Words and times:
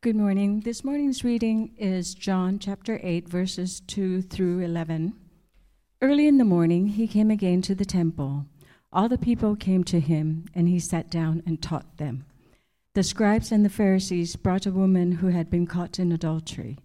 Good 0.00 0.14
morning. 0.14 0.60
This 0.60 0.84
morning's 0.84 1.24
reading 1.24 1.74
is 1.76 2.14
John 2.14 2.60
chapter 2.60 3.00
8, 3.02 3.28
verses 3.28 3.80
2 3.80 4.22
through 4.22 4.60
11. 4.60 5.12
Early 6.00 6.28
in 6.28 6.38
the 6.38 6.44
morning, 6.44 6.86
he 6.86 7.08
came 7.08 7.32
again 7.32 7.62
to 7.62 7.74
the 7.74 7.84
temple. 7.84 8.46
All 8.92 9.08
the 9.08 9.18
people 9.18 9.56
came 9.56 9.82
to 9.82 9.98
him, 9.98 10.44
and 10.54 10.68
he 10.68 10.78
sat 10.78 11.10
down 11.10 11.42
and 11.44 11.60
taught 11.60 11.96
them. 11.96 12.26
The 12.94 13.02
scribes 13.02 13.50
and 13.50 13.64
the 13.64 13.68
Pharisees 13.68 14.36
brought 14.36 14.66
a 14.66 14.70
woman 14.70 15.10
who 15.10 15.26
had 15.26 15.50
been 15.50 15.66
caught 15.66 15.98
in 15.98 16.12
adultery, 16.12 16.78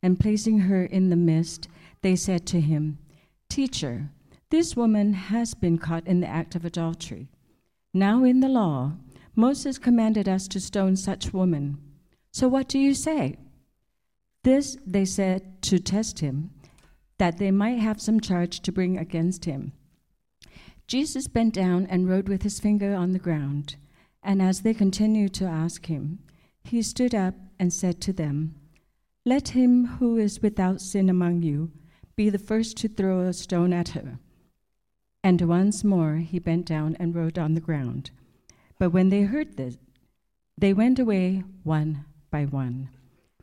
and 0.00 0.20
placing 0.20 0.60
her 0.60 0.84
in 0.84 1.10
the 1.10 1.16
midst, 1.16 1.66
they 2.02 2.14
said 2.14 2.46
to 2.46 2.60
him, 2.60 2.98
Teacher, 3.48 4.10
this 4.50 4.76
woman 4.76 5.14
has 5.14 5.54
been 5.54 5.76
caught 5.76 6.06
in 6.06 6.20
the 6.20 6.28
act 6.28 6.54
of 6.54 6.64
adultery. 6.64 7.30
Now 7.92 8.22
in 8.22 8.38
the 8.38 8.48
law, 8.48 8.92
Moses 9.34 9.76
commanded 9.76 10.28
us 10.28 10.46
to 10.46 10.60
stone 10.60 10.94
such 10.94 11.32
woman. 11.32 11.78
So 12.32 12.48
what 12.48 12.68
do 12.68 12.78
you 12.78 12.94
say? 12.94 13.36
This 14.42 14.76
they 14.86 15.04
said 15.04 15.62
to 15.62 15.78
test 15.78 16.20
him, 16.20 16.50
that 17.20 17.36
they 17.36 17.50
might 17.50 17.78
have 17.78 18.00
some 18.00 18.18
charge 18.18 18.60
to 18.60 18.72
bring 18.72 18.96
against 18.96 19.44
him. 19.44 19.72
Jesus 20.86 21.28
bent 21.28 21.52
down 21.52 21.86
and 21.86 22.08
wrote 22.08 22.28
with 22.30 22.42
his 22.42 22.58
finger 22.58 22.94
on 22.94 23.12
the 23.12 23.18
ground. 23.18 23.76
And 24.22 24.40
as 24.40 24.62
they 24.62 24.72
continued 24.72 25.34
to 25.34 25.44
ask 25.44 25.86
him, 25.86 26.20
he 26.64 26.80
stood 26.80 27.14
up 27.14 27.34
and 27.58 27.72
said 27.72 28.00
to 28.00 28.14
them, 28.14 28.54
Let 29.26 29.50
him 29.50 29.84
who 29.98 30.16
is 30.16 30.40
without 30.40 30.80
sin 30.80 31.10
among 31.10 31.42
you 31.42 31.72
be 32.16 32.30
the 32.30 32.38
first 32.38 32.78
to 32.78 32.88
throw 32.88 33.20
a 33.20 33.34
stone 33.34 33.74
at 33.74 33.90
her. 33.90 34.18
And 35.22 35.42
once 35.42 35.84
more 35.84 36.16
he 36.16 36.38
bent 36.38 36.64
down 36.64 36.96
and 36.98 37.14
wrote 37.14 37.36
on 37.36 37.52
the 37.52 37.60
ground. 37.60 38.10
But 38.78 38.90
when 38.90 39.10
they 39.10 39.22
heard 39.22 39.58
this, 39.58 39.76
they 40.56 40.72
went 40.72 40.98
away 40.98 41.44
one 41.64 42.06
by 42.30 42.44
one, 42.44 42.88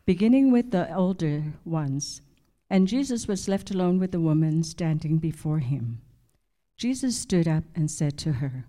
beginning 0.05 0.51
with 0.51 0.71
the 0.71 0.93
older 0.93 1.43
ones. 1.65 2.21
And 2.69 2.87
Jesus 2.87 3.27
was 3.27 3.47
left 3.47 3.71
alone 3.71 3.99
with 3.99 4.11
the 4.11 4.19
woman 4.19 4.63
standing 4.63 5.17
before 5.17 5.59
him. 5.59 6.01
Jesus 6.77 7.17
stood 7.17 7.47
up 7.47 7.63
and 7.75 7.89
said 7.89 8.17
to 8.19 8.33
her, 8.33 8.65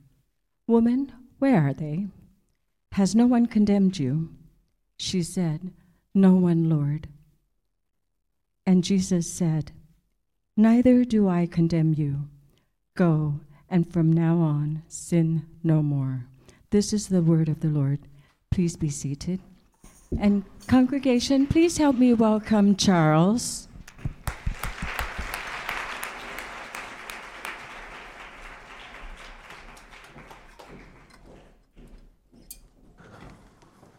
Woman, 0.67 1.13
where 1.39 1.61
are 1.61 1.75
they? 1.75 2.07
Has 2.93 3.15
no 3.15 3.27
one 3.27 3.47
condemned 3.47 3.99
you? 3.99 4.31
She 4.97 5.23
said, 5.23 5.73
No 6.15 6.35
one, 6.35 6.69
Lord. 6.69 7.09
And 8.67 8.85
Jesus 8.85 9.33
said, 9.33 9.73
Neither 10.57 11.05
do 11.05 11.29
I 11.29 11.47
condemn 11.47 11.95
you. 11.95 12.29
Go, 12.95 13.41
and 13.71 13.91
from 13.91 14.13
now 14.13 14.39
on, 14.39 14.83
sin 14.89 15.47
no 15.63 15.83
more. 15.83 16.27
This 16.71 16.93
is 16.93 17.09
the 17.09 17.23
word 17.23 17.49
of 17.49 17.61
the 17.61 17.69
Lord. 17.69 18.01
Please 18.51 18.77
be 18.77 18.91
seated. 18.91 19.41
And, 20.17 20.45
congregation, 20.67 21.47
please 21.47 21.77
help 21.77 21.97
me 21.97 22.15
welcome 22.15 22.77
Charles. 22.77 23.69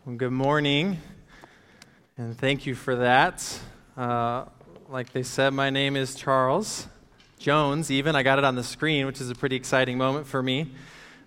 Well, 0.04 0.16
good 0.18 0.32
morning, 0.32 0.98
and 2.18 2.36
thank 2.36 2.66
you 2.66 2.74
for 2.74 2.96
that. 2.96 3.60
Uh, 3.96 4.46
like 4.90 5.14
they 5.14 5.22
said, 5.22 5.54
my 5.54 5.70
name 5.70 5.96
is 5.96 6.16
Charles 6.16 6.88
Jones, 7.38 7.92
even. 7.92 8.16
I 8.16 8.24
got 8.24 8.40
it 8.40 8.46
on 8.46 8.56
the 8.56 8.64
screen, 8.64 9.06
which 9.06 9.22
is 9.22 9.30
a 9.30 9.36
pretty 9.36 9.56
exciting 9.56 10.00
moment 10.00 10.26
for 10.26 10.42
me. 10.42 10.72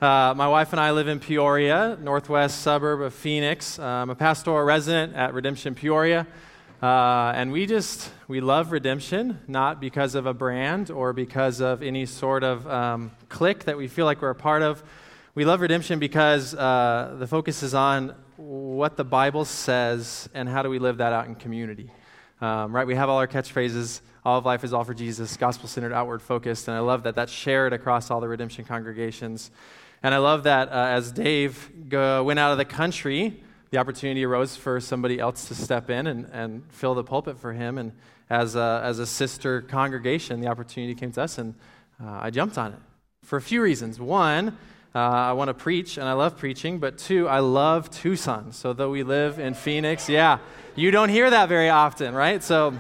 Uh, 0.03 0.35
my 0.37 0.49
wife 0.49 0.73
and 0.73 0.81
I 0.81 0.91
live 0.91 1.07
in 1.07 1.21
Peoria, 1.21 1.97
northwest 2.01 2.63
suburb 2.63 3.03
of 3.03 3.15
Phoenix. 3.15 3.79
I'm 3.79 4.11
a 4.11 4.17
pastoral 4.17 4.61
resident 4.65 5.15
at 5.15 5.33
Redemption 5.33 5.77
Peoria. 5.77 6.27
Uh, 6.83 7.33
and 7.37 7.53
we 7.53 7.67
just, 7.67 8.11
we 8.27 8.41
love 8.41 8.73
Redemption, 8.73 9.39
not 9.47 9.81
because 9.81 10.17
of 10.17 10.27
a 10.27 10.35
brand 10.35 10.91
or 10.91 11.13
because 11.13 11.61
of 11.61 11.85
any 11.85 12.05
sort 12.05 12.43
of 12.43 12.67
um, 12.67 13.13
clique 13.29 13.63
that 13.67 13.77
we 13.79 13.87
feel 13.87 14.05
like 14.05 14.21
we're 14.21 14.31
a 14.31 14.35
part 14.35 14.63
of. 14.63 14.83
We 15.37 15.45
love 15.45 15.61
Redemption 15.61 16.01
because 16.01 16.53
uh, 16.53 17.15
the 17.21 17.29
focus 17.29 17.63
is 17.63 17.73
on 17.73 18.13
what 18.37 18.97
the 18.97 19.05
Bible 19.05 19.45
says 19.45 20.29
and 20.35 20.49
how 20.49 20.65
do 20.65 20.69
we 20.69 20.81
live 20.81 20.97
that 20.97 21.13
out 21.13 21.29
in 21.29 21.37
community. 21.37 21.93
Um, 22.41 22.75
right? 22.75 22.89
We 22.89 22.97
have 22.97 23.09
all 23.09 23.19
our 23.19 23.29
catchphrases. 23.29 24.01
All 24.25 24.39
of 24.39 24.45
life 24.45 24.65
is 24.65 24.73
all 24.73 24.83
for 24.83 24.95
Jesus, 24.95 25.37
gospel 25.37 25.69
centered, 25.69 25.93
outward 25.93 26.23
focused. 26.23 26.67
And 26.67 26.77
I 26.77 26.81
love 26.81 27.05
that 27.05 27.15
that's 27.15 27.31
shared 27.31 27.73
across 27.73 28.11
all 28.11 28.21
the 28.21 28.27
redemption 28.27 28.65
congregations. 28.65 29.53
And 30.03 30.15
I 30.15 30.19
love 30.19 30.45
that 30.45 30.69
uh, 30.69 30.73
as 30.73 31.13
Dave 31.13 31.71
go, 31.89 32.25
went 32.25 32.39
out 32.39 32.53
of 32.53 32.59
the 32.59 32.65
country, 32.65 33.41
the 33.71 33.79
opportunity 33.79 34.25
arose 34.25 34.57
for 34.57 34.81
somebody 34.81 35.19
else 35.19 35.47
to 35.49 35.55
step 35.55 35.91
in 35.91 36.07
and, 36.07 36.29
and 36.33 36.65
fill 36.71 36.95
the 36.95 37.05
pulpit 37.05 37.39
for 37.39 37.53
him. 37.53 37.79
And 37.79 37.93
as 38.29 38.57
a, 38.57 38.81
as 38.85 38.99
a 38.99 39.07
sister 39.07 39.63
congregation, 39.63 40.41
the 40.41 40.49
opportunity 40.49 40.95
came 40.95 41.13
to 41.13 41.23
us, 41.23 41.39
and 41.39 41.55
uh, 42.03 42.19
I 42.23 42.31
jumped 42.31 42.59
on 42.59 42.73
it 42.73 42.79
for 43.23 43.37
a 43.37 43.43
few 43.43 43.63
reasons. 43.63 44.01
One, 44.01 44.57
uh, 44.95 44.99
I 44.99 45.33
want 45.33 45.49
to 45.49 45.55
preach, 45.55 45.97
and 45.97 46.09
I 46.09 46.15
love 46.15 46.37
preaching, 46.37 46.79
but 46.79 46.99
two, 46.99 47.29
I 47.29 47.39
love 47.39 47.91
Tucson. 47.91 48.53
So, 48.53 48.73
though 48.73 48.91
we 48.91 49.05
live 49.05 49.39
in 49.39 49.55
Phoenix, 49.55 50.09
yeah, 50.09 50.39
you 50.75 50.91
don't 50.91 51.09
hear 51.09 51.31
that 51.31 51.49
very 51.49 51.71
often, 51.71 52.15
right? 52.15 52.43
So, 52.43 52.75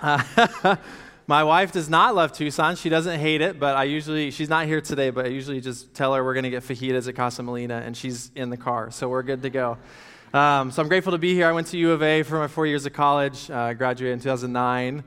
uh, 0.00 0.76
My 1.28 1.44
wife 1.44 1.72
does 1.72 1.90
not 1.90 2.14
love 2.14 2.32
Tucson. 2.32 2.74
She 2.76 2.88
doesn't 2.88 3.20
hate 3.20 3.42
it, 3.42 3.60
but 3.60 3.76
I 3.76 3.84
usually, 3.84 4.30
she's 4.30 4.48
not 4.48 4.64
here 4.64 4.80
today, 4.80 5.10
but 5.10 5.26
I 5.26 5.28
usually 5.28 5.60
just 5.60 5.92
tell 5.92 6.14
her 6.14 6.24
we're 6.24 6.32
going 6.32 6.44
to 6.44 6.50
get 6.50 6.62
fajitas 6.62 7.06
at 7.06 7.16
Casa 7.16 7.42
Molina, 7.42 7.82
and 7.84 7.94
she's 7.94 8.30
in 8.34 8.48
the 8.48 8.56
car, 8.56 8.90
so 8.90 9.10
we're 9.10 9.22
good 9.22 9.42
to 9.42 9.50
go. 9.50 9.76
Um, 10.32 10.70
so 10.70 10.80
I'm 10.80 10.88
grateful 10.88 11.12
to 11.12 11.18
be 11.18 11.34
here. 11.34 11.46
I 11.46 11.52
went 11.52 11.66
to 11.66 11.76
U 11.76 11.92
of 11.92 12.02
A 12.02 12.22
for 12.22 12.38
my 12.38 12.48
four 12.48 12.66
years 12.66 12.86
of 12.86 12.94
college, 12.94 13.50
uh, 13.50 13.74
graduated 13.74 14.14
in 14.14 14.20
2009, 14.20 15.04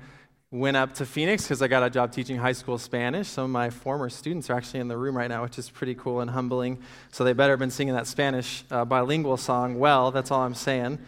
went 0.52 0.78
up 0.78 0.94
to 0.94 1.08
Phoenix 1.08 1.42
because 1.42 1.64
I 1.64 1.68
got 1.68 1.82
a 1.82 1.90
job 1.90 2.12
teaching 2.12 2.38
high 2.38 2.52
school 2.52 2.78
Spanish. 2.78 3.28
Some 3.28 3.46
of 3.46 3.50
my 3.50 3.72
former 3.72 4.08
students 4.08 4.48
are 4.52 4.54
actually 4.54 4.82
in 4.82 4.90
the 4.90 4.98
room 4.98 5.18
right 5.18 5.30
now, 5.30 5.42
which 5.42 5.58
is 5.58 5.72
pretty 5.72 5.96
cool 5.96 6.20
and 6.20 6.30
humbling. 6.30 6.84
So 7.12 7.24
they 7.24 7.34
better 7.34 7.54
have 7.54 7.60
been 7.60 7.72
singing 7.72 7.96
that 7.96 8.06
Spanish 8.06 8.64
uh, 8.70 8.86
bilingual 8.86 9.38
song 9.38 9.80
well. 9.80 10.12
That's 10.12 10.30
all 10.30 10.42
I'm 10.42 10.54
saying. 10.54 11.00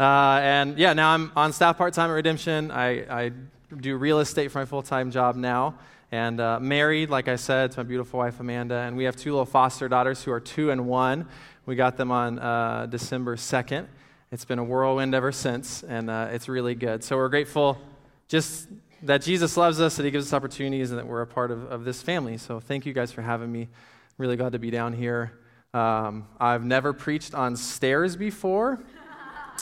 Uh, 0.00 0.40
and 0.42 0.76
yeah, 0.78 0.94
now 0.94 1.14
I'm 1.14 1.30
on 1.36 1.52
staff 1.52 1.78
part 1.78 1.94
time 1.94 2.10
at 2.10 2.14
Redemption. 2.14 2.72
I, 2.72 3.26
I 3.26 3.32
do 3.76 3.96
real 3.96 4.20
estate 4.20 4.50
for 4.50 4.58
my 4.58 4.64
full 4.64 4.82
time 4.82 5.10
job 5.10 5.36
now. 5.36 5.74
And 6.10 6.40
uh, 6.40 6.58
married, 6.58 7.10
like 7.10 7.28
I 7.28 7.36
said, 7.36 7.72
to 7.72 7.80
my 7.80 7.84
beautiful 7.84 8.18
wife 8.18 8.40
Amanda. 8.40 8.76
And 8.76 8.96
we 8.96 9.04
have 9.04 9.14
two 9.14 9.30
little 9.30 9.44
foster 9.44 9.88
daughters 9.88 10.22
who 10.22 10.32
are 10.32 10.40
two 10.40 10.70
and 10.70 10.86
one. 10.86 11.26
We 11.66 11.76
got 11.76 11.98
them 11.98 12.10
on 12.10 12.38
uh, 12.38 12.86
December 12.86 13.36
2nd. 13.36 13.86
It's 14.32 14.44
been 14.44 14.58
a 14.58 14.64
whirlwind 14.64 15.14
ever 15.14 15.32
since, 15.32 15.82
and 15.82 16.10
uh, 16.10 16.28
it's 16.30 16.48
really 16.48 16.74
good. 16.74 17.02
So 17.04 17.16
we're 17.16 17.28
grateful 17.28 17.78
just 18.26 18.68
that 19.02 19.22
Jesus 19.22 19.56
loves 19.56 19.80
us, 19.80 19.96
that 19.96 20.04
He 20.04 20.10
gives 20.10 20.26
us 20.26 20.32
opportunities, 20.32 20.90
and 20.90 20.98
that 20.98 21.06
we're 21.06 21.22
a 21.22 21.26
part 21.26 21.50
of, 21.50 21.64
of 21.70 21.84
this 21.84 22.02
family. 22.02 22.36
So 22.38 22.60
thank 22.60 22.86
you 22.86 22.92
guys 22.92 23.12
for 23.12 23.22
having 23.22 23.50
me. 23.52 23.68
Really 24.16 24.36
glad 24.36 24.52
to 24.52 24.58
be 24.58 24.70
down 24.70 24.92
here. 24.94 25.32
Um, 25.74 26.26
I've 26.40 26.64
never 26.64 26.92
preached 26.94 27.34
on 27.34 27.54
stairs 27.56 28.16
before 28.16 28.80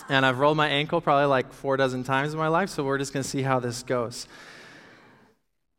and 0.08 0.24
I've 0.24 0.38
rolled 0.38 0.56
my 0.56 0.68
ankle 0.68 1.00
probably 1.00 1.26
like 1.26 1.52
four 1.52 1.76
dozen 1.76 2.04
times 2.04 2.32
in 2.32 2.38
my 2.38 2.48
life, 2.48 2.70
so 2.70 2.84
we're 2.84 2.98
just 2.98 3.12
going 3.12 3.22
to 3.22 3.28
see 3.28 3.42
how 3.42 3.60
this 3.60 3.82
goes. 3.82 4.26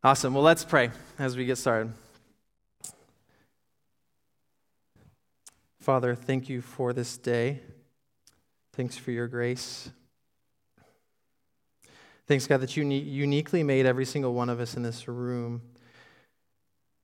Awesome. 0.03 0.33
Well, 0.33 0.43
let's 0.43 0.63
pray 0.63 0.91
as 1.17 1.35
we 1.35 1.45
get 1.45 1.57
started. 1.57 1.93
Father, 5.79 6.15
thank 6.15 6.49
you 6.49 6.61
for 6.61 6.91
this 6.93 7.17
day. 7.17 7.61
Thanks 8.73 8.97
for 8.97 9.11
your 9.11 9.27
grace. 9.27 9.89
Thanks, 12.27 12.45
God, 12.45 12.59
that 12.59 12.75
you 12.75 12.83
uniquely 12.83 13.63
made 13.63 13.85
every 13.85 14.05
single 14.05 14.33
one 14.33 14.49
of 14.49 14.59
us 14.59 14.75
in 14.75 14.83
this 14.83 15.07
room. 15.07 15.61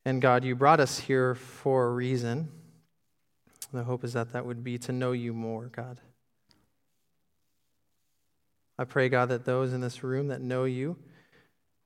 And 0.05 0.21
God, 0.21 0.43
you 0.43 0.53
brought 0.53 0.81
us 0.81 0.99
here 0.99 1.33
for 1.33 1.87
a 1.87 1.91
reason. 1.91 2.49
The 3.71 3.85
hope 3.85 4.03
is 4.03 4.13
that 4.13 4.33
that 4.33 4.45
would 4.45 4.63
be 4.63 4.77
to 4.79 4.91
know 4.91 5.13
you 5.13 5.33
more, 5.33 5.67
God. 5.67 6.01
I 8.77 8.85
pray, 8.85 9.07
God, 9.07 9.29
that 9.29 9.45
those 9.45 9.71
in 9.71 9.81
this 9.81 10.03
room 10.03 10.29
that 10.29 10.41
know 10.41 10.63
you 10.63 10.97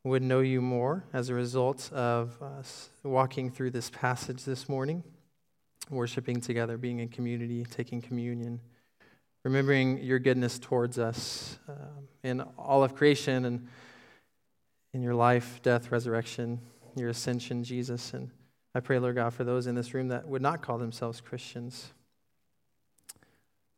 would 0.06 0.24
know 0.24 0.39
you 0.39 0.62
more 0.62 1.04
as 1.12 1.28
a 1.28 1.34
result 1.34 1.92
of 1.92 2.42
us 2.42 2.89
walking 3.04 3.51
through 3.51 3.72
this 3.72 3.89
passage 3.89 4.45
this 4.45 4.69
morning, 4.69 5.04
worshiping 5.89 6.39
together, 6.39 6.78
being 6.78 7.00
in 7.00 7.10
community, 7.10 7.66
taking 7.66 8.01
communion, 8.01 8.62
remembering 9.44 9.98
your 9.98 10.18
goodness 10.18 10.57
towards 10.60 10.98
us 10.98 11.60
uh, 11.68 11.74
in 12.24 12.39
all 12.57 12.84
of 12.84 12.95
creation 12.95 13.44
and 13.44 13.68
in 14.94 15.01
your 15.01 15.16
life, 15.16 15.60
death, 15.62 15.92
resurrection, 15.92 16.60
your 16.95 17.10
ascension, 17.10 17.66
Jesus. 17.66 18.13
And 18.13 18.31
I 18.74 18.80
pray, 18.80 18.98
Lord 18.98 19.16
God, 19.16 19.33
for 19.33 19.44
those 19.44 19.68
in 19.68 19.75
this 19.75 19.94
room 19.94 20.07
that 20.07 20.25
would 20.25 20.42
not 20.42 20.62
call 20.62 20.78
themselves 20.78 21.19
Christians 21.19 21.92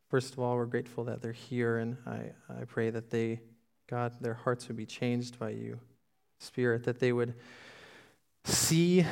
First 0.09 0.33
of 0.33 0.39
all, 0.39 0.55
we're 0.55 0.65
grateful 0.65 1.03
that 1.03 1.21
they're 1.21 1.31
here, 1.31 1.77
and 1.77 1.95
I, 2.07 2.31
I 2.49 2.65
pray 2.65 2.89
that 2.89 3.11
they, 3.11 3.41
God, 3.87 4.13
their 4.19 4.33
hearts 4.33 4.67
would 4.67 4.77
be 4.77 4.87
changed 4.87 5.37
by 5.37 5.51
you, 5.51 5.79
Spirit, 6.39 6.83
that 6.85 6.99
they 6.99 7.11
would 7.11 7.35
see 8.43 9.05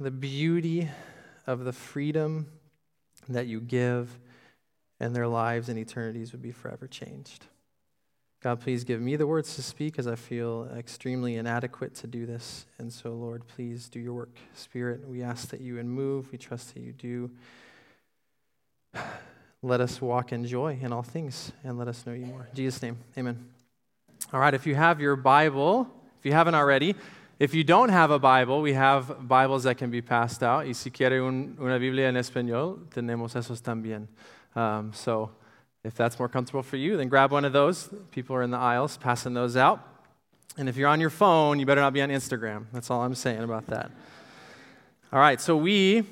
the 0.00 0.10
beauty 0.10 0.88
of 1.46 1.64
the 1.64 1.72
freedom 1.72 2.48
that 3.28 3.46
you 3.46 3.60
give 3.60 4.18
and 4.98 5.14
their 5.14 5.28
lives 5.28 5.68
and 5.68 5.78
eternities 5.78 6.32
would 6.32 6.42
be 6.42 6.52
forever 6.52 6.88
changed. 6.88 7.46
God, 8.42 8.60
please 8.60 8.84
give 8.84 9.00
me 9.00 9.16
the 9.16 9.26
words 9.26 9.54
to 9.56 9.62
speak 9.62 9.98
as 9.98 10.06
I 10.06 10.16
feel 10.16 10.68
extremely 10.76 11.36
inadequate 11.36 11.94
to 11.96 12.06
do 12.06 12.26
this. 12.26 12.66
And 12.78 12.92
so, 12.92 13.12
Lord, 13.12 13.46
please 13.46 13.88
do 13.88 14.00
your 14.00 14.14
work. 14.14 14.36
Spirit, 14.54 15.06
we 15.06 15.22
ask 15.22 15.48
that 15.50 15.60
you 15.60 15.74
move. 15.84 16.32
We 16.32 16.38
trust 16.38 16.74
that 16.74 16.80
you 16.80 16.92
do. 16.92 17.30
Let 19.62 19.80
us 19.80 20.00
walk 20.00 20.32
in 20.32 20.46
joy 20.46 20.78
in 20.80 20.92
all 20.92 21.02
things 21.02 21.52
and 21.64 21.76
let 21.78 21.86
us 21.86 22.06
know 22.06 22.14
you 22.14 22.26
more. 22.26 22.48
In 22.50 22.56
Jesus' 22.56 22.80
name, 22.80 22.98
amen. 23.18 23.46
All 24.32 24.40
right, 24.40 24.54
if 24.54 24.66
you 24.66 24.74
have 24.74 25.00
your 25.00 25.16
Bible, 25.16 25.86
if 26.18 26.24
you 26.24 26.32
haven't 26.32 26.54
already, 26.54 26.94
if 27.38 27.52
you 27.54 27.62
don't 27.62 27.90
have 27.90 28.10
a 28.10 28.18
Bible, 28.18 28.62
we 28.62 28.72
have 28.72 29.28
Bibles 29.28 29.64
that 29.64 29.76
can 29.76 29.90
be 29.90 30.00
passed 30.00 30.42
out. 30.42 30.66
Y 30.66 30.72
si 30.72 30.90
quiere 30.90 31.22
un, 31.22 31.56
una 31.60 31.78
Biblia 31.78 32.08
en 32.08 32.14
español, 32.14 32.88
tenemos 32.90 33.34
esos 33.34 33.60
también. 33.60 34.06
Um, 34.56 34.92
so 34.94 35.30
if 35.84 35.94
that's 35.94 36.18
more 36.18 36.28
comfortable 36.28 36.62
for 36.62 36.76
you, 36.76 36.96
then 36.96 37.08
grab 37.08 37.30
one 37.30 37.44
of 37.44 37.52
those. 37.52 37.88
People 38.10 38.36
are 38.36 38.42
in 38.42 38.50
the 38.50 38.58
aisles 38.58 38.96
passing 38.96 39.34
those 39.34 39.56
out. 39.56 39.80
And 40.56 40.68
if 40.68 40.76
you're 40.76 40.88
on 40.88 41.00
your 41.00 41.10
phone, 41.10 41.58
you 41.58 41.66
better 41.66 41.80
not 41.80 41.92
be 41.92 42.02
on 42.02 42.08
Instagram. 42.08 42.66
That's 42.72 42.90
all 42.90 43.02
I'm 43.02 43.14
saying 43.14 43.42
about 43.42 43.66
that. 43.66 43.90
All 45.12 45.20
right, 45.20 45.40
so 45.40 45.56
we, 45.56 46.04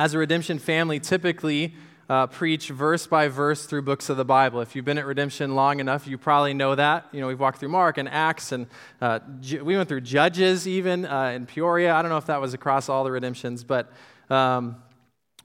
as 0.00 0.14
a 0.14 0.18
redemption 0.18 0.58
family, 0.58 0.98
typically 0.98 1.74
uh, 2.08 2.26
preach 2.26 2.70
verse 2.70 3.06
by 3.06 3.28
verse 3.28 3.66
through 3.66 3.82
books 3.82 4.08
of 4.08 4.16
the 4.16 4.24
Bible. 4.24 4.62
If 4.62 4.74
you've 4.74 4.86
been 4.86 4.96
at 4.96 5.04
Redemption 5.04 5.54
long 5.54 5.78
enough, 5.78 6.06
you 6.06 6.16
probably 6.16 6.54
know 6.54 6.74
that. 6.74 7.06
You 7.12 7.20
know, 7.20 7.26
we've 7.26 7.38
walked 7.38 7.60
through 7.60 7.68
Mark 7.68 7.98
and 7.98 8.08
Acts, 8.08 8.50
and 8.52 8.66
uh, 9.02 9.20
we 9.62 9.76
went 9.76 9.90
through 9.90 10.00
Judges 10.00 10.66
even 10.66 11.04
uh, 11.04 11.32
in 11.36 11.44
Peoria. 11.44 11.92
I 11.94 12.00
don't 12.00 12.10
know 12.10 12.16
if 12.16 12.24
that 12.26 12.40
was 12.40 12.54
across 12.54 12.88
all 12.88 13.04
the 13.04 13.10
redemptions, 13.10 13.62
but 13.62 13.92
um, 14.30 14.76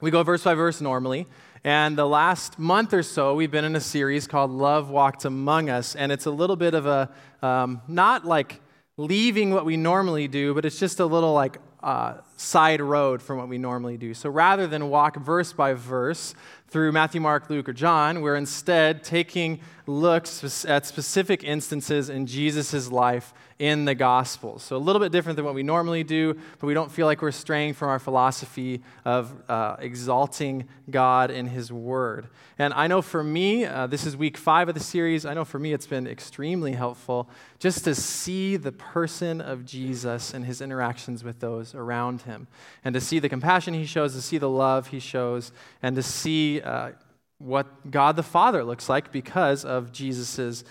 we 0.00 0.10
go 0.10 0.22
verse 0.22 0.42
by 0.42 0.54
verse 0.54 0.80
normally. 0.80 1.26
And 1.62 1.98
the 1.98 2.06
last 2.06 2.58
month 2.58 2.94
or 2.94 3.02
so, 3.02 3.34
we've 3.34 3.50
been 3.50 3.66
in 3.66 3.76
a 3.76 3.80
series 3.80 4.26
called 4.26 4.50
Love 4.50 4.88
Walked 4.88 5.26
Among 5.26 5.68
Us. 5.68 5.94
And 5.94 6.10
it's 6.10 6.24
a 6.24 6.30
little 6.30 6.56
bit 6.56 6.72
of 6.72 6.86
a, 6.86 7.10
um, 7.42 7.82
not 7.88 8.24
like 8.24 8.62
leaving 8.96 9.52
what 9.52 9.66
we 9.66 9.76
normally 9.76 10.28
do, 10.28 10.54
but 10.54 10.64
it's 10.64 10.78
just 10.78 10.98
a 10.98 11.06
little 11.06 11.34
like 11.34 11.58
uh, 11.82 12.14
side 12.36 12.80
road 12.80 13.22
from 13.22 13.38
what 13.38 13.48
we 13.48 13.58
normally 13.58 13.96
do. 13.96 14.14
So 14.14 14.28
rather 14.30 14.66
than 14.66 14.90
walk 14.90 15.16
verse 15.16 15.52
by 15.52 15.72
verse 15.74 16.34
through 16.76 16.92
Matthew, 16.92 17.22
Mark, 17.22 17.48
Luke, 17.48 17.70
or 17.70 17.72
John, 17.72 18.20
we're 18.20 18.36
instead 18.36 19.02
taking 19.02 19.60
looks 19.86 20.64
at 20.64 20.84
specific 20.84 21.44
instances 21.44 22.10
in 22.10 22.26
Jesus' 22.26 22.90
life 22.90 23.32
in 23.58 23.86
the 23.86 23.94
Gospels. 23.94 24.62
So, 24.62 24.76
a 24.76 24.78
little 24.78 25.00
bit 25.00 25.12
different 25.12 25.36
than 25.36 25.44
what 25.44 25.54
we 25.54 25.62
normally 25.62 26.04
do, 26.04 26.34
but 26.58 26.66
we 26.66 26.74
don't 26.74 26.90
feel 26.90 27.06
like 27.06 27.22
we're 27.22 27.30
straying 27.30 27.74
from 27.74 27.88
our 27.88 27.98
philosophy 27.98 28.82
of 29.04 29.32
uh, 29.48 29.76
exalting 29.78 30.68
God 30.90 31.30
in 31.30 31.46
His 31.46 31.72
Word. 31.72 32.28
And 32.58 32.74
I 32.74 32.86
know 32.86 33.00
for 33.00 33.22
me, 33.22 33.64
uh, 33.64 33.86
this 33.86 34.04
is 34.04 34.16
week 34.16 34.36
five 34.36 34.68
of 34.68 34.74
the 34.74 34.80
series, 34.80 35.24
I 35.24 35.34
know 35.34 35.44
for 35.44 35.58
me 35.58 35.72
it's 35.72 35.86
been 35.86 36.06
extremely 36.06 36.72
helpful 36.72 37.30
just 37.58 37.84
to 37.84 37.94
see 37.94 38.56
the 38.56 38.72
person 38.72 39.40
of 39.40 39.64
Jesus 39.64 40.34
and 40.34 40.44
His 40.44 40.60
interactions 40.60 41.24
with 41.24 41.40
those 41.40 41.74
around 41.74 42.22
Him, 42.22 42.48
and 42.84 42.92
to 42.94 43.00
see 43.00 43.18
the 43.18 43.28
compassion 43.28 43.72
He 43.72 43.86
shows, 43.86 44.14
to 44.14 44.22
see 44.22 44.38
the 44.38 44.50
love 44.50 44.88
He 44.88 45.00
shows, 45.00 45.52
and 45.82 45.96
to 45.96 46.02
see 46.02 46.60
uh, 46.66 46.90
what 47.38 47.90
God 47.90 48.16
the 48.16 48.22
Father 48.22 48.64
looks 48.64 48.88
like 48.88 49.12
because 49.12 49.64
of 49.64 49.92
Jesus' 49.92 50.64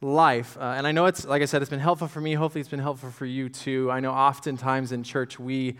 life. 0.00 0.56
Uh, 0.58 0.74
and 0.76 0.86
I 0.86 0.92
know 0.92 1.06
it's, 1.06 1.24
like 1.24 1.42
I 1.42 1.44
said, 1.44 1.62
it's 1.62 1.70
been 1.70 1.80
helpful 1.80 2.08
for 2.08 2.20
me. 2.20 2.34
Hopefully, 2.34 2.60
it's 2.60 2.70
been 2.70 2.80
helpful 2.80 3.10
for 3.10 3.26
you 3.26 3.48
too. 3.48 3.90
I 3.90 4.00
know 4.00 4.12
oftentimes 4.12 4.92
in 4.92 5.02
church 5.02 5.38
we, 5.38 5.76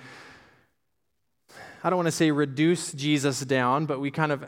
I 1.83 1.91
don't 1.91 1.97
want 1.97 2.07
to 2.07 2.13
say 2.13 2.31
reduce 2.31 2.93
Jesus 2.93 3.41
down, 3.41 3.87
but 3.87 4.01
we 4.01 4.11
kind 4.11 4.33
of 4.33 4.47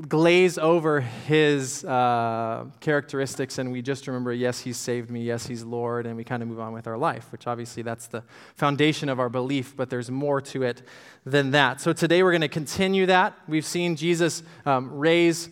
glaze 0.00 0.58
over 0.58 1.00
his 1.00 1.84
uh, 1.84 2.64
characteristics 2.80 3.58
and 3.58 3.70
we 3.70 3.80
just 3.80 4.08
remember, 4.08 4.32
yes, 4.32 4.58
he's 4.58 4.76
saved 4.76 5.08
me, 5.08 5.22
yes, 5.22 5.46
he's 5.46 5.62
Lord, 5.62 6.06
and 6.06 6.16
we 6.16 6.24
kind 6.24 6.42
of 6.42 6.48
move 6.48 6.58
on 6.58 6.72
with 6.72 6.88
our 6.88 6.98
life, 6.98 7.30
which 7.30 7.46
obviously 7.46 7.82
that's 7.82 8.08
the 8.08 8.24
foundation 8.56 9.08
of 9.08 9.20
our 9.20 9.28
belief, 9.28 9.76
but 9.76 9.90
there's 9.90 10.10
more 10.10 10.40
to 10.40 10.64
it 10.64 10.82
than 11.24 11.52
that. 11.52 11.80
So 11.80 11.92
today 11.92 12.24
we're 12.24 12.32
going 12.32 12.40
to 12.40 12.48
continue 12.48 13.06
that. 13.06 13.38
We've 13.46 13.64
seen 13.64 13.94
Jesus 13.94 14.42
um, 14.66 14.92
raise 14.92 15.48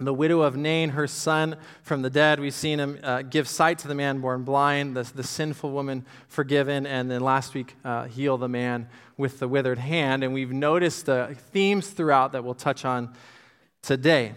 the 0.00 0.14
widow 0.14 0.40
of 0.40 0.56
Nain, 0.56 0.90
her 0.90 1.06
son 1.06 1.56
from 1.82 2.02
the 2.02 2.10
dead. 2.10 2.40
We've 2.40 2.54
seen 2.54 2.80
him 2.80 2.98
uh, 3.04 3.22
give 3.22 3.46
sight 3.46 3.78
to 3.80 3.88
the 3.88 3.94
man 3.94 4.20
born 4.20 4.42
blind, 4.42 4.96
the, 4.96 5.02
the 5.14 5.22
sinful 5.22 5.70
woman 5.70 6.06
forgiven, 6.26 6.86
and 6.86 7.08
then 7.08 7.20
last 7.20 7.54
week 7.54 7.76
uh, 7.84 8.04
heal 8.04 8.36
the 8.36 8.48
man 8.48 8.88
with 9.16 9.38
the 9.38 9.46
withered 9.46 9.78
hand. 9.78 10.24
And 10.24 10.34
we've 10.34 10.52
noticed 10.52 11.06
the 11.06 11.36
themes 11.52 11.90
throughout 11.90 12.32
that 12.32 12.42
we'll 12.42 12.54
touch 12.54 12.84
on 12.84 13.14
today. 13.82 14.34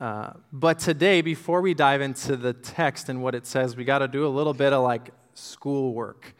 Uh, 0.00 0.30
but 0.52 0.78
today, 0.78 1.22
before 1.22 1.60
we 1.60 1.74
dive 1.74 2.00
into 2.00 2.36
the 2.36 2.52
text 2.52 3.08
and 3.08 3.22
what 3.22 3.34
it 3.34 3.46
says, 3.46 3.76
we 3.76 3.84
got 3.84 3.98
to 3.98 4.08
do 4.08 4.26
a 4.26 4.28
little 4.28 4.54
bit 4.54 4.72
of 4.72 4.84
like 4.84 5.10
schoolwork. 5.34 6.34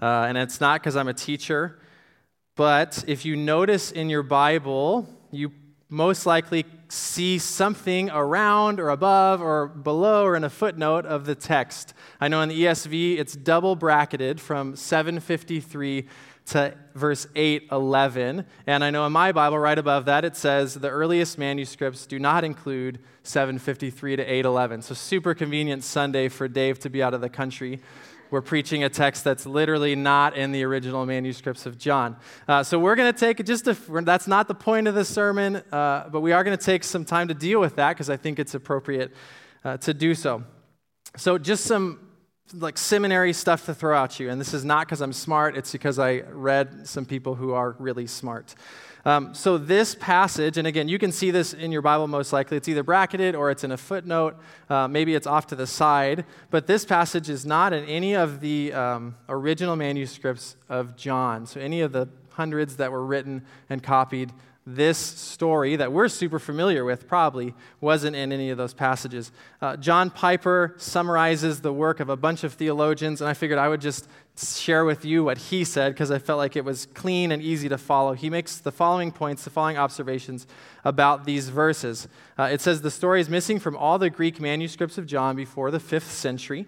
Uh, 0.00 0.26
and 0.28 0.36
it's 0.36 0.60
not 0.60 0.80
because 0.80 0.96
I'm 0.96 1.08
a 1.08 1.14
teacher, 1.14 1.78
but 2.54 3.04
if 3.06 3.24
you 3.24 3.34
notice 3.36 3.90
in 3.92 4.10
your 4.10 4.22
Bible, 4.22 5.08
you 5.30 5.52
most 5.88 6.26
likely 6.26 6.64
see 6.88 7.38
something 7.38 8.10
around 8.10 8.80
or 8.80 8.90
above 8.90 9.40
or 9.40 9.68
below 9.68 10.24
or 10.24 10.36
in 10.36 10.44
a 10.44 10.50
footnote 10.50 11.06
of 11.06 11.24
the 11.24 11.34
text. 11.34 11.94
I 12.20 12.28
know 12.28 12.42
in 12.42 12.48
the 12.48 12.62
ESV 12.62 13.18
it's 13.18 13.34
double 13.34 13.74
bracketed 13.74 14.40
from 14.40 14.76
753 14.76 16.06
to 16.48 16.74
verse 16.94 17.26
811. 17.34 18.44
And 18.66 18.84
I 18.84 18.90
know 18.90 19.06
in 19.06 19.12
my 19.12 19.32
Bible, 19.32 19.58
right 19.58 19.78
above 19.78 20.06
that, 20.06 20.24
it 20.24 20.36
says 20.36 20.74
the 20.74 20.90
earliest 20.90 21.38
manuscripts 21.38 22.06
do 22.06 22.18
not 22.18 22.44
include 22.44 22.98
753 23.22 24.16
to 24.16 24.22
811. 24.22 24.82
So, 24.82 24.94
super 24.94 25.34
convenient 25.34 25.84
Sunday 25.84 26.28
for 26.28 26.48
Dave 26.48 26.78
to 26.80 26.90
be 26.90 27.02
out 27.02 27.14
of 27.14 27.20
the 27.20 27.28
country 27.28 27.80
we're 28.30 28.42
preaching 28.42 28.84
a 28.84 28.88
text 28.88 29.24
that's 29.24 29.46
literally 29.46 29.96
not 29.96 30.36
in 30.36 30.52
the 30.52 30.62
original 30.64 31.06
manuscripts 31.06 31.66
of 31.66 31.78
John. 31.78 32.16
Uh, 32.46 32.62
so 32.62 32.78
we're 32.78 32.94
going 32.94 33.12
to 33.12 33.18
take 33.18 33.44
just 33.44 33.66
a, 33.66 33.74
that's 34.02 34.28
not 34.28 34.48
the 34.48 34.54
point 34.54 34.86
of 34.88 34.94
the 34.94 35.04
sermon, 35.04 35.56
uh, 35.72 36.08
but 36.10 36.20
we 36.20 36.32
are 36.32 36.44
going 36.44 36.56
to 36.56 36.62
take 36.62 36.84
some 36.84 37.04
time 37.04 37.28
to 37.28 37.34
deal 37.34 37.60
with 37.60 37.76
that 37.76 37.94
because 37.94 38.10
I 38.10 38.16
think 38.16 38.38
it's 38.38 38.54
appropriate 38.54 39.14
uh, 39.64 39.76
to 39.78 39.94
do 39.94 40.14
so. 40.14 40.44
So 41.16 41.38
just 41.38 41.64
some 41.64 42.07
like 42.54 42.78
seminary 42.78 43.32
stuff 43.32 43.66
to 43.66 43.74
throw 43.74 44.02
at 44.02 44.18
you, 44.20 44.30
and 44.30 44.40
this 44.40 44.54
is 44.54 44.64
not 44.64 44.86
because 44.86 45.00
I'm 45.00 45.12
smart, 45.12 45.56
it's 45.56 45.72
because 45.72 45.98
I 45.98 46.20
read 46.30 46.86
some 46.86 47.04
people 47.04 47.34
who 47.34 47.52
are 47.52 47.76
really 47.78 48.06
smart. 48.06 48.54
Um, 49.04 49.32
so, 49.32 49.58
this 49.58 49.94
passage, 49.94 50.58
and 50.58 50.66
again, 50.66 50.88
you 50.88 50.98
can 50.98 51.12
see 51.12 51.30
this 51.30 51.54
in 51.54 51.72
your 51.72 51.82
Bible 51.82 52.08
most 52.08 52.32
likely. 52.32 52.56
It's 52.56 52.68
either 52.68 52.82
bracketed 52.82 53.34
or 53.34 53.50
it's 53.50 53.64
in 53.64 53.72
a 53.72 53.76
footnote. 53.76 54.36
Uh, 54.68 54.88
maybe 54.88 55.14
it's 55.14 55.26
off 55.26 55.46
to 55.48 55.56
the 55.56 55.66
side. 55.66 56.24
But 56.50 56.66
this 56.66 56.84
passage 56.84 57.30
is 57.30 57.46
not 57.46 57.72
in 57.72 57.84
any 57.84 58.14
of 58.14 58.40
the 58.40 58.72
um, 58.72 59.16
original 59.28 59.76
manuscripts 59.76 60.56
of 60.68 60.96
John. 60.96 61.46
So, 61.46 61.60
any 61.60 61.80
of 61.80 61.92
the 61.92 62.08
hundreds 62.32 62.76
that 62.76 62.92
were 62.92 63.04
written 63.04 63.44
and 63.70 63.82
copied 63.82 64.32
this 64.74 64.98
story 64.98 65.76
that 65.76 65.92
we're 65.92 66.08
super 66.08 66.38
familiar 66.38 66.84
with 66.84 67.08
probably 67.08 67.54
wasn't 67.80 68.14
in 68.14 68.32
any 68.32 68.50
of 68.50 68.58
those 68.58 68.74
passages. 68.74 69.32
Uh, 69.62 69.76
John 69.76 70.10
Piper 70.10 70.74
summarizes 70.76 71.62
the 71.62 71.72
work 71.72 72.00
of 72.00 72.10
a 72.10 72.16
bunch 72.16 72.44
of 72.44 72.52
theologians, 72.52 73.20
and 73.20 73.30
I 73.30 73.34
figured 73.34 73.58
I 73.58 73.68
would 73.68 73.80
just 73.80 74.08
share 74.36 74.84
with 74.84 75.04
you 75.04 75.24
what 75.24 75.38
he 75.38 75.64
said 75.64 75.94
because 75.94 76.10
I 76.10 76.18
felt 76.18 76.38
like 76.38 76.54
it 76.54 76.64
was 76.64 76.86
clean 76.94 77.32
and 77.32 77.42
easy 77.42 77.68
to 77.70 77.78
follow. 77.78 78.12
He 78.12 78.28
makes 78.30 78.58
the 78.58 78.70
following 78.70 79.10
points, 79.10 79.42
the 79.42 79.50
following 79.50 79.78
observations 79.78 80.46
about 80.84 81.24
these 81.24 81.48
verses. 81.48 82.06
Uh, 82.38 82.44
it 82.44 82.60
says 82.60 82.82
the 82.82 82.90
story 82.90 83.20
is 83.20 83.28
missing 83.28 83.58
from 83.58 83.76
all 83.76 83.98
the 83.98 84.10
Greek 84.10 84.40
manuscripts 84.40 84.98
of 84.98 85.06
John 85.06 85.34
before 85.34 85.70
the 85.70 85.80
fifth 85.80 86.10
century. 86.10 86.66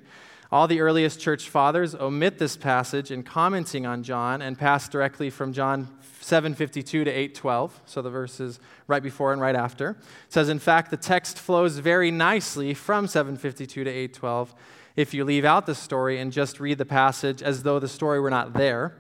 All 0.53 0.67
the 0.67 0.81
earliest 0.81 1.21
church 1.21 1.49
fathers 1.49 1.95
omit 1.95 2.39
this 2.39 2.57
passage 2.57 3.13
in 3.13 3.23
commenting 3.23 3.87
on 3.87 4.03
John 4.03 4.43
and 4.43 4.59
pass 4.59 4.89
directly 4.89 5.31
from 5.31 5.53
John 5.53 5.89
752 6.23 7.05
to 7.05 7.11
812, 7.11 7.81
so 7.87 8.03
the 8.03 8.11
verses 8.11 8.59
right 8.89 9.03
before 9.03 9.33
and 9.33 9.41
right 9.41 9.55
after. 9.55 9.91
It 9.91 10.33
says, 10.33 10.49
in 10.49 10.59
fact, 10.59 10.91
the 10.91 10.97
text 10.97 11.39
flows 11.39 11.79
very 11.79 12.11
nicely 12.11 12.75
from 12.75 13.07
752 13.07 13.85
to 13.85 13.91
812 13.91 14.55
if 14.97 15.15
you 15.15 15.25
leave 15.25 15.45
out 15.45 15.67
the 15.67 15.75
story 15.75 16.19
and 16.19 16.33
just 16.33 16.59
read 16.59 16.79
the 16.79 16.85
passage 16.85 17.43
as 17.45 17.63
though 17.63 17.79
the 17.79 17.89
story 17.89 18.19
were 18.19 18.31
not 18.31 18.53
there 18.53 18.97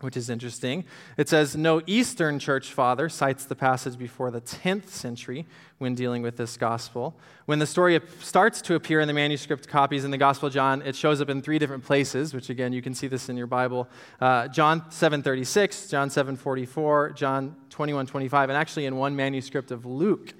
which 0.00 0.16
is 0.16 0.28
interesting. 0.28 0.84
It 1.16 1.28
says, 1.28 1.56
No 1.56 1.80
Eastern 1.86 2.38
church 2.38 2.72
father 2.72 3.08
cites 3.08 3.46
the 3.46 3.54
passage 3.54 3.98
before 3.98 4.30
the 4.30 4.42
10th 4.42 4.88
century 4.88 5.46
when 5.78 5.94
dealing 5.94 6.22
with 6.22 6.36
this 6.36 6.56
gospel. 6.56 7.14
When 7.46 7.58
the 7.58 7.66
story 7.66 7.98
starts 8.20 8.60
to 8.62 8.74
appear 8.74 9.00
in 9.00 9.08
the 9.08 9.14
manuscript 9.14 9.68
copies 9.68 10.04
in 10.04 10.10
the 10.10 10.18
Gospel 10.18 10.48
of 10.48 10.52
John, 10.52 10.82
it 10.82 10.96
shows 10.96 11.20
up 11.20 11.30
in 11.30 11.40
three 11.40 11.58
different 11.58 11.84
places, 11.84 12.34
which 12.34 12.50
again, 12.50 12.72
you 12.72 12.82
can 12.82 12.94
see 12.94 13.06
this 13.06 13.28
in 13.28 13.36
your 13.36 13.46
Bible. 13.46 13.88
Uh, 14.20 14.48
John 14.48 14.82
7.36, 14.82 15.90
John 15.90 16.08
7.44, 16.08 17.14
John 17.14 17.56
21.25, 17.70 18.42
and 18.44 18.52
actually 18.52 18.86
in 18.86 18.96
one 18.96 19.16
manuscript 19.16 19.70
of 19.70 19.86
Luke. 19.86 20.34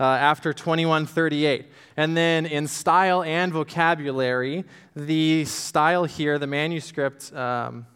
Uh, 0.00 0.04
after 0.04 0.52
2138. 0.52 1.66
And 1.96 2.16
then 2.16 2.46
in 2.46 2.66
style 2.66 3.22
and 3.22 3.52
vocabulary, 3.52 4.64
the 4.96 5.44
style 5.44 6.04
here, 6.04 6.40
the 6.40 6.46
manuscript, 6.46 7.32
um, 7.34 7.86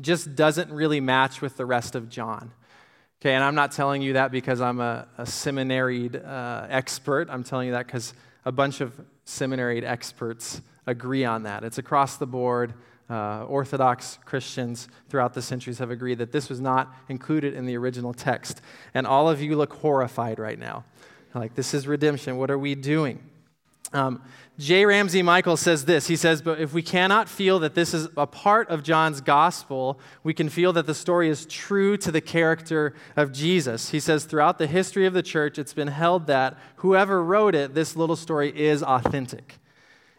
just 0.00 0.34
doesn't 0.34 0.70
really 0.70 1.00
match 1.00 1.40
with 1.40 1.56
the 1.56 1.66
rest 1.66 1.94
of 1.94 2.08
John. 2.08 2.52
Okay, 3.20 3.34
and 3.34 3.44
I'm 3.44 3.54
not 3.54 3.72
telling 3.72 4.00
you 4.02 4.14
that 4.14 4.32
because 4.32 4.60
I'm 4.60 4.80
a, 4.80 5.06
a 5.18 5.26
seminaried 5.26 6.16
uh, 6.16 6.66
expert. 6.70 7.28
I'm 7.30 7.44
telling 7.44 7.66
you 7.66 7.72
that 7.74 7.86
because 7.86 8.14
a 8.44 8.52
bunch 8.52 8.80
of 8.80 8.98
seminaried 9.26 9.84
experts 9.84 10.62
agree 10.86 11.24
on 11.24 11.42
that. 11.42 11.64
It's 11.64 11.78
across 11.78 12.16
the 12.16 12.26
board. 12.26 12.74
Uh, 13.10 13.44
Orthodox 13.44 14.18
Christians 14.24 14.88
throughout 15.08 15.34
the 15.34 15.42
centuries 15.42 15.78
have 15.78 15.90
agreed 15.90 16.18
that 16.18 16.30
this 16.30 16.48
was 16.48 16.60
not 16.60 16.94
included 17.08 17.54
in 17.54 17.66
the 17.66 17.76
original 17.76 18.14
text. 18.14 18.62
And 18.94 19.06
all 19.06 19.28
of 19.28 19.42
you 19.42 19.56
look 19.56 19.72
horrified 19.74 20.38
right 20.38 20.58
now. 20.58 20.84
Like, 21.34 21.54
this 21.54 21.74
is 21.74 21.86
redemption. 21.86 22.38
What 22.38 22.50
are 22.50 22.58
we 22.58 22.74
doing? 22.74 23.29
Um, 23.92 24.22
J. 24.58 24.84
Ramsey 24.84 25.22
Michaels 25.22 25.60
says 25.60 25.86
this. 25.86 26.06
He 26.06 26.16
says, 26.16 26.42
But 26.42 26.60
if 26.60 26.74
we 26.74 26.82
cannot 26.82 27.28
feel 27.28 27.58
that 27.60 27.74
this 27.74 27.94
is 27.94 28.08
a 28.16 28.26
part 28.26 28.68
of 28.68 28.82
John's 28.82 29.22
gospel, 29.22 29.98
we 30.22 30.34
can 30.34 30.50
feel 30.50 30.72
that 30.74 30.86
the 30.86 30.94
story 30.94 31.30
is 31.30 31.46
true 31.46 31.96
to 31.96 32.12
the 32.12 32.20
character 32.20 32.94
of 33.16 33.32
Jesus. 33.32 33.88
He 33.88 34.00
says, 34.00 34.24
Throughout 34.24 34.58
the 34.58 34.66
history 34.66 35.06
of 35.06 35.14
the 35.14 35.22
church, 35.22 35.58
it's 35.58 35.72
been 35.72 35.88
held 35.88 36.26
that 36.26 36.58
whoever 36.76 37.24
wrote 37.24 37.54
it, 37.54 37.74
this 37.74 37.96
little 37.96 38.16
story 38.16 38.52
is 38.54 38.82
authentic. 38.82 39.58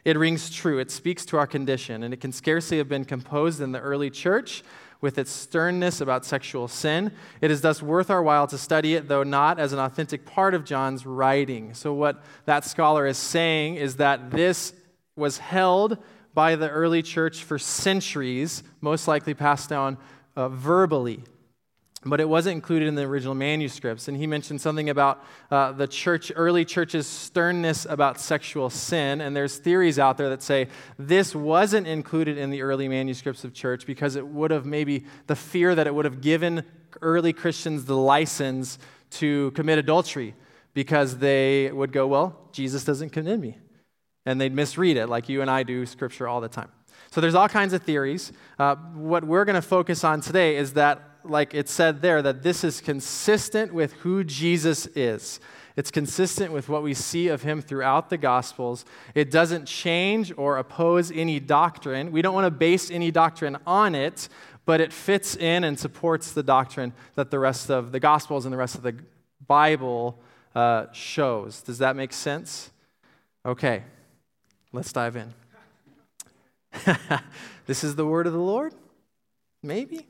It 0.03 0.17
rings 0.17 0.49
true. 0.49 0.79
It 0.79 0.89
speaks 0.89 1.23
to 1.27 1.37
our 1.37 1.45
condition, 1.45 2.01
and 2.01 2.11
it 2.11 2.19
can 2.19 2.31
scarcely 2.31 2.79
have 2.79 2.89
been 2.89 3.05
composed 3.05 3.61
in 3.61 3.71
the 3.71 3.79
early 3.79 4.09
church 4.09 4.63
with 5.01 5.17
its 5.17 5.31
sternness 5.31 5.99
about 5.99 6.23
sexual 6.23 6.67
sin. 6.67 7.11
It 7.41 7.51
is 7.51 7.61
thus 7.61 7.81
worth 7.81 8.09
our 8.09 8.21
while 8.21 8.47
to 8.47 8.57
study 8.57 8.93
it, 8.93 9.07
though 9.07 9.23
not 9.23 9.59
as 9.59 9.73
an 9.73 9.79
authentic 9.79 10.25
part 10.25 10.53
of 10.53 10.63
John's 10.63 11.05
writing. 11.05 11.73
So, 11.73 11.93
what 11.93 12.23
that 12.45 12.63
scholar 12.63 13.07
is 13.07 13.17
saying 13.17 13.75
is 13.75 13.97
that 13.97 14.31
this 14.31 14.73
was 15.15 15.39
held 15.39 15.97
by 16.33 16.55
the 16.55 16.69
early 16.69 17.01
church 17.01 17.43
for 17.43 17.59
centuries, 17.59 18.63
most 18.79 19.07
likely 19.07 19.33
passed 19.33 19.69
down 19.69 19.97
uh, 20.35 20.47
verbally 20.47 21.23
but 22.03 22.19
it 22.19 22.27
wasn't 22.27 22.55
included 22.55 22.87
in 22.87 22.95
the 22.95 23.03
original 23.03 23.35
manuscripts. 23.35 24.07
And 24.07 24.17
he 24.17 24.25
mentioned 24.25 24.59
something 24.59 24.89
about 24.89 25.23
uh, 25.51 25.71
the 25.71 25.87
church, 25.87 26.31
early 26.35 26.65
church's 26.65 27.05
sternness 27.05 27.85
about 27.87 28.19
sexual 28.19 28.71
sin. 28.71 29.21
And 29.21 29.35
there's 29.35 29.57
theories 29.57 29.99
out 29.99 30.17
there 30.17 30.29
that 30.29 30.41
say 30.41 30.67
this 30.97 31.35
wasn't 31.35 31.85
included 31.85 32.37
in 32.39 32.49
the 32.49 32.63
early 32.63 32.87
manuscripts 32.87 33.43
of 33.43 33.53
church 33.53 33.85
because 33.85 34.15
it 34.15 34.25
would 34.25 34.49
have 34.49 34.65
maybe 34.65 35.05
the 35.27 35.35
fear 35.35 35.75
that 35.75 35.85
it 35.85 35.93
would 35.93 36.05
have 36.05 36.21
given 36.21 36.63
early 37.03 37.33
Christians 37.33 37.85
the 37.85 37.95
license 37.95 38.79
to 39.11 39.51
commit 39.51 39.77
adultery 39.77 40.33
because 40.73 41.17
they 41.17 41.71
would 41.71 41.91
go, 41.91 42.07
well, 42.07 42.49
Jesus 42.51 42.83
doesn't 42.83 43.11
condemn 43.11 43.41
me. 43.41 43.57
And 44.25 44.41
they'd 44.41 44.53
misread 44.53 44.97
it 44.97 45.07
like 45.07 45.29
you 45.29 45.41
and 45.41 45.51
I 45.51 45.63
do 45.63 45.85
scripture 45.85 46.27
all 46.27 46.41
the 46.41 46.49
time. 46.49 46.69
So 47.11 47.21
there's 47.21 47.35
all 47.35 47.49
kinds 47.49 47.73
of 47.73 47.83
theories. 47.83 48.31
Uh, 48.57 48.75
what 48.75 49.23
we're 49.23 49.45
going 49.45 49.55
to 49.55 49.61
focus 49.61 50.03
on 50.03 50.21
today 50.21 50.55
is 50.55 50.73
that 50.73 51.10
like 51.23 51.53
it 51.53 51.69
said 51.69 52.01
there, 52.01 52.21
that 52.21 52.43
this 52.43 52.63
is 52.63 52.81
consistent 52.81 53.73
with 53.73 53.93
who 53.93 54.23
Jesus 54.23 54.87
is. 54.87 55.39
It's 55.75 55.91
consistent 55.91 56.51
with 56.51 56.67
what 56.67 56.83
we 56.83 56.93
see 56.93 57.29
of 57.29 57.43
him 57.43 57.61
throughout 57.61 58.09
the 58.09 58.17
Gospels. 58.17 58.83
It 59.15 59.31
doesn't 59.31 59.65
change 59.65 60.33
or 60.37 60.57
oppose 60.57 61.11
any 61.11 61.39
doctrine. 61.39 62.11
We 62.11 62.21
don't 62.21 62.33
want 62.33 62.45
to 62.45 62.51
base 62.51 62.91
any 62.91 63.09
doctrine 63.09 63.57
on 63.65 63.95
it, 63.95 64.27
but 64.65 64.81
it 64.81 64.91
fits 64.91 65.35
in 65.35 65.63
and 65.63 65.79
supports 65.79 66.33
the 66.33 66.43
doctrine 66.43 66.93
that 67.15 67.31
the 67.31 67.39
rest 67.39 67.69
of 67.69 67.91
the 67.91 67.99
Gospels 67.99 68.45
and 68.45 68.53
the 68.53 68.57
rest 68.57 68.75
of 68.75 68.83
the 68.83 68.95
Bible 69.47 70.19
uh, 70.53 70.87
shows. 70.91 71.61
Does 71.61 71.77
that 71.77 71.95
make 71.95 72.11
sense? 72.11 72.71
Okay, 73.45 73.83
let's 74.73 74.91
dive 74.91 75.15
in. 75.15 75.33
this 77.65 77.83
is 77.83 77.95
the 77.95 78.05
word 78.05 78.27
of 78.27 78.33
the 78.33 78.39
Lord? 78.39 78.73
Maybe? 79.63 80.05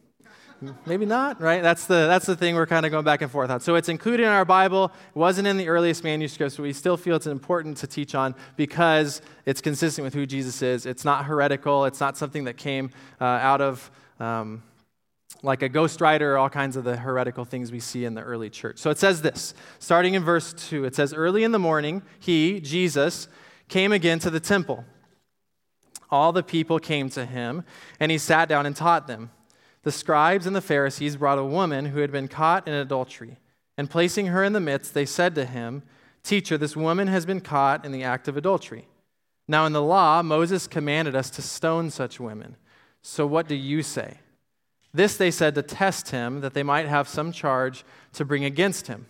Maybe 0.85 1.05
not, 1.05 1.41
right? 1.41 1.61
That's 1.61 1.85
the, 1.85 2.07
that's 2.07 2.25
the 2.25 2.35
thing 2.35 2.55
we're 2.55 2.67
kind 2.67 2.85
of 2.85 2.91
going 2.91 3.03
back 3.03 3.21
and 3.21 3.31
forth 3.31 3.49
on. 3.49 3.59
So 3.59 3.75
it's 3.75 3.89
included 3.89 4.23
in 4.23 4.29
our 4.29 4.45
Bible. 4.45 4.91
It 5.09 5.17
wasn't 5.17 5.47
in 5.47 5.57
the 5.57 5.67
earliest 5.67 6.03
manuscripts, 6.03 6.57
but 6.57 6.63
we 6.63 6.73
still 6.73 6.97
feel 6.97 7.15
it's 7.15 7.27
important 7.27 7.77
to 7.77 7.87
teach 7.87 8.15
on 8.15 8.35
because 8.55 9.21
it's 9.45 9.61
consistent 9.61 10.03
with 10.05 10.13
who 10.13 10.25
Jesus 10.25 10.61
is. 10.61 10.85
It's 10.85 11.03
not 11.03 11.25
heretical. 11.25 11.85
It's 11.85 11.99
not 11.99 12.17
something 12.17 12.43
that 12.45 12.57
came 12.57 12.91
uh, 13.19 13.23
out 13.23 13.61
of 13.61 13.91
um, 14.19 14.61
like 15.43 15.63
a 15.63 15.69
ghostwriter 15.69 16.21
or 16.21 16.37
all 16.37 16.49
kinds 16.49 16.75
of 16.75 16.83
the 16.83 16.95
heretical 16.95 17.45
things 17.45 17.71
we 17.71 17.79
see 17.79 18.05
in 18.05 18.13
the 18.13 18.21
early 18.21 18.49
church. 18.49 18.77
So 18.77 18.91
it 18.91 18.99
says 18.99 19.21
this, 19.21 19.53
starting 19.79 20.13
in 20.13 20.23
verse 20.23 20.53
2. 20.53 20.85
It 20.85 20.95
says, 20.95 21.13
Early 21.13 21.43
in 21.43 21.51
the 21.51 21.59
morning, 21.59 22.03
he, 22.19 22.59
Jesus, 22.59 23.27
came 23.67 23.91
again 23.91 24.19
to 24.19 24.29
the 24.29 24.39
temple. 24.39 24.85
All 26.11 26.31
the 26.33 26.43
people 26.43 26.77
came 26.77 27.09
to 27.11 27.25
him, 27.25 27.63
and 27.99 28.11
he 28.11 28.17
sat 28.17 28.49
down 28.49 28.65
and 28.65 28.75
taught 28.75 29.07
them 29.07 29.31
the 29.83 29.91
scribes 29.91 30.45
and 30.45 30.55
the 30.55 30.61
Pharisees 30.61 31.15
brought 31.15 31.39
a 31.39 31.45
woman 31.45 31.87
who 31.87 31.99
had 31.99 32.11
been 32.11 32.27
caught 32.27 32.67
in 32.67 32.73
adultery. 32.73 33.37
And 33.77 33.89
placing 33.89 34.27
her 34.27 34.43
in 34.43 34.53
the 34.53 34.59
midst, 34.59 34.93
they 34.93 35.05
said 35.05 35.33
to 35.35 35.45
him, 35.45 35.83
Teacher, 36.23 36.57
this 36.57 36.75
woman 36.75 37.07
has 37.07 37.25
been 37.25 37.41
caught 37.41 37.83
in 37.83 37.91
the 37.91 38.03
act 38.03 38.27
of 38.27 38.37
adultery. 38.37 38.87
Now, 39.47 39.65
in 39.65 39.73
the 39.73 39.81
law, 39.81 40.21
Moses 40.21 40.67
commanded 40.67 41.15
us 41.15 41.29
to 41.31 41.41
stone 41.41 41.89
such 41.89 42.19
women. 42.19 42.57
So 43.01 43.25
what 43.25 43.47
do 43.47 43.55
you 43.55 43.81
say? 43.81 44.19
This 44.93 45.17
they 45.17 45.31
said 45.31 45.55
to 45.55 45.63
test 45.63 46.11
him, 46.11 46.41
that 46.41 46.53
they 46.53 46.63
might 46.63 46.87
have 46.87 47.07
some 47.07 47.31
charge 47.31 47.83
to 48.13 48.25
bring 48.25 48.45
against 48.45 48.87
him. 48.87 49.07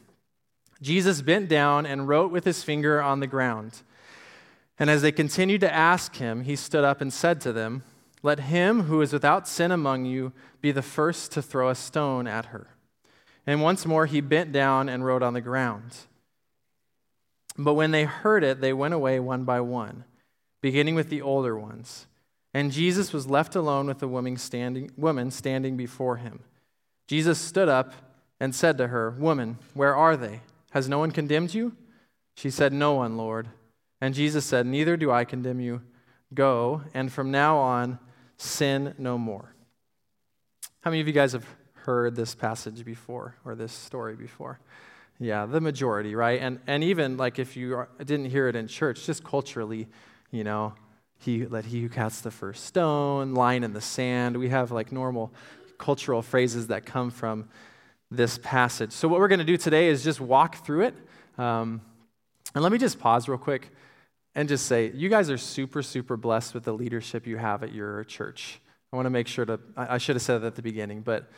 Jesus 0.82 1.22
bent 1.22 1.50
down 1.50 1.86
and 1.86 2.08
wrote 2.08 2.32
with 2.32 2.46
his 2.46 2.63
finger 2.63 3.01
on 3.01 3.20
the 3.20 3.28
ground. 3.28 3.82
And 4.80 4.90
as 4.90 5.01
they 5.01 5.12
continued 5.12 5.62
to 5.62 5.74
ask 5.74 6.16
him, 6.16 6.44
he 6.44 6.56
stood 6.56 6.84
up 6.84 7.01
and 7.01 7.12
said 7.12 7.42
to 7.42 7.51
them, 7.51 7.84
let 8.24 8.40
him 8.42 8.84
who 8.84 9.01
is 9.01 9.13
without 9.13 9.48
sin 9.48 9.72
among 9.72 10.06
you 10.06 10.32
be 10.62 10.72
the 10.72 10.82
first 10.82 11.32
to 11.32 11.42
throw 11.42 11.70
a 11.70 11.75
stone 11.75 12.28
at 12.28 12.48
her. 12.48 12.68
And 13.48 13.62
once 13.62 13.86
more 13.86 14.06
he 14.06 14.22
bent 14.22 14.51
down 14.51 14.90
and 14.90 15.04
wrote 15.04 15.24
on 15.24 15.34
the 15.34 15.42
ground. 15.42 15.96
But 17.58 17.74
when 17.74 17.92
they 17.92 18.04
heard 18.04 18.44
it, 18.44 18.62
they 18.62 18.74
went 18.74 18.94
away 18.94 19.20
one 19.20 19.44
by 19.44 19.60
one, 19.62 20.06
beginning 20.62 20.96
with 20.96 21.10
the 21.10 21.22
older 21.22 21.58
ones. 21.58 22.08
And 22.54 22.72
Jesus 22.72 23.13
was 23.13 23.28
left 23.28 23.56
alone 23.56 23.88
with 23.88 24.00
the 24.00 24.08
woman 24.08 24.38
standing, 24.38 24.92
woman 24.96 25.32
standing 25.32 25.78
before 25.78 26.18
him. 26.18 26.42
Jesus 27.08 27.40
stood 27.40 27.70
up 27.70 27.94
and 28.40 28.54
said 28.54 28.78
to 28.78 28.88
her, 28.88 29.12
Woman, 29.12 29.58
where 29.74 29.96
are 29.96 30.16
they? 30.16 30.42
Has 30.72 30.88
no 30.88 31.00
one 31.00 31.12
condemned 31.12 31.54
you? 31.54 31.75
She 32.36 32.50
said, 32.50 32.74
No 32.74 32.94
one, 32.94 33.18
Lord. 33.18 33.50
And 34.00 34.13
Jesus 34.13 34.46
said, 34.46 34.66
Neither 34.66 34.98
do 34.98 35.12
I 35.12 35.25
condemn 35.25 35.60
you. 35.60 35.82
Go, 36.34 36.84
and 36.94 37.12
from 37.12 37.32
now 37.32 37.58
on, 37.58 38.00
sin 38.41 38.95
no 38.98 39.17
more. 39.17 39.53
How 40.81 40.89
many 40.89 41.01
of 41.01 41.07
you 41.07 41.13
guys 41.13 41.33
have 41.33 41.45
heard 41.74 42.15
this 42.15 42.33
passage 42.33 42.83
before 42.83 43.36
or 43.45 43.55
this 43.55 43.71
story 43.71 44.15
before? 44.15 44.60
Yeah, 45.19 45.45
the 45.45 45.62
majority, 45.62 46.15
right? 46.15 46.41
And, 46.41 46.60
and 46.65 46.83
even 46.83 47.17
like 47.17 47.38
if 47.38 47.55
you 47.55 47.86
didn't 48.00 48.25
hear 48.25 48.48
it 48.48 48.55
in 48.55 48.67
church, 48.67 49.05
just 49.05 49.24
culturally, 49.24 49.88
you 50.31 50.43
know, 50.43 50.74
he 51.19 51.45
let 51.45 51.65
he 51.65 51.81
who 51.81 51.89
casts 51.89 52.21
the 52.21 52.31
first 52.31 52.65
stone, 52.65 53.36
line 53.36 53.63
in 53.63 53.74
the 53.74 53.81
sand. 53.81 54.36
We 54.36 54.50
have 54.50 54.71
like 54.71 54.91
normal 54.91 55.31
cultural 55.77 56.24
phrases 56.24 56.67
that 56.67 56.83
come 56.86 57.12
from 57.12 57.48
this 58.10 58.39
passage. 58.39 58.91
So 58.91 59.07
what 59.07 59.19
we're 59.19 59.27
going 59.27 59.39
to 59.39 59.45
do 59.45 59.57
today 59.57 59.89
is 59.89 60.03
just 60.03 60.19
walk 60.19 60.65
through 60.65 60.86
it. 60.86 60.95
Um, 61.38 61.81
and 62.55 62.63
let 62.63 62.71
me 62.71 62.79
just 62.79 63.00
pause 63.00 63.29
real 63.29 63.38
quick 63.38 63.69
and 64.36 64.48
just 64.48 64.66
say, 64.66 64.92
you 64.94 65.10
guys 65.10 65.30
are 65.30 65.38
super, 65.38 65.82
super 65.82 66.18
blessed 66.18 66.54
with 66.54 66.64
the 66.64 66.74
leadership 66.74 67.28
you 67.28 67.38
have 67.38 67.64
at 67.64 67.74
your 67.74 68.04
church. 68.06 68.62
I 68.92 68.96
want 68.96 69.06
to 69.06 69.10
make 69.10 69.28
sure 69.28 69.46
to, 69.46 69.60
I 69.76 69.98
should 69.98 70.16
have 70.16 70.24
said 70.24 70.40
that 70.40 70.48
at 70.48 70.56
the 70.56 70.62
beginning, 70.62 71.02
but 71.02 71.30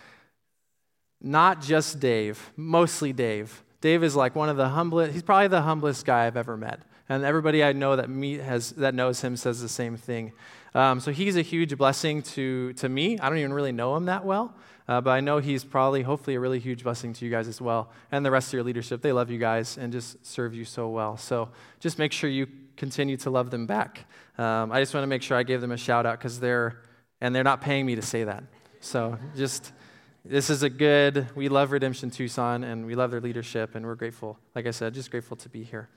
not 1.22 1.62
just 1.62 2.00
Dave, 2.00 2.52
mostly 2.56 3.14
Dave. 3.14 3.64
Dave 3.82 4.04
is 4.04 4.16
like 4.16 4.36
one 4.36 4.50
of 4.50 4.58
the 4.58 4.70
humblest, 4.70 5.14
he's 5.14 5.24
probably 5.24 5.48
the 5.48 5.62
humblest 5.62 6.06
guy 6.06 6.26
I've 6.26 6.38
ever 6.38 6.58
met. 6.58 6.82
And 7.10 7.24
everybody 7.24 7.64
I 7.64 7.74
know 7.74 7.96
that, 7.96 8.10
meet 8.10 8.40
has, 8.42 8.72
that 8.72 8.96
knows 8.96 9.22
him 9.22 9.36
says 9.36 9.62
the 9.62 9.70
same 9.70 9.98
thing. 9.98 10.32
Um, 10.74 11.00
so 11.00 11.12
he's 11.12 11.36
a 11.36 11.42
huge 11.42 11.78
blessing 11.78 12.22
to, 12.24 12.74
to 12.74 12.90
me. 12.90 13.20
I 13.20 13.30
don't 13.30 13.38
even 13.38 13.54
really 13.54 13.72
know 13.72 13.96
him 13.96 14.06
that 14.06 14.26
well, 14.26 14.56
uh, 14.88 15.02
but 15.02 15.12
I 15.12 15.20
know 15.20 15.38
he's 15.38 15.64
probably, 15.64 16.02
hopefully, 16.02 16.36
a 16.36 16.40
really 16.40 16.60
huge 16.60 16.84
blessing 16.84 17.14
to 17.14 17.26
you 17.26 17.30
guys 17.30 17.48
as 17.48 17.62
well. 17.62 17.92
And 18.12 18.26
the 18.26 18.32
rest 18.32 18.48
of 18.50 18.54
your 18.54 18.64
leadership. 18.64 19.02
They 19.02 19.12
love 19.12 19.30
you 19.30 19.38
guys 19.38 19.78
and 19.78 19.92
just 19.92 20.26
serve 20.26 20.56
you 20.56 20.66
so 20.66 20.90
well. 20.90 21.18
So 21.18 21.50
just 21.80 22.00
make 22.00 22.12
sure 22.12 22.30
you 22.30 22.48
continue 22.78 23.18
to 23.18 23.30
love 23.30 23.52
them 23.52 23.66
back. 23.66 24.06
Um, 24.38 24.72
I 24.72 24.80
just 24.80 24.94
want 24.94 25.04
to 25.04 25.08
make 25.08 25.22
sure 25.22 25.38
I 25.38 25.44
gave 25.44 25.62
them 25.62 25.72
a 25.72 25.78
shout 25.78 26.06
out 26.06 26.20
because 26.20 26.40
they're, 26.40 26.82
and 27.22 27.34
they're 27.34 27.44
not 27.44 27.62
paying 27.62 27.86
me 27.86 27.96
to 27.96 28.02
say 28.02 28.24
that. 28.24 28.44
So 28.80 29.18
just, 29.36 29.72
this 30.26 30.50
is 30.50 30.64
a 30.64 30.70
good, 30.70 31.28
we 31.36 31.50
love 31.50 31.72
Redemption 31.72 32.10
Tucson 32.10 32.64
and 32.64 32.86
we 32.86 32.96
love 32.96 33.12
their 33.12 33.22
leadership 33.22 33.76
and 33.76 33.86
we're 33.86 33.96
grateful, 33.96 34.40
like 34.56 34.68
I 34.68 34.72
said, 34.72 34.94
just 34.94 35.12
grateful 35.12 35.38
to 35.38 35.50
be 35.50 35.64
here. 35.64 35.90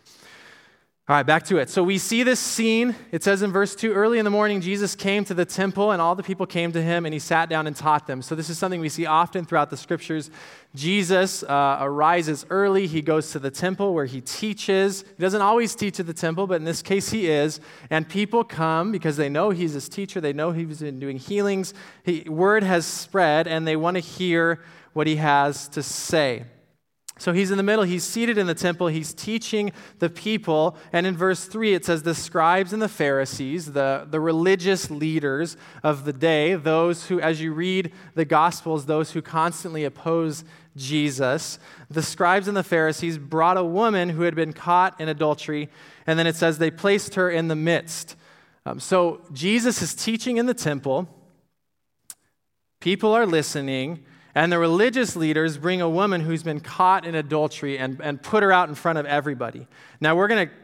All 1.09 1.15
right, 1.15 1.23
back 1.23 1.45
to 1.45 1.59
it. 1.59 1.71
So 1.71 1.85
we 1.85 1.99
see 1.99 2.25
this 2.25 2.41
scene. 2.41 2.97
It 3.13 3.23
says 3.23 3.43
in 3.43 3.53
verse 3.53 3.77
2 3.77 3.93
early 3.93 4.19
in 4.19 4.25
the 4.25 4.31
morning, 4.33 4.61
Jesus 4.61 4.97
came 4.97 5.25
to 5.27 5.35
the 5.35 5.45
temple, 5.45 5.93
and 5.93 6.03
all 6.03 6.17
the 6.17 6.23
people 6.25 6.47
came 6.47 6.73
to 6.73 6.83
him, 6.83 7.07
and 7.07 7.13
he 7.13 7.21
sat 7.21 7.49
down 7.49 7.69
and 7.69 7.77
taught 7.77 8.09
them. 8.09 8.23
So 8.23 8.35
this 8.35 8.51
is 8.51 8.59
something 8.59 8.81
we 8.81 8.89
see 8.89 9.07
often 9.07 9.45
throughout 9.45 9.71
the 9.71 9.77
scriptures. 9.77 10.33
Jesus 10.75 11.45
uh, 11.45 11.79
arises 11.81 12.45
early. 12.51 12.89
He 12.89 13.03
goes 13.03 13.31
to 13.31 13.39
the 13.39 13.53
temple 13.53 13.95
where 13.95 14.07
he 14.07 14.21
teaches. 14.21 15.03
He 15.03 15.23
doesn't 15.23 15.43
always 15.43 15.77
teach 15.77 16.01
at 16.01 16.09
the 16.09 16.13
temple, 16.13 16.49
but 16.49 16.57
in 16.57 16.65
this 16.65 16.83
case, 16.83 17.09
he 17.09 17.31
is. 17.31 17.61
And 17.89 18.09
people 18.09 18.43
come 18.43 18.91
because 18.91 19.17
they 19.17 19.29
know 19.29 19.51
he's 19.51 19.75
his 19.75 19.89
teacher, 19.89 20.21
they 20.21 20.33
know 20.33 20.51
he's 20.51 20.81
been 20.81 20.99
doing 20.99 21.19
healings. 21.19 21.73
He, 22.03 22.23
word 22.23 22.65
has 22.65 22.85
spread, 22.85 23.47
and 23.47 23.65
they 23.65 23.77
want 23.77 23.95
to 23.95 24.01
hear 24.01 24.61
what 24.93 25.07
he 25.07 25.15
has 25.17 25.69
to 25.69 25.85
say. 25.85 26.47
So 27.19 27.33
he's 27.33 27.51
in 27.51 27.57
the 27.57 27.63
middle, 27.63 27.85
he's 27.85 28.05
seated 28.05 28.37
in 28.37 28.47
the 28.47 28.55
temple, 28.55 28.89
he's 28.89 29.15
teaching 29.15 29.73
the 30.01 30.11
people. 30.11 30.77
And 30.93 31.07
in 31.07 31.17
verse 31.17 31.47
3, 31.47 31.73
it 31.73 31.85
says, 31.85 32.03
The 32.03 32.15
scribes 32.15 32.75
and 32.75 32.83
the 32.83 32.91
Pharisees, 32.91 33.73
the, 33.73 34.07
the 34.11 34.21
religious 34.21 34.91
leaders 34.91 35.57
of 35.83 36.05
the 36.05 36.13
day, 36.13 36.55
those 36.57 37.07
who, 37.07 37.19
as 37.19 37.41
you 37.41 37.55
read 37.55 37.93
the 38.15 38.27
Gospels, 38.27 38.85
those 38.85 39.13
who 39.13 39.23
constantly 39.23 39.85
oppose 39.85 40.45
Jesus, 40.77 41.59
the 41.91 42.03
scribes 42.03 42.49
and 42.49 42.57
the 42.57 42.63
Pharisees 42.63 43.17
brought 43.17 43.57
a 43.57 43.65
woman 43.65 44.11
who 44.11 44.23
had 44.23 44.35
been 44.35 44.53
caught 44.53 45.01
in 45.01 45.09
adultery. 45.09 45.71
And 46.07 46.19
then 46.19 46.27
it 46.27 46.37
says, 46.37 46.59
They 46.59 46.71
placed 46.71 47.15
her 47.15 47.31
in 47.31 47.49
the 47.49 47.57
midst. 47.57 48.15
Um, 48.67 48.79
so 48.79 49.23
Jesus 49.33 49.81
is 49.81 49.95
teaching 49.95 50.37
in 50.37 50.45
the 50.45 50.55
temple, 50.55 51.09
people 52.81 53.13
are 53.13 53.25
listening. 53.25 54.05
And 54.37 54.53
the 54.53 54.59
religious 54.59 55.17
leaders 55.17 55.57
bring 55.57 55.81
a 55.81 55.89
woman 55.89 56.21
who's 56.21 56.43
been 56.43 56.61
caught 56.61 57.07
in 57.07 57.15
adultery 57.15 57.79
and, 57.79 57.99
and 58.03 58.23
put 58.23 58.43
her 58.43 58.53
out 58.53 58.69
in 58.69 58.75
front 58.75 58.99
of 58.99 59.07
everybody. 59.07 59.67
Now 59.99 60.15
we're 60.15 60.29
going 60.29 60.49
to 60.49 60.55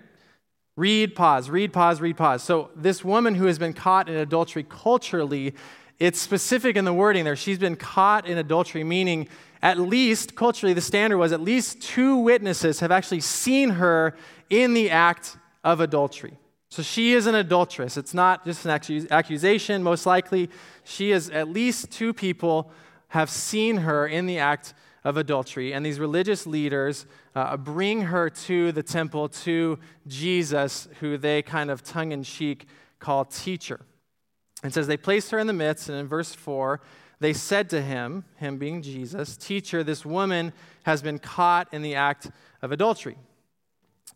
read, 0.76 1.14
pause, 1.14 1.49
read, 1.49 1.73
pause, 1.73 1.99
read, 1.99 2.19
pause. 2.19 2.43
So, 2.43 2.69
this 2.76 3.02
woman 3.02 3.35
who 3.35 3.47
has 3.47 3.59
been 3.59 3.73
caught 3.73 4.11
in 4.11 4.17
adultery 4.17 4.67
culturally, 4.69 5.55
it's 5.99 6.21
specific 6.21 6.76
in 6.76 6.85
the 6.85 6.93
wording 6.93 7.25
there. 7.25 7.35
She's 7.35 7.59
been 7.59 7.76
caught 7.76 8.26
in 8.26 8.37
adultery, 8.37 8.85
meaning 8.85 9.26
at 9.62 9.79
least, 9.79 10.37
culturally, 10.37 10.75
the 10.75 10.83
standard 10.83 11.17
was 11.17 11.33
at 11.33 11.41
least 11.41 11.81
two 11.81 12.19
witnesses 12.19 12.81
have 12.81 12.91
actually 12.91 13.21
seen 13.21 13.71
her 13.71 14.14
in 14.50 14.75
the 14.75 14.91
act 14.91 15.38
of 15.64 15.81
adultery. 15.81 16.37
So 16.69 16.83
she 16.83 17.14
is 17.14 17.26
an 17.26 17.37
adulteress. 17.37 17.97
It's 17.97 18.12
not 18.12 18.45
just 18.45 18.67
an 18.67 19.09
accusation, 19.11 19.83
most 19.83 20.05
likely. 20.05 20.50
She 20.85 21.11
is 21.11 21.31
at 21.31 21.49
least 21.49 21.91
two 21.91 22.12
people 22.12 22.71
have 23.12 23.28
seen 23.28 23.76
her 23.76 24.07
in 24.07 24.25
the 24.25 24.38
act 24.38 24.73
of 25.04 25.19
adultery. 25.19 25.75
And 25.75 25.85
these 25.85 26.00
religious 26.00 26.47
leaders 26.47 27.04
uh, 27.35 27.59
bring 27.59 28.02
her 28.02 28.31
to 28.31 28.73
the 28.73 28.83
temple 28.83 29.28
to 29.28 29.78
Jesus, 30.07 30.88
who 31.00 31.19
they 31.19 31.42
kind 31.42 31.71
of 31.71 31.83
tongue 31.83 32.12
in 32.12 32.23
cheek 32.23 32.66
call 32.99 33.26
teacher. 33.26 33.81
It 34.64 34.73
says 34.73 34.87
they 34.87 34.97
placed 34.97 35.31
her 35.31 35.38
in 35.38 35.47
the 35.47 35.52
midst, 35.52 35.90
and 35.90 35.99
in 35.99 36.07
verse 36.07 36.35
4, 36.35 36.81
they 37.21 37.35
said 37.35 37.69
to 37.71 37.83
him, 37.83 38.25
him 38.37 38.57
being 38.57 38.81
Jesus, 38.81 39.37
Teacher, 39.37 39.85
this 39.85 40.07
woman 40.07 40.54
has 40.85 41.02
been 41.02 41.19
caught 41.19 41.69
in 41.71 41.83
the 41.83 41.95
act 41.95 42.31
of 42.62 42.73
adultery. 42.73 43.19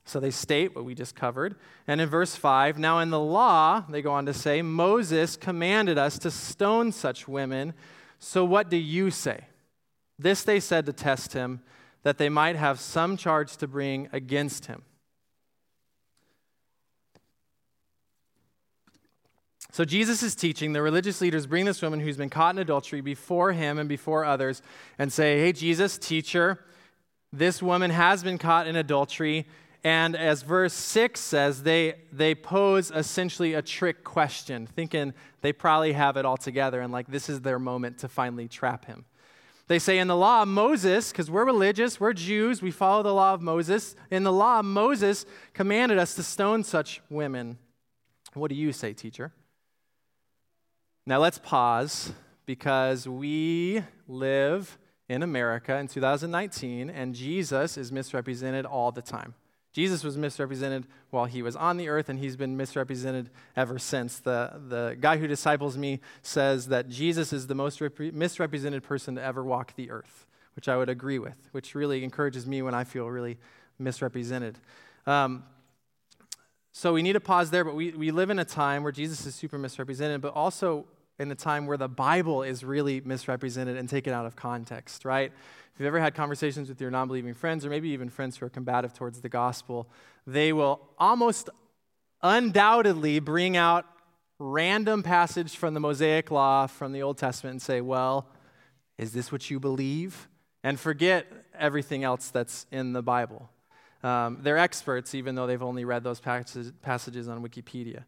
So 0.06 0.20
they 0.20 0.30
state 0.30 0.74
what 0.74 0.86
we 0.86 0.94
just 0.94 1.14
covered. 1.14 1.56
And 1.86 2.00
in 2.00 2.08
verse 2.08 2.34
5, 2.34 2.78
now 2.78 3.00
in 3.00 3.10
the 3.10 3.20
law, 3.20 3.84
they 3.90 4.00
go 4.00 4.12
on 4.12 4.24
to 4.24 4.32
say, 4.32 4.62
Moses 4.62 5.36
commanded 5.36 5.98
us 5.98 6.18
to 6.20 6.30
stone 6.30 6.92
such 6.92 7.28
women. 7.28 7.74
So 8.18 8.44
what 8.44 8.70
do 8.70 8.76
you 8.76 9.10
say? 9.10 9.44
This 10.18 10.42
they 10.42 10.60
said 10.60 10.86
to 10.86 10.92
test 10.92 11.32
him, 11.32 11.60
that 12.06 12.18
they 12.18 12.28
might 12.28 12.54
have 12.54 12.78
some 12.78 13.16
charge 13.16 13.56
to 13.56 13.66
bring 13.66 14.08
against 14.12 14.66
him. 14.66 14.82
So 19.72 19.84
Jesus 19.84 20.22
is 20.22 20.36
teaching. 20.36 20.72
The 20.72 20.82
religious 20.82 21.20
leaders 21.20 21.48
bring 21.48 21.64
this 21.64 21.82
woman 21.82 21.98
who's 21.98 22.16
been 22.16 22.30
caught 22.30 22.54
in 22.54 22.60
adultery 22.60 23.00
before 23.00 23.52
him 23.52 23.76
and 23.76 23.88
before 23.88 24.24
others 24.24 24.62
and 25.00 25.12
say, 25.12 25.40
Hey, 25.40 25.52
Jesus, 25.52 25.98
teacher, 25.98 26.64
this 27.32 27.60
woman 27.60 27.90
has 27.90 28.22
been 28.22 28.38
caught 28.38 28.68
in 28.68 28.76
adultery. 28.76 29.48
And 29.84 30.16
as 30.16 30.42
verse 30.42 30.72
6 30.72 31.20
says, 31.20 31.62
they, 31.62 31.94
they 32.12 32.34
pose 32.34 32.90
essentially 32.90 33.54
a 33.54 33.62
trick 33.62 34.02
question, 34.04 34.66
thinking 34.66 35.14
they 35.42 35.52
probably 35.52 35.92
have 35.92 36.16
it 36.16 36.24
all 36.24 36.36
together 36.36 36.80
and 36.80 36.92
like 36.92 37.06
this 37.06 37.28
is 37.28 37.42
their 37.42 37.58
moment 37.58 37.98
to 37.98 38.08
finally 38.08 38.48
trap 38.48 38.86
him. 38.86 39.04
They 39.68 39.78
say 39.80 39.98
in 39.98 40.06
the 40.06 40.16
law 40.16 40.42
of 40.42 40.48
Moses, 40.48 41.10
because 41.10 41.30
we're 41.30 41.44
religious, 41.44 41.98
we're 41.98 42.12
Jews, 42.12 42.62
we 42.62 42.70
follow 42.70 43.02
the 43.02 43.14
law 43.14 43.34
of 43.34 43.42
Moses. 43.42 43.96
In 44.10 44.22
the 44.22 44.32
law, 44.32 44.60
of 44.60 44.64
Moses 44.64 45.26
commanded 45.54 45.98
us 45.98 46.14
to 46.14 46.22
stone 46.22 46.62
such 46.62 47.00
women. 47.10 47.58
What 48.34 48.48
do 48.48 48.54
you 48.54 48.72
say, 48.72 48.92
teacher? 48.92 49.32
Now 51.04 51.18
let's 51.18 51.38
pause 51.38 52.12
because 52.44 53.08
we 53.08 53.82
live 54.06 54.78
in 55.08 55.22
America 55.22 55.76
in 55.76 55.88
2019 55.88 56.90
and 56.90 57.14
Jesus 57.14 57.76
is 57.76 57.90
misrepresented 57.90 58.66
all 58.66 58.92
the 58.92 59.02
time. 59.02 59.34
Jesus 59.76 60.02
was 60.02 60.16
misrepresented 60.16 60.86
while 61.10 61.26
he 61.26 61.42
was 61.42 61.54
on 61.54 61.76
the 61.76 61.90
earth, 61.90 62.08
and 62.08 62.18
he's 62.18 62.34
been 62.34 62.56
misrepresented 62.56 63.28
ever 63.54 63.78
since. 63.78 64.18
The, 64.18 64.58
the 64.68 64.96
guy 64.98 65.18
who 65.18 65.26
disciples 65.26 65.76
me 65.76 66.00
says 66.22 66.68
that 66.68 66.88
Jesus 66.88 67.30
is 67.30 67.46
the 67.46 67.54
most 67.54 67.80
repre- 67.80 68.10
misrepresented 68.10 68.82
person 68.82 69.16
to 69.16 69.22
ever 69.22 69.44
walk 69.44 69.76
the 69.76 69.90
earth, 69.90 70.24
which 70.54 70.66
I 70.66 70.78
would 70.78 70.88
agree 70.88 71.18
with, 71.18 71.36
which 71.52 71.74
really 71.74 72.04
encourages 72.04 72.46
me 72.46 72.62
when 72.62 72.72
I 72.72 72.84
feel 72.84 73.06
really 73.10 73.36
misrepresented. 73.78 74.58
Um, 75.06 75.44
so 76.72 76.94
we 76.94 77.02
need 77.02 77.12
to 77.12 77.20
pause 77.20 77.50
there, 77.50 77.62
but 77.62 77.74
we, 77.74 77.90
we 77.90 78.10
live 78.10 78.30
in 78.30 78.38
a 78.38 78.46
time 78.46 78.82
where 78.82 78.92
Jesus 78.92 79.26
is 79.26 79.34
super 79.34 79.58
misrepresented, 79.58 80.22
but 80.22 80.32
also 80.32 80.86
in 81.18 81.30
a 81.30 81.34
time 81.34 81.66
where 81.66 81.76
the 81.76 81.88
Bible 81.88 82.42
is 82.42 82.62
really 82.64 83.00
misrepresented 83.00 83.76
and 83.76 83.88
taken 83.88 84.12
out 84.12 84.26
of 84.26 84.36
context, 84.36 85.04
right? 85.04 85.32
If 85.74 85.80
you've 85.80 85.86
ever 85.86 86.00
had 86.00 86.14
conversations 86.14 86.68
with 86.68 86.80
your 86.80 86.90
non 86.90 87.08
believing 87.08 87.34
friends, 87.34 87.64
or 87.64 87.70
maybe 87.70 87.90
even 87.90 88.08
friends 88.08 88.36
who 88.36 88.46
are 88.46 88.50
combative 88.50 88.94
towards 88.94 89.20
the 89.20 89.28
gospel, 89.28 89.88
they 90.26 90.52
will 90.52 90.80
almost 90.98 91.50
undoubtedly 92.22 93.18
bring 93.20 93.56
out 93.56 93.86
random 94.38 95.02
passage 95.02 95.56
from 95.56 95.74
the 95.74 95.80
Mosaic 95.80 96.30
Law 96.30 96.66
from 96.66 96.92
the 96.92 97.02
Old 97.02 97.18
Testament 97.18 97.52
and 97.52 97.62
say, 97.62 97.80
Well, 97.80 98.26
is 98.98 99.12
this 99.12 99.30
what 99.30 99.50
you 99.50 99.60
believe? 99.60 100.28
And 100.64 100.80
forget 100.80 101.26
everything 101.58 102.04
else 102.04 102.30
that's 102.30 102.66
in 102.72 102.92
the 102.92 103.02
Bible. 103.02 103.48
Um, 104.02 104.38
they're 104.42 104.58
experts, 104.58 105.14
even 105.14 105.34
though 105.34 105.46
they've 105.46 105.62
only 105.62 105.84
read 105.84 106.04
those 106.04 106.20
passages 106.20 107.28
on 107.28 107.42
Wikipedia. 107.46 108.04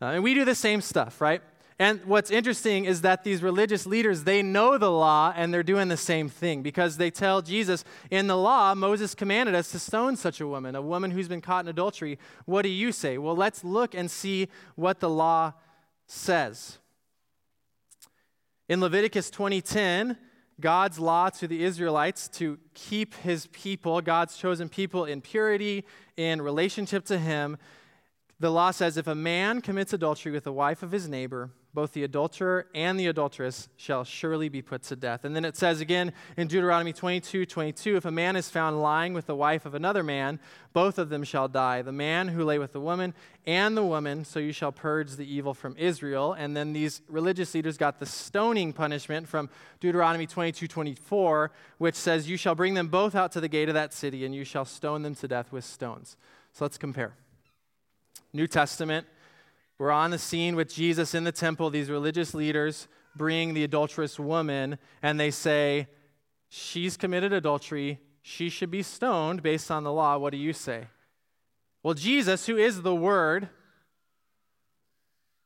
Uh, 0.00 0.06
and 0.06 0.24
we 0.24 0.34
do 0.34 0.44
the 0.44 0.54
same 0.54 0.80
stuff, 0.80 1.20
right? 1.20 1.42
And 1.82 2.04
what's 2.04 2.30
interesting 2.30 2.84
is 2.84 3.00
that 3.00 3.24
these 3.24 3.42
religious 3.42 3.86
leaders, 3.86 4.22
they 4.22 4.40
know 4.40 4.78
the 4.78 4.88
law 4.88 5.32
and 5.34 5.52
they're 5.52 5.64
doing 5.64 5.88
the 5.88 5.96
same 5.96 6.28
thing 6.28 6.62
because 6.62 6.96
they 6.96 7.10
tell 7.10 7.42
Jesus, 7.42 7.82
in 8.08 8.28
the 8.28 8.36
law, 8.36 8.72
Moses 8.76 9.16
commanded 9.16 9.56
us 9.56 9.72
to 9.72 9.80
stone 9.80 10.14
such 10.14 10.40
a 10.40 10.46
woman, 10.46 10.76
a 10.76 10.80
woman 10.80 11.10
who's 11.10 11.26
been 11.26 11.40
caught 11.40 11.64
in 11.64 11.68
adultery. 11.68 12.20
What 12.44 12.62
do 12.62 12.68
you 12.68 12.92
say? 12.92 13.18
Well, 13.18 13.34
let's 13.34 13.64
look 13.64 13.96
and 13.96 14.08
see 14.08 14.46
what 14.76 15.00
the 15.00 15.10
law 15.10 15.54
says. 16.06 16.78
In 18.68 18.80
Leviticus 18.80 19.28
20:10, 19.28 20.16
God's 20.60 21.00
law 21.00 21.30
to 21.30 21.48
the 21.48 21.64
Israelites 21.64 22.28
to 22.38 22.60
keep 22.74 23.12
his 23.14 23.48
people, 23.48 24.00
God's 24.02 24.36
chosen 24.36 24.68
people 24.68 25.04
in 25.04 25.20
purity 25.20 25.84
in 26.16 26.42
relationship 26.42 27.04
to 27.06 27.18
him, 27.18 27.58
the 28.38 28.52
law 28.52 28.70
says 28.70 28.96
if 28.96 29.08
a 29.08 29.16
man 29.16 29.60
commits 29.60 29.92
adultery 29.92 30.30
with 30.30 30.44
the 30.44 30.52
wife 30.52 30.84
of 30.84 30.92
his 30.92 31.08
neighbor, 31.08 31.50
both 31.74 31.92
the 31.92 32.04
adulterer 32.04 32.66
and 32.74 33.00
the 33.00 33.06
adulteress 33.06 33.68
shall 33.76 34.04
surely 34.04 34.48
be 34.50 34.60
put 34.60 34.82
to 34.82 34.96
death. 34.96 35.24
And 35.24 35.34
then 35.34 35.44
it 35.44 35.56
says 35.56 35.80
again 35.80 36.12
in 36.36 36.46
Deuteronomy 36.46 36.92
22 36.92 37.46
22, 37.46 37.96
if 37.96 38.04
a 38.04 38.10
man 38.10 38.36
is 38.36 38.50
found 38.50 38.82
lying 38.82 39.14
with 39.14 39.26
the 39.26 39.34
wife 39.34 39.64
of 39.64 39.74
another 39.74 40.02
man, 40.02 40.38
both 40.74 40.98
of 40.98 41.08
them 41.08 41.24
shall 41.24 41.48
die, 41.48 41.80
the 41.80 41.92
man 41.92 42.28
who 42.28 42.44
lay 42.44 42.58
with 42.58 42.72
the 42.72 42.80
woman 42.80 43.14
and 43.46 43.76
the 43.76 43.82
woman, 43.82 44.24
so 44.24 44.38
you 44.38 44.52
shall 44.52 44.70
purge 44.70 45.12
the 45.12 45.24
evil 45.24 45.54
from 45.54 45.74
Israel. 45.78 46.34
And 46.34 46.56
then 46.56 46.72
these 46.72 47.00
religious 47.08 47.54
leaders 47.54 47.78
got 47.78 47.98
the 47.98 48.06
stoning 48.06 48.72
punishment 48.72 49.28
from 49.28 49.48
Deuteronomy 49.80 50.26
22 50.26 50.68
24, 50.68 51.52
which 51.78 51.94
says, 51.94 52.28
You 52.28 52.36
shall 52.36 52.54
bring 52.54 52.74
them 52.74 52.88
both 52.88 53.14
out 53.14 53.32
to 53.32 53.40
the 53.40 53.48
gate 53.48 53.68
of 53.68 53.74
that 53.74 53.94
city, 53.94 54.24
and 54.24 54.34
you 54.34 54.44
shall 54.44 54.64
stone 54.64 55.02
them 55.02 55.14
to 55.16 55.28
death 55.28 55.52
with 55.52 55.64
stones. 55.64 56.16
So 56.52 56.64
let's 56.64 56.78
compare. 56.78 57.14
New 58.34 58.46
Testament 58.46 59.06
we're 59.78 59.90
on 59.90 60.10
the 60.10 60.18
scene 60.18 60.56
with 60.56 60.72
Jesus 60.72 61.14
in 61.14 61.24
the 61.24 61.32
temple. 61.32 61.70
These 61.70 61.90
religious 61.90 62.34
leaders 62.34 62.88
bring 63.16 63.54
the 63.54 63.64
adulterous 63.64 64.18
woman 64.18 64.78
and 65.02 65.18
they 65.18 65.30
say, 65.30 65.88
She's 66.48 66.96
committed 66.96 67.32
adultery. 67.32 67.98
She 68.20 68.50
should 68.50 68.70
be 68.70 68.82
stoned 68.82 69.42
based 69.42 69.70
on 69.70 69.84
the 69.84 69.92
law. 69.92 70.18
What 70.18 70.32
do 70.32 70.36
you 70.36 70.52
say? 70.52 70.88
Well, 71.82 71.94
Jesus, 71.94 72.46
who 72.46 72.56
is 72.58 72.82
the 72.82 72.94
Word, 72.94 73.48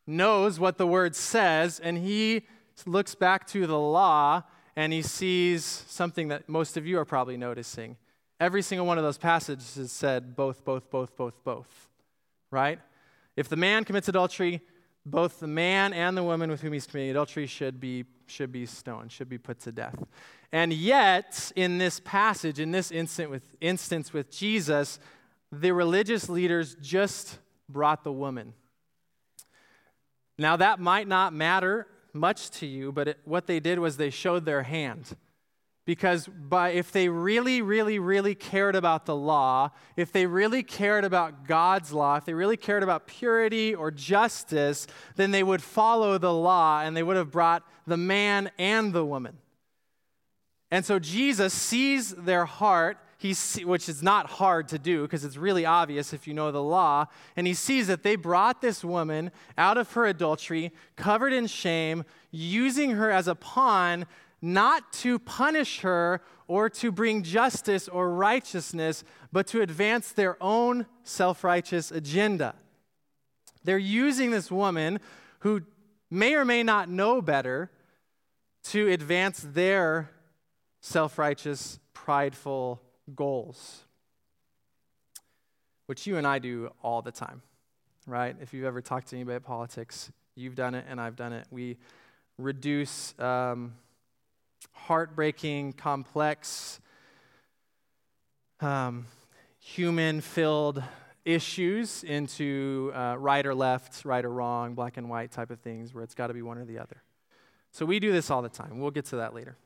knows 0.06 0.58
what 0.58 0.76
the 0.76 0.86
Word 0.86 1.14
says, 1.14 1.78
and 1.78 1.96
he 1.96 2.46
looks 2.84 3.14
back 3.14 3.46
to 3.48 3.66
the 3.66 3.78
law 3.78 4.42
and 4.74 4.92
he 4.92 5.00
sees 5.00 5.64
something 5.64 6.28
that 6.28 6.48
most 6.48 6.76
of 6.76 6.86
you 6.86 6.98
are 6.98 7.06
probably 7.06 7.36
noticing. 7.36 7.96
Every 8.38 8.60
single 8.60 8.86
one 8.86 8.98
of 8.98 9.04
those 9.04 9.16
passages 9.16 9.90
said 9.90 10.36
both, 10.36 10.64
both, 10.64 10.90
both, 10.90 11.16
both, 11.16 11.42
both, 11.42 11.88
right? 12.50 12.78
If 13.36 13.48
the 13.48 13.56
man 13.56 13.84
commits 13.84 14.08
adultery, 14.08 14.62
both 15.04 15.40
the 15.40 15.46
man 15.46 15.92
and 15.92 16.16
the 16.16 16.24
woman 16.24 16.50
with 16.50 16.62
whom 16.62 16.72
he's 16.72 16.86
committing 16.86 17.10
adultery 17.10 17.46
should 17.46 17.78
be, 17.78 18.04
should 18.26 18.50
be 18.50 18.66
stoned, 18.66 19.12
should 19.12 19.28
be 19.28 19.38
put 19.38 19.60
to 19.60 19.72
death. 19.72 20.02
And 20.52 20.72
yet, 20.72 21.52
in 21.54 21.78
this 21.78 22.00
passage, 22.00 22.58
in 22.58 22.72
this 22.72 22.90
instant 22.90 23.30
with, 23.30 23.42
instance 23.60 24.12
with 24.12 24.30
Jesus, 24.30 24.98
the 25.52 25.72
religious 25.72 26.28
leaders 26.28 26.76
just 26.80 27.38
brought 27.68 28.04
the 28.04 28.12
woman. 28.12 28.54
Now, 30.38 30.56
that 30.56 30.80
might 30.80 31.08
not 31.08 31.32
matter 31.32 31.86
much 32.12 32.50
to 32.50 32.66
you, 32.66 32.92
but 32.92 33.08
it, 33.08 33.18
what 33.24 33.46
they 33.46 33.60
did 33.60 33.78
was 33.78 33.96
they 33.96 34.10
showed 34.10 34.44
their 34.44 34.62
hand. 34.62 35.16
Because 35.86 36.26
by, 36.26 36.70
if 36.70 36.90
they 36.90 37.08
really, 37.08 37.62
really, 37.62 38.00
really 38.00 38.34
cared 38.34 38.74
about 38.74 39.06
the 39.06 39.14
law, 39.14 39.70
if 39.96 40.10
they 40.10 40.26
really 40.26 40.64
cared 40.64 41.04
about 41.04 41.46
God's 41.46 41.92
law, 41.92 42.16
if 42.16 42.24
they 42.24 42.34
really 42.34 42.56
cared 42.56 42.82
about 42.82 43.06
purity 43.06 43.72
or 43.72 43.92
justice, 43.92 44.88
then 45.14 45.30
they 45.30 45.44
would 45.44 45.62
follow 45.62 46.18
the 46.18 46.34
law 46.34 46.82
and 46.82 46.96
they 46.96 47.04
would 47.04 47.16
have 47.16 47.30
brought 47.30 47.62
the 47.86 47.96
man 47.96 48.50
and 48.58 48.92
the 48.92 49.04
woman. 49.04 49.38
And 50.72 50.84
so 50.84 50.98
Jesus 50.98 51.54
sees 51.54 52.10
their 52.10 52.46
heart, 52.46 52.98
he 53.16 53.32
see, 53.32 53.64
which 53.64 53.88
is 53.88 54.02
not 54.02 54.28
hard 54.28 54.66
to 54.68 54.80
do 54.80 55.02
because 55.02 55.24
it's 55.24 55.36
really 55.36 55.64
obvious 55.64 56.12
if 56.12 56.26
you 56.26 56.34
know 56.34 56.50
the 56.50 56.62
law, 56.62 57.06
and 57.36 57.46
he 57.46 57.54
sees 57.54 57.86
that 57.86 58.02
they 58.02 58.16
brought 58.16 58.60
this 58.60 58.84
woman 58.84 59.30
out 59.56 59.78
of 59.78 59.92
her 59.92 60.04
adultery, 60.04 60.72
covered 60.96 61.32
in 61.32 61.46
shame, 61.46 62.04
using 62.32 62.90
her 62.90 63.10
as 63.10 63.28
a 63.28 63.36
pawn 63.36 64.04
not 64.42 64.92
to 64.92 65.18
punish 65.18 65.80
her 65.80 66.20
or 66.48 66.68
to 66.70 66.92
bring 66.92 67.22
justice 67.22 67.88
or 67.88 68.12
righteousness, 68.12 69.04
but 69.32 69.46
to 69.48 69.60
advance 69.60 70.12
their 70.12 70.36
own 70.42 70.86
self 71.02 71.42
righteous 71.42 71.90
agenda. 71.90 72.54
They're 73.64 73.78
using 73.78 74.30
this 74.30 74.50
woman 74.50 75.00
who 75.40 75.62
may 76.10 76.34
or 76.34 76.44
may 76.44 76.62
not 76.62 76.88
know 76.88 77.20
better 77.20 77.70
to 78.64 78.88
advance 78.88 79.40
their 79.40 80.10
self 80.80 81.18
righteous, 81.18 81.80
prideful 81.94 82.80
goals, 83.14 83.82
which 85.86 86.06
you 86.06 86.16
and 86.16 86.26
I 86.26 86.38
do 86.38 86.70
all 86.82 87.02
the 87.02 87.12
time, 87.12 87.42
right? 88.06 88.36
If 88.40 88.54
you've 88.54 88.64
ever 88.64 88.80
talked 88.80 89.08
to 89.08 89.16
anybody 89.16 89.36
about 89.36 89.46
politics, 89.48 90.12
you've 90.36 90.54
done 90.54 90.74
it 90.74 90.84
and 90.88 91.00
I've 91.00 91.16
done 91.16 91.32
it. 91.32 91.46
We 91.50 91.78
reduce. 92.38 93.18
Um, 93.18 93.72
heartbreaking, 94.76 95.72
complex, 95.72 96.80
um, 98.60 99.06
human 99.58 100.20
filled 100.20 100.82
issues 101.24 102.04
into 102.04 102.92
uh, 102.94 103.16
right 103.18 103.44
or 103.44 103.54
left, 103.54 104.04
right 104.04 104.24
or 104.24 104.30
wrong, 104.30 104.74
black 104.74 104.96
and 104.96 105.10
white 105.10 105.32
type 105.32 105.50
of 105.50 105.58
things 105.60 105.92
where 105.92 106.04
it's 106.04 106.14
got 106.14 106.28
to 106.28 106.34
be 106.34 106.42
one 106.42 106.58
or 106.58 106.64
the 106.64 106.78
other. 106.78 107.02
So 107.72 107.84
we 107.84 107.98
do 107.98 108.12
this 108.12 108.30
all 108.30 108.42
the 108.42 108.48
time. 108.48 108.78
We'll 108.78 108.92
get 108.92 109.06
to 109.06 109.16
that 109.16 109.34
later. 109.34 109.56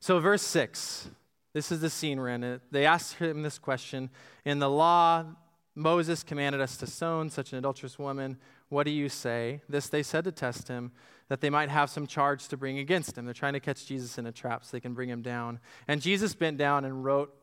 So, 0.00 0.18
verse 0.18 0.42
6, 0.42 1.10
this 1.52 1.70
is 1.70 1.80
the 1.80 1.90
scene 1.90 2.18
we're 2.18 2.30
in. 2.30 2.60
They 2.70 2.84
asked 2.84 3.14
him 3.14 3.42
this 3.42 3.58
question 3.58 4.10
In 4.44 4.58
the 4.58 4.68
law, 4.68 5.24
Moses 5.74 6.22
commanded 6.22 6.60
us 6.60 6.76
to 6.78 6.86
stone 6.86 7.30
such 7.30 7.52
an 7.52 7.58
adulterous 7.58 7.98
woman. 7.98 8.38
What 8.68 8.84
do 8.84 8.90
you 8.90 9.08
say? 9.08 9.62
This 9.68 9.88
they 9.88 10.02
said 10.02 10.24
to 10.24 10.32
test 10.32 10.68
him, 10.68 10.92
that 11.28 11.40
they 11.40 11.50
might 11.50 11.68
have 11.68 11.90
some 11.90 12.06
charge 12.06 12.48
to 12.48 12.56
bring 12.56 12.78
against 12.78 13.16
him. 13.16 13.24
They're 13.24 13.34
trying 13.34 13.54
to 13.54 13.60
catch 13.60 13.86
Jesus 13.86 14.18
in 14.18 14.26
a 14.26 14.32
trap 14.32 14.64
so 14.64 14.70
they 14.72 14.80
can 14.80 14.94
bring 14.94 15.08
him 15.08 15.22
down. 15.22 15.60
And 15.88 16.00
Jesus 16.00 16.34
bent 16.34 16.58
down 16.58 16.84
and 16.84 17.04
wrote 17.04 17.34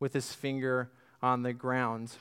with 0.00 0.12
his 0.12 0.32
finger 0.32 0.90
on 1.22 1.42
the 1.42 1.52
ground. 1.52 2.12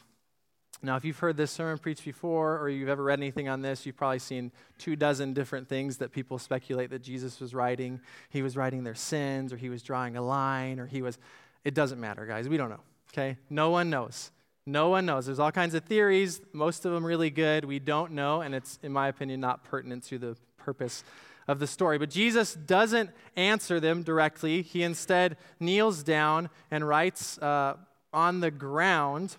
Now, 0.83 0.95
if 0.95 1.03
you've 1.03 1.17
heard 1.17 1.37
this 1.37 1.49
sermon 1.49 1.79
preached 1.79 2.05
before 2.05 2.59
or 2.59 2.69
you've 2.69 2.89
ever 2.89 3.03
read 3.03 3.19
anything 3.19 3.49
on 3.49 3.61
this, 3.61 3.85
you've 3.85 3.97
probably 3.97 4.19
seen 4.19 4.51
two 4.77 4.95
dozen 4.95 5.33
different 5.33 5.67
things 5.67 5.97
that 5.97 6.11
people 6.11 6.37
speculate 6.37 6.91
that 6.91 7.01
Jesus 7.01 7.39
was 7.39 7.55
writing. 7.55 7.99
He 8.29 8.43
was 8.43 8.55
writing 8.55 8.83
their 8.83 8.95
sins, 8.95 9.51
or 9.51 9.57
he 9.57 9.69
was 9.69 9.81
drawing 9.81 10.17
a 10.17 10.21
line, 10.21 10.79
or 10.79 10.85
he 10.85 11.01
was. 11.01 11.17
It 11.63 11.73
doesn't 11.73 11.99
matter, 11.99 12.27
guys. 12.27 12.47
We 12.47 12.57
don't 12.57 12.69
know, 12.69 12.81
okay? 13.11 13.37
No 13.49 13.71
one 13.71 13.89
knows. 13.89 14.31
No 14.67 14.89
one 14.89 15.05
knows. 15.05 15.25
There's 15.25 15.39
all 15.39 15.51
kinds 15.51 15.73
of 15.73 15.83
theories, 15.85 16.41
most 16.53 16.85
of 16.85 16.91
them 16.91 17.05
really 17.05 17.31
good. 17.31 17.65
We 17.65 17.79
don't 17.79 18.11
know, 18.11 18.41
and 18.41 18.53
it's, 18.53 18.77
in 18.83 18.93
my 18.93 19.07
opinion, 19.07 19.39
not 19.39 19.63
pertinent 19.63 20.03
to 20.05 20.19
the 20.19 20.37
purpose 20.67 21.05
of 21.47 21.59
the 21.59 21.67
story. 21.67 21.97
But 21.97 22.09
Jesus 22.09 22.53
doesn't 22.53 23.09
answer 23.37 23.79
them 23.79 24.03
directly. 24.03 24.61
He 24.61 24.83
instead 24.83 25.37
kneels 25.61 26.03
down 26.03 26.49
and 26.69 26.85
writes 26.85 27.37
uh, 27.37 27.77
on 28.11 28.41
the 28.41 28.51
ground. 28.51 29.37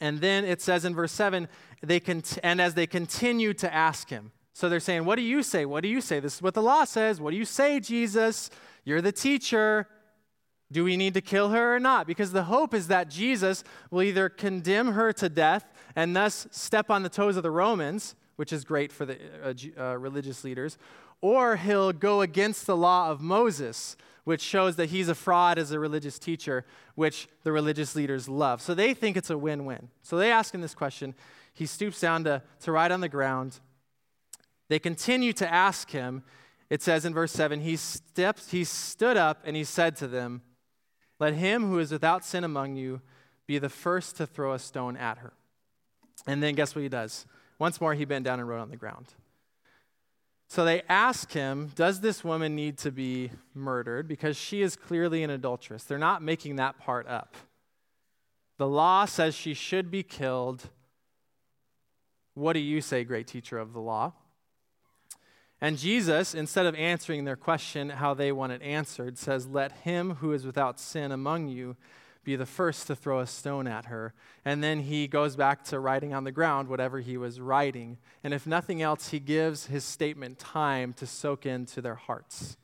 And 0.00 0.20
then 0.20 0.44
it 0.44 0.62
says 0.62 0.84
in 0.84 0.94
verse 0.94 1.10
7, 1.10 1.48
they 1.82 1.98
cont- 1.98 2.38
and 2.44 2.60
as 2.60 2.74
they 2.74 2.86
continue 2.86 3.52
to 3.54 3.74
ask 3.74 4.10
him. 4.10 4.30
So 4.54 4.68
they're 4.68 4.78
saying, 4.78 5.04
What 5.04 5.16
do 5.16 5.22
you 5.22 5.42
say? 5.42 5.64
What 5.64 5.82
do 5.82 5.88
you 5.88 6.00
say? 6.00 6.20
This 6.20 6.36
is 6.36 6.42
what 6.42 6.54
the 6.54 6.62
law 6.62 6.84
says. 6.84 7.20
What 7.20 7.32
do 7.32 7.36
you 7.36 7.44
say, 7.44 7.80
Jesus? 7.80 8.48
You're 8.84 9.02
the 9.02 9.10
teacher. 9.10 9.88
Do 10.70 10.84
we 10.84 10.96
need 10.96 11.14
to 11.14 11.20
kill 11.20 11.48
her 11.48 11.74
or 11.74 11.80
not? 11.80 12.06
Because 12.06 12.30
the 12.30 12.44
hope 12.44 12.74
is 12.74 12.86
that 12.86 13.10
Jesus 13.10 13.64
will 13.90 14.02
either 14.02 14.28
condemn 14.28 14.92
her 14.92 15.12
to 15.14 15.28
death 15.28 15.64
and 15.96 16.14
thus 16.14 16.46
step 16.52 16.90
on 16.90 17.02
the 17.02 17.08
toes 17.08 17.36
of 17.36 17.42
the 17.42 17.50
Romans, 17.50 18.14
which 18.38 18.52
is 18.52 18.62
great 18.62 18.92
for 18.92 19.04
the 19.04 19.18
uh, 19.42 19.52
uh, 19.76 19.98
religious 19.98 20.44
leaders, 20.44 20.78
or 21.20 21.56
he'll 21.56 21.92
go 21.92 22.20
against 22.20 22.68
the 22.68 22.76
law 22.76 23.10
of 23.10 23.20
Moses, 23.20 23.96
which 24.22 24.40
shows 24.40 24.76
that 24.76 24.90
he's 24.90 25.08
a 25.08 25.14
fraud 25.16 25.58
as 25.58 25.72
a 25.72 25.80
religious 25.80 26.20
teacher, 26.20 26.64
which 26.94 27.26
the 27.42 27.50
religious 27.50 27.96
leaders 27.96 28.28
love. 28.28 28.62
So 28.62 28.74
they 28.74 28.94
think 28.94 29.16
it's 29.16 29.30
a 29.30 29.36
win 29.36 29.64
win. 29.64 29.88
So 30.02 30.16
they 30.16 30.30
ask 30.30 30.54
him 30.54 30.60
this 30.60 30.74
question. 30.74 31.16
He 31.52 31.66
stoops 31.66 31.98
down 31.98 32.22
to, 32.24 32.40
to 32.60 32.70
write 32.70 32.92
on 32.92 33.00
the 33.00 33.08
ground. 33.08 33.58
They 34.68 34.78
continue 34.78 35.32
to 35.32 35.52
ask 35.52 35.90
him. 35.90 36.22
It 36.70 36.80
says 36.80 37.04
in 37.04 37.12
verse 37.12 37.32
7 37.32 37.62
he, 37.62 37.74
steps, 37.74 38.52
he 38.52 38.62
stood 38.62 39.16
up 39.16 39.40
and 39.44 39.56
he 39.56 39.64
said 39.64 39.96
to 39.96 40.06
them, 40.06 40.42
let 41.18 41.34
him 41.34 41.64
who 41.64 41.80
is 41.80 41.90
without 41.90 42.24
sin 42.24 42.44
among 42.44 42.76
you 42.76 43.00
be 43.48 43.58
the 43.58 43.68
first 43.68 44.16
to 44.18 44.26
throw 44.28 44.52
a 44.52 44.60
stone 44.60 44.96
at 44.96 45.18
her. 45.18 45.32
And 46.28 46.40
then 46.40 46.54
guess 46.54 46.76
what 46.76 46.82
he 46.82 46.88
does? 46.88 47.26
Once 47.58 47.80
more, 47.80 47.94
he 47.94 48.04
bent 48.04 48.24
down 48.24 48.38
and 48.38 48.48
wrote 48.48 48.60
on 48.60 48.70
the 48.70 48.76
ground. 48.76 49.06
So 50.48 50.64
they 50.64 50.82
ask 50.88 51.32
him, 51.32 51.70
Does 51.74 52.00
this 52.00 52.24
woman 52.24 52.54
need 52.54 52.78
to 52.78 52.90
be 52.90 53.30
murdered? 53.54 54.08
Because 54.08 54.36
she 54.36 54.62
is 54.62 54.76
clearly 54.76 55.22
an 55.22 55.30
adulteress. 55.30 55.84
They're 55.84 55.98
not 55.98 56.22
making 56.22 56.56
that 56.56 56.78
part 56.78 57.06
up. 57.06 57.36
The 58.56 58.66
law 58.66 59.04
says 59.04 59.34
she 59.34 59.54
should 59.54 59.90
be 59.90 60.02
killed. 60.02 60.70
What 62.34 62.54
do 62.54 62.60
you 62.60 62.80
say, 62.80 63.04
great 63.04 63.26
teacher 63.26 63.58
of 63.58 63.72
the 63.72 63.80
law? 63.80 64.14
And 65.60 65.76
Jesus, 65.76 66.34
instead 66.34 66.66
of 66.66 66.74
answering 66.76 67.24
their 67.24 67.36
question 67.36 67.90
how 67.90 68.14
they 68.14 68.30
want 68.30 68.52
it 68.52 68.62
answered, 68.62 69.18
says, 69.18 69.46
Let 69.46 69.72
him 69.72 70.16
who 70.16 70.32
is 70.32 70.46
without 70.46 70.78
sin 70.80 71.12
among 71.12 71.48
you 71.48 71.76
be 72.28 72.36
the 72.36 72.46
first 72.46 72.86
to 72.86 72.94
throw 72.94 73.20
a 73.20 73.26
stone 73.26 73.66
at 73.66 73.86
her. 73.86 74.12
And 74.44 74.62
then 74.62 74.80
he 74.80 75.08
goes 75.08 75.34
back 75.34 75.64
to 75.64 75.80
writing 75.80 76.12
on 76.12 76.24
the 76.24 76.30
ground 76.30 76.68
whatever 76.68 77.00
he 77.00 77.16
was 77.16 77.40
writing. 77.40 77.98
And 78.22 78.32
if 78.34 78.46
nothing 78.46 78.82
else, 78.82 79.08
he 79.08 79.18
gives 79.18 79.66
his 79.66 79.82
statement 79.82 80.38
time 80.38 80.92
to 80.94 81.06
soak 81.06 81.46
into 81.46 81.80
their 81.80 81.94
hearts. 81.94 82.56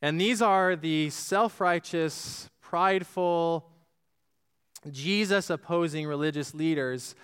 And 0.00 0.20
these 0.20 0.40
are 0.40 0.76
the 0.76 1.10
self 1.10 1.60
righteous, 1.60 2.48
prideful, 2.60 3.68
Jesus 4.90 5.50
opposing 5.50 6.06
religious 6.06 6.54
leaders 6.54 7.14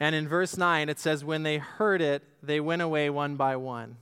and 0.00 0.14
in 0.14 0.28
verse 0.28 0.56
9, 0.56 0.88
it 0.88 0.98
says, 0.98 1.24
When 1.24 1.44
they 1.44 1.58
heard 1.58 2.02
it, 2.02 2.22
they 2.42 2.60
went 2.60 2.82
away 2.82 3.10
one 3.10 3.36
by 3.36 3.56
one, 3.56 3.96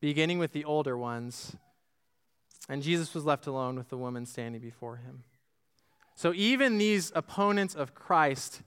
beginning 0.00 0.38
with 0.38 0.52
the 0.52 0.64
older 0.64 0.96
ones. 0.96 1.56
And 2.68 2.82
Jesus 2.82 3.14
was 3.14 3.24
left 3.24 3.46
alone 3.46 3.76
with 3.76 3.88
the 3.88 3.96
woman 3.96 4.26
standing 4.26 4.60
before 4.60 4.96
him. 4.96 5.24
So 6.14 6.32
even 6.34 6.78
these 6.78 7.12
opponents 7.14 7.74
of 7.74 7.94
Christ 7.94 8.62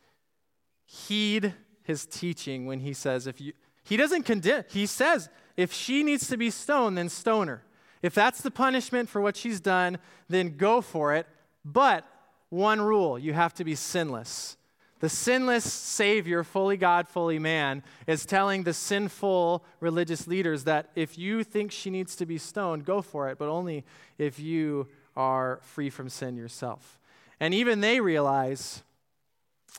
heed 0.85 1.53
his 1.83 2.05
teaching 2.05 2.65
when 2.65 2.81
he 2.81 2.93
says, 2.93 3.27
if 3.27 3.39
you, 3.39 3.53
he 3.83 3.97
doesn't 3.97 4.23
condemn, 4.23 4.65
he 4.69 4.85
says, 4.85 5.29
if 5.55 5.71
she 5.71 6.03
needs 6.03 6.27
to 6.27 6.37
be 6.37 6.49
stoned, 6.49 6.97
then 6.97 7.09
stone 7.09 7.47
her. 7.47 7.63
If 8.01 8.13
that's 8.13 8.41
the 8.41 8.51
punishment 8.51 9.09
for 9.09 9.21
what 9.21 9.35
she's 9.35 9.59
done, 9.59 9.97
then 10.27 10.57
go 10.57 10.81
for 10.81 11.15
it. 11.15 11.25
But 11.63 12.05
one 12.49 12.81
rule 12.81 13.17
you 13.17 13.33
have 13.33 13.53
to 13.55 13.63
be 13.63 13.75
sinless. 13.75 14.56
The 14.99 15.09
sinless 15.09 15.71
Savior, 15.71 16.43
fully 16.43 16.75
God, 16.75 17.07
fully 17.07 17.37
man, 17.37 17.83
is 18.07 18.25
telling 18.25 18.63
the 18.63 18.73
sinful 18.73 19.63
religious 19.79 20.27
leaders 20.27 20.63
that 20.63 20.89
if 20.95 21.17
you 21.17 21.43
think 21.43 21.71
she 21.71 21.89
needs 21.89 22.15
to 22.15 22.25
be 22.25 22.37
stoned, 22.37 22.85
go 22.85 23.01
for 23.01 23.29
it, 23.29 23.37
but 23.37 23.47
only 23.47 23.85
if 24.17 24.39
you 24.39 24.87
are 25.15 25.59
free 25.61 25.89
from 25.89 26.09
sin 26.09 26.35
yourself. 26.35 26.99
And 27.39 27.53
even 27.53 27.81
they 27.81 27.99
realize 27.99 28.81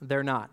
they're 0.00 0.22
not. 0.22 0.50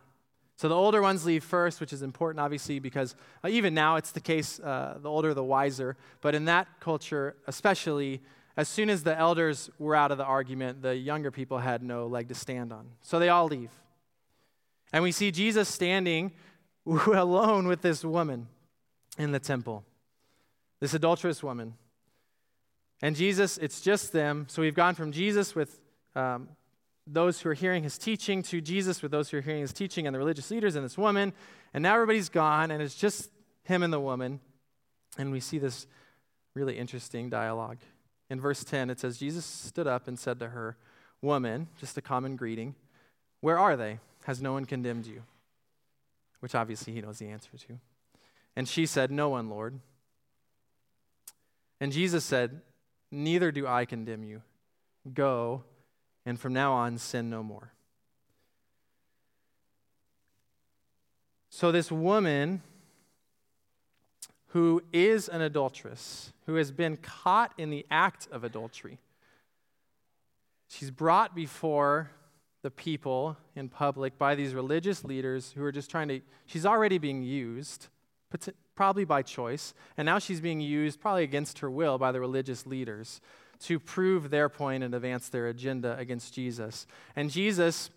So 0.58 0.70
the 0.70 0.76
older 0.76 1.02
ones 1.02 1.26
leave 1.26 1.44
first, 1.44 1.82
which 1.82 1.92
is 1.92 2.02
important, 2.02 2.40
obviously, 2.40 2.80
because 2.80 3.16
uh, 3.44 3.50
even 3.50 3.74
now 3.74 3.98
it's 3.98 4.12
the 4.12 4.22
case 4.22 4.60
uh, 4.60 4.98
the 5.02 5.10
older, 5.10 5.34
the 5.34 5.44
wiser. 5.44 5.98
But 6.22 6.34
in 6.34 6.46
that 6.46 6.68
culture, 6.80 7.36
especially, 7.46 8.22
as 8.56 8.70
soon 8.70 8.90
as 8.90 9.04
the 9.04 9.18
elders 9.18 9.70
were 9.78 9.96
out 9.96 10.12
of 10.12 10.18
the 10.18 10.24
argument, 10.24 10.82
the 10.82 10.96
younger 10.96 11.30
people 11.30 11.60
had 11.60 11.84
no 11.84 12.08
leg 12.08 12.30
to 12.30 12.36
stand 12.36 12.72
on. 12.72 12.88
So 13.02 13.20
they 13.20 13.30
all 13.30 13.48
leave. 13.48 13.70
And 14.96 15.04
we 15.04 15.12
see 15.12 15.30
Jesus 15.30 15.68
standing 15.68 16.32
alone 16.86 17.68
with 17.68 17.82
this 17.82 18.06
woman 18.06 18.48
in 19.18 19.34
the 19.34 19.40
temple, 19.40 19.84
this 20.80 20.94
adulterous 20.94 21.44
woman. 21.44 21.74
And 23.02 23.14
Jesus, 23.14 23.58
it's 23.58 23.82
just 23.82 24.14
them. 24.14 24.46
So 24.48 24.62
we've 24.62 24.74
gone 24.74 24.96
from 24.96 25.12
Jesus 25.12 25.54
with 25.54 25.82
um, 26.16 26.48
those 27.06 27.42
who 27.42 27.50
are 27.50 27.54
hearing 27.54 27.84
his 27.84 27.98
teaching 27.98 28.42
to 28.44 28.62
Jesus 28.62 29.02
with 29.02 29.12
those 29.12 29.30
who 29.30 29.40
are 29.40 29.42
hearing 29.42 29.60
his 29.60 29.74
teaching 29.74 30.08
and 30.08 30.14
the 30.14 30.18
religious 30.18 30.50
leaders 30.50 30.78
and 30.78 30.86
this 30.86 30.98
woman. 30.98 31.34
And 31.74 31.84
now 31.84 31.96
everybody's 31.96 32.30
gone, 32.30 32.72
and 32.72 32.82
it's 32.82 32.96
just 32.96 33.30
him 33.64 33.84
and 33.84 33.92
the 33.92 34.00
woman. 34.00 34.40
And 35.18 35.30
we 35.30 35.42
see 35.42 35.58
this 35.58 35.88
really 36.54 36.78
interesting 36.78 37.30
dialogue. 37.30 37.80
In 38.30 38.40
verse 38.40 38.64
10, 38.64 38.90
it 38.90 39.02
says, 39.02 39.18
Jesus 39.18 39.44
stood 39.44 39.88
up 39.88 40.08
and 40.08 40.18
said 40.18 40.40
to 40.40 40.48
her, 40.48 40.78
Woman, 41.22 41.68
just 41.82 41.98
a 41.98 42.02
common 42.02 42.38
greeting, 42.38 42.76
where 43.42 43.60
are 43.60 43.76
they? 43.76 44.00
Has 44.26 44.42
no 44.42 44.54
one 44.54 44.66
condemned 44.66 45.06
you? 45.06 45.22
Which 46.40 46.56
obviously 46.56 46.94
he 46.94 47.02
knows 47.02 47.20
the 47.20 47.28
answer 47.28 47.52
to. 47.68 47.80
And 48.56 48.68
she 48.68 48.88
said, 48.88 49.12
No 49.12 49.30
one, 49.30 49.50
Lord. 49.50 49.80
And 51.80 51.92
Jesus 51.92 52.26
said, 52.26 52.62
Neither 53.12 53.52
do 53.52 53.68
I 53.68 53.86
condemn 53.86 54.24
you. 54.24 54.42
Go, 55.14 55.64
and 56.26 56.40
from 56.40 56.54
now 56.54 56.74
on 56.74 56.98
sin 56.98 57.30
no 57.30 57.44
more. 57.44 57.72
So, 61.52 61.72
this 61.72 61.92
woman 61.92 62.64
who 64.48 64.82
is 64.92 65.30
an 65.30 65.42
adulteress, 65.42 66.34
who 66.48 66.56
has 66.56 66.72
been 66.72 66.98
caught 66.98 67.54
in 67.60 67.70
the 67.70 67.86
act 67.92 68.28
of 68.32 68.44
adultery, 68.44 68.98
she's 70.68 70.90
brought 70.90 71.36
before 71.36 72.10
the 72.66 72.72
people 72.72 73.38
in 73.56 73.70
public 73.70 74.18
by 74.18 74.34
these 74.34 74.56
religious 74.56 75.04
leaders 75.04 75.52
who 75.56 75.64
are 75.64 75.72
just 75.72 75.88
trying 75.88 76.08
to, 76.08 76.20
she's 76.48 76.66
already 76.66 76.98
being 76.98 77.22
used, 77.22 77.90
probably 78.74 79.06
by 79.06 79.22
choice, 79.22 79.76
and 79.98 80.06
now 80.08 80.18
she's 80.18 80.42
being 80.42 80.60
used, 80.60 81.00
probably 81.00 81.22
against 81.22 81.60
her 81.60 81.70
will, 81.70 82.00
by 82.00 82.12
the 82.12 82.20
religious 82.20 82.66
leaders 82.66 83.22
to 83.60 83.80
prove 83.80 84.32
their 84.32 84.50
point 84.50 84.84
and 84.84 84.96
advance 84.96 85.30
their 85.30 85.48
agenda 85.48 85.96
against 86.00 86.34
Jesus. 86.34 86.88
And 87.16 87.30
Jesus, 87.30 87.92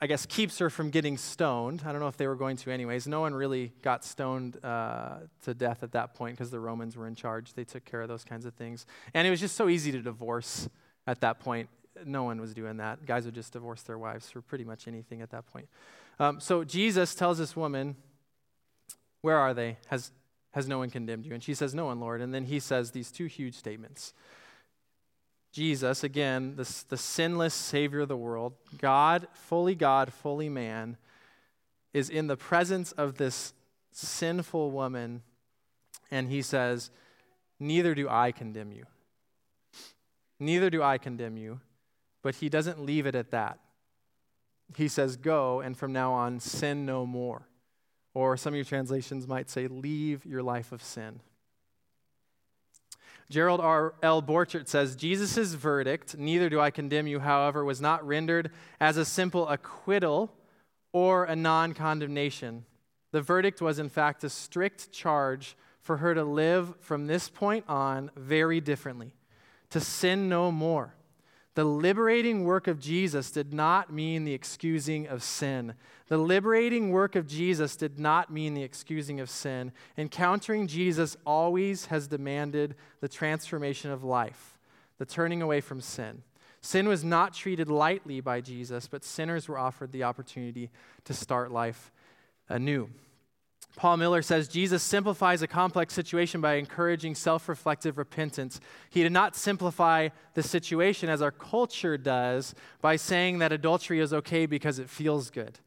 I 0.00 0.06
guess, 0.06 0.24
keeps 0.24 0.60
her 0.60 0.70
from 0.70 0.90
getting 0.90 1.18
stoned. 1.18 1.82
I 1.84 1.90
don't 1.90 2.00
know 2.00 2.06
if 2.06 2.16
they 2.16 2.28
were 2.28 2.36
going 2.36 2.58
to, 2.58 2.70
anyways. 2.70 3.08
No 3.08 3.20
one 3.20 3.34
really 3.34 3.72
got 3.82 4.04
stoned 4.04 4.64
uh, 4.64 5.16
to 5.42 5.52
death 5.52 5.82
at 5.82 5.90
that 5.92 6.14
point 6.14 6.36
because 6.36 6.52
the 6.52 6.60
Romans 6.60 6.96
were 6.96 7.08
in 7.08 7.16
charge. 7.16 7.54
They 7.54 7.64
took 7.64 7.84
care 7.84 8.02
of 8.02 8.08
those 8.08 8.22
kinds 8.22 8.46
of 8.46 8.54
things. 8.54 8.86
And 9.14 9.26
it 9.26 9.30
was 9.30 9.40
just 9.40 9.56
so 9.56 9.68
easy 9.68 9.90
to 9.90 10.00
divorce 10.00 10.68
at 11.08 11.20
that 11.22 11.40
point. 11.40 11.68
No 12.04 12.24
one 12.24 12.40
was 12.40 12.54
doing 12.54 12.78
that. 12.78 13.04
Guys 13.06 13.24
would 13.24 13.34
just 13.34 13.52
divorce 13.52 13.82
their 13.82 13.98
wives 13.98 14.30
for 14.30 14.40
pretty 14.40 14.64
much 14.64 14.88
anything 14.88 15.22
at 15.22 15.30
that 15.30 15.46
point. 15.46 15.68
Um, 16.18 16.40
so 16.40 16.64
Jesus 16.64 17.14
tells 17.14 17.38
this 17.38 17.56
woman, 17.56 17.96
Where 19.22 19.36
are 19.36 19.54
they? 19.54 19.78
Has 19.88 20.12
has 20.52 20.66
no 20.66 20.78
one 20.78 20.90
condemned 20.90 21.26
you? 21.26 21.32
And 21.32 21.42
she 21.42 21.54
says, 21.54 21.74
No 21.74 21.86
one, 21.86 22.00
Lord. 22.00 22.20
And 22.20 22.34
then 22.34 22.44
he 22.44 22.58
says 22.60 22.90
these 22.90 23.10
two 23.10 23.26
huge 23.26 23.54
statements. 23.54 24.12
Jesus, 25.52 26.04
again, 26.04 26.54
the, 26.56 26.84
the 26.88 26.96
sinless 26.96 27.54
Savior 27.54 28.00
of 28.00 28.08
the 28.08 28.16
world, 28.16 28.52
God, 28.78 29.26
fully 29.32 29.74
God, 29.74 30.12
fully 30.12 30.48
man, 30.48 30.96
is 31.92 32.08
in 32.08 32.28
the 32.28 32.36
presence 32.36 32.92
of 32.92 33.16
this 33.16 33.52
sinful 33.90 34.70
woman, 34.70 35.22
and 36.10 36.28
he 36.28 36.40
says, 36.40 36.90
Neither 37.58 37.94
do 37.94 38.08
I 38.08 38.32
condemn 38.32 38.72
you. 38.72 38.86
Neither 40.38 40.70
do 40.70 40.82
I 40.82 40.98
condemn 40.98 41.36
you. 41.36 41.60
But 42.22 42.36
he 42.36 42.48
doesn't 42.48 42.84
leave 42.84 43.06
it 43.06 43.14
at 43.14 43.30
that. 43.30 43.58
He 44.76 44.88
says, 44.88 45.16
Go, 45.16 45.60
and 45.60 45.76
from 45.76 45.92
now 45.92 46.12
on, 46.12 46.40
sin 46.40 46.86
no 46.86 47.06
more. 47.06 47.46
Or 48.14 48.36
some 48.36 48.52
of 48.52 48.56
your 48.56 48.64
translations 48.64 49.28
might 49.28 49.48
say, 49.48 49.68
leave 49.68 50.24
your 50.26 50.42
life 50.42 50.72
of 50.72 50.82
sin. 50.82 51.20
Gerald 53.30 53.60
R. 53.60 53.94
L. 54.02 54.20
Borchert 54.20 54.66
says, 54.66 54.96
Jesus' 54.96 55.54
verdict, 55.54 56.18
neither 56.18 56.48
do 56.48 56.58
I 56.58 56.72
condemn 56.72 57.06
you, 57.06 57.20
however, 57.20 57.64
was 57.64 57.80
not 57.80 58.04
rendered 58.04 58.50
as 58.80 58.96
a 58.96 59.04
simple 59.04 59.48
acquittal 59.48 60.32
or 60.92 61.24
a 61.24 61.36
non 61.36 61.72
condemnation. 61.72 62.64
The 63.12 63.22
verdict 63.22 63.60
was, 63.60 63.78
in 63.78 63.88
fact, 63.88 64.24
a 64.24 64.28
strict 64.28 64.90
charge 64.90 65.56
for 65.80 65.98
her 65.98 66.14
to 66.14 66.24
live 66.24 66.74
from 66.80 67.06
this 67.06 67.28
point 67.28 67.64
on 67.68 68.10
very 68.16 68.60
differently, 68.60 69.14
to 69.70 69.78
sin 69.78 70.28
no 70.28 70.50
more. 70.50 70.94
The 71.54 71.64
liberating 71.64 72.44
work 72.44 72.68
of 72.68 72.78
Jesus 72.78 73.30
did 73.30 73.52
not 73.52 73.92
mean 73.92 74.24
the 74.24 74.34
excusing 74.34 75.08
of 75.08 75.22
sin. 75.22 75.74
The 76.06 76.16
liberating 76.16 76.90
work 76.90 77.16
of 77.16 77.26
Jesus 77.26 77.74
did 77.74 77.98
not 77.98 78.32
mean 78.32 78.54
the 78.54 78.62
excusing 78.62 79.18
of 79.18 79.28
sin. 79.28 79.72
Encountering 79.98 80.68
Jesus 80.68 81.16
always 81.26 81.86
has 81.86 82.06
demanded 82.06 82.76
the 83.00 83.08
transformation 83.08 83.90
of 83.90 84.04
life, 84.04 84.58
the 84.98 85.06
turning 85.06 85.42
away 85.42 85.60
from 85.60 85.80
sin. 85.80 86.22
Sin 86.60 86.86
was 86.86 87.02
not 87.02 87.34
treated 87.34 87.68
lightly 87.68 88.20
by 88.20 88.40
Jesus, 88.40 88.86
but 88.86 89.02
sinners 89.02 89.48
were 89.48 89.58
offered 89.58 89.92
the 89.92 90.04
opportunity 90.04 90.70
to 91.04 91.14
start 91.14 91.50
life 91.50 91.90
anew. 92.48 92.88
Paul 93.76 93.96
Miller 93.96 94.22
says 94.22 94.48
Jesus 94.48 94.82
simplifies 94.82 95.42
a 95.42 95.46
complex 95.46 95.94
situation 95.94 96.40
by 96.40 96.54
encouraging 96.54 97.14
self 97.14 97.48
reflective 97.48 97.98
repentance. 97.98 98.60
He 98.90 99.02
did 99.02 99.12
not 99.12 99.36
simplify 99.36 100.08
the 100.34 100.42
situation 100.42 101.08
as 101.08 101.22
our 101.22 101.30
culture 101.30 101.96
does 101.96 102.54
by 102.80 102.96
saying 102.96 103.38
that 103.38 103.52
adultery 103.52 104.00
is 104.00 104.12
okay 104.12 104.46
because 104.46 104.78
it 104.78 104.90
feels 104.90 105.30
good. 105.30 105.60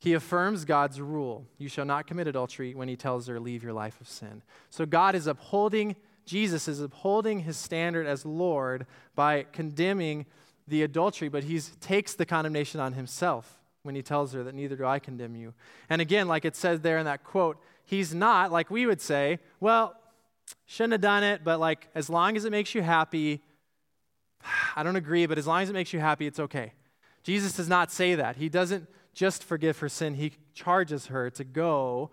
He 0.00 0.12
affirms 0.12 0.64
God's 0.64 1.00
rule 1.00 1.46
you 1.56 1.68
shall 1.68 1.84
not 1.84 2.06
commit 2.06 2.28
adultery 2.28 2.74
when 2.74 2.88
he 2.88 2.96
tells 2.96 3.26
her, 3.26 3.40
leave 3.40 3.62
your 3.62 3.72
life 3.72 4.00
of 4.00 4.08
sin. 4.08 4.42
So 4.70 4.86
God 4.86 5.14
is 5.14 5.26
upholding, 5.26 5.96
Jesus 6.24 6.68
is 6.68 6.80
upholding 6.80 7.40
his 7.40 7.56
standard 7.56 8.06
as 8.06 8.24
Lord 8.24 8.86
by 9.14 9.44
condemning 9.52 10.26
the 10.68 10.82
adultery, 10.82 11.28
but 11.28 11.44
he 11.44 11.60
takes 11.80 12.14
the 12.14 12.26
condemnation 12.26 12.80
on 12.80 12.92
himself 12.92 13.57
when 13.88 13.94
he 13.94 14.02
tells 14.02 14.34
her 14.34 14.44
that 14.44 14.54
neither 14.54 14.76
do 14.76 14.84
I 14.84 14.98
condemn 14.98 15.34
you. 15.34 15.54
And 15.88 16.02
again, 16.02 16.28
like 16.28 16.44
it 16.44 16.54
says 16.54 16.82
there 16.82 16.98
in 16.98 17.06
that 17.06 17.24
quote, 17.24 17.56
he's 17.86 18.14
not, 18.14 18.52
like 18.52 18.70
we 18.70 18.84
would 18.84 19.00
say, 19.00 19.38
well, 19.60 19.96
shouldn't 20.66 20.92
have 20.92 21.00
done 21.00 21.24
it, 21.24 21.42
but 21.42 21.58
like 21.58 21.88
as 21.94 22.10
long 22.10 22.36
as 22.36 22.44
it 22.44 22.50
makes 22.50 22.74
you 22.74 22.82
happy, 22.82 23.42
I 24.76 24.82
don't 24.82 24.96
agree, 24.96 25.24
but 25.24 25.38
as 25.38 25.46
long 25.46 25.62
as 25.62 25.70
it 25.70 25.72
makes 25.72 25.94
you 25.94 26.00
happy, 26.00 26.26
it's 26.26 26.38
okay. 26.38 26.74
Jesus 27.22 27.54
does 27.54 27.66
not 27.66 27.90
say 27.90 28.14
that. 28.14 28.36
He 28.36 28.50
doesn't 28.50 28.86
just 29.14 29.42
forgive 29.42 29.78
her 29.78 29.88
sin, 29.88 30.12
he 30.12 30.32
charges 30.52 31.06
her 31.06 31.30
to 31.30 31.44
go 31.44 32.10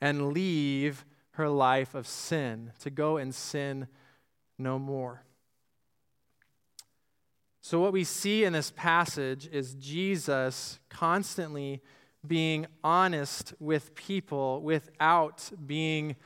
and 0.00 0.32
leave 0.32 1.04
her 1.32 1.50
life 1.50 1.94
of 1.94 2.06
sin, 2.06 2.72
to 2.80 2.88
go 2.88 3.18
and 3.18 3.34
sin 3.34 3.86
no 4.56 4.78
more. 4.78 5.24
So, 7.68 7.78
what 7.80 7.92
we 7.92 8.02
see 8.02 8.44
in 8.44 8.54
this 8.54 8.70
passage 8.70 9.46
is 9.52 9.74
Jesus 9.74 10.78
constantly 10.88 11.82
being 12.26 12.66
honest 12.82 13.52
with 13.60 13.94
people 13.94 14.62
without 14.62 15.50
being 15.66 16.16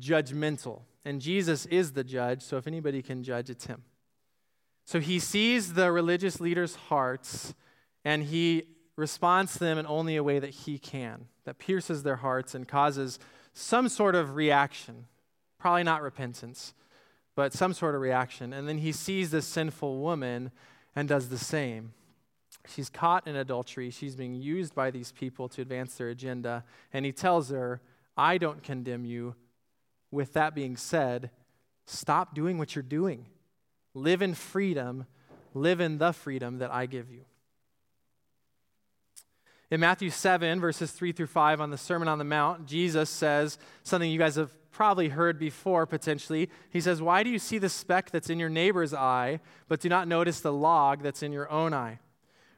judgmental. 0.00 0.80
And 1.04 1.20
Jesus 1.20 1.66
is 1.66 1.92
the 1.92 2.04
judge, 2.04 2.40
so 2.40 2.56
if 2.56 2.66
anybody 2.66 3.02
can 3.02 3.22
judge, 3.22 3.50
it's 3.50 3.66
him. 3.66 3.82
So 4.86 4.98
he 4.98 5.18
sees 5.18 5.74
the 5.74 5.92
religious 5.92 6.40
leaders' 6.40 6.76
hearts 6.76 7.52
and 8.02 8.22
he 8.22 8.68
responds 8.96 9.52
to 9.52 9.58
them 9.58 9.76
in 9.76 9.86
only 9.86 10.16
a 10.16 10.22
way 10.22 10.38
that 10.38 10.54
he 10.54 10.78
can, 10.78 11.26
that 11.44 11.58
pierces 11.58 12.02
their 12.02 12.16
hearts 12.16 12.54
and 12.54 12.66
causes 12.66 13.18
some 13.52 13.90
sort 13.90 14.14
of 14.14 14.36
reaction. 14.36 15.04
Probably 15.58 15.82
not 15.82 16.00
repentance, 16.00 16.72
but 17.36 17.52
some 17.52 17.72
sort 17.74 17.94
of 17.94 18.00
reaction. 18.00 18.52
And 18.52 18.66
then 18.66 18.78
he 18.78 18.90
sees 18.90 19.30
this 19.30 19.46
sinful 19.46 19.98
woman 19.98 20.50
and 20.96 21.06
does 21.06 21.28
the 21.28 21.38
same. 21.38 21.92
She's 22.66 22.88
caught 22.88 23.28
in 23.28 23.36
adultery. 23.36 23.90
She's 23.90 24.16
being 24.16 24.34
used 24.34 24.74
by 24.74 24.90
these 24.90 25.12
people 25.12 25.48
to 25.50 25.62
advance 25.62 25.94
their 25.94 26.08
agenda. 26.08 26.64
And 26.92 27.04
he 27.04 27.12
tells 27.12 27.50
her, 27.50 27.80
I 28.16 28.38
don't 28.38 28.62
condemn 28.62 29.04
you. 29.04 29.36
With 30.10 30.32
that 30.32 30.54
being 30.54 30.76
said, 30.76 31.30
stop 31.84 32.34
doing 32.34 32.58
what 32.58 32.74
you're 32.74 32.82
doing. 32.82 33.26
Live 33.94 34.22
in 34.22 34.34
freedom. 34.34 35.06
Live 35.52 35.80
in 35.80 35.98
the 35.98 36.12
freedom 36.12 36.58
that 36.58 36.72
I 36.72 36.86
give 36.86 37.10
you. 37.10 37.24
In 39.70 39.80
Matthew 39.80 40.10
7, 40.10 40.60
verses 40.60 40.92
3 40.92 41.12
through 41.12 41.26
5, 41.26 41.60
on 41.60 41.70
the 41.70 41.76
Sermon 41.76 42.08
on 42.08 42.18
the 42.18 42.24
Mount, 42.24 42.66
Jesus 42.66 43.10
says 43.10 43.58
something 43.82 44.10
you 44.10 44.18
guys 44.18 44.36
have 44.36 44.52
probably 44.76 45.08
heard 45.08 45.38
before 45.38 45.86
potentially. 45.86 46.50
He 46.68 46.82
says, 46.82 47.00
Why 47.00 47.22
do 47.22 47.30
you 47.30 47.38
see 47.38 47.56
the 47.56 47.70
speck 47.70 48.10
that's 48.10 48.28
in 48.28 48.38
your 48.38 48.50
neighbor's 48.50 48.92
eye, 48.92 49.40
but 49.68 49.80
do 49.80 49.88
not 49.88 50.06
notice 50.06 50.40
the 50.40 50.52
log 50.52 51.02
that's 51.02 51.22
in 51.22 51.32
your 51.32 51.50
own 51.50 51.72
eye? 51.72 51.98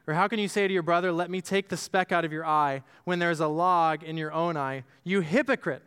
Or 0.05 0.13
how 0.13 0.27
can 0.27 0.37
you 0.37 0.49
say 0.49 0.67
to 0.67 0.73
your 0.73 0.83
brother, 0.83 1.13
Let 1.13 1.31
me 1.31 1.39
take 1.39 1.69
the 1.69 1.77
speck 1.77 2.11
out 2.11 2.25
of 2.25 2.33
your 2.33 2.45
eye, 2.45 2.83
when 3.05 3.19
there's 3.19 3.39
a 3.39 3.47
log 3.47 4.03
in 4.03 4.17
your 4.17 4.33
own 4.33 4.57
eye? 4.57 4.83
You 5.05 5.21
hypocrite! 5.21 5.81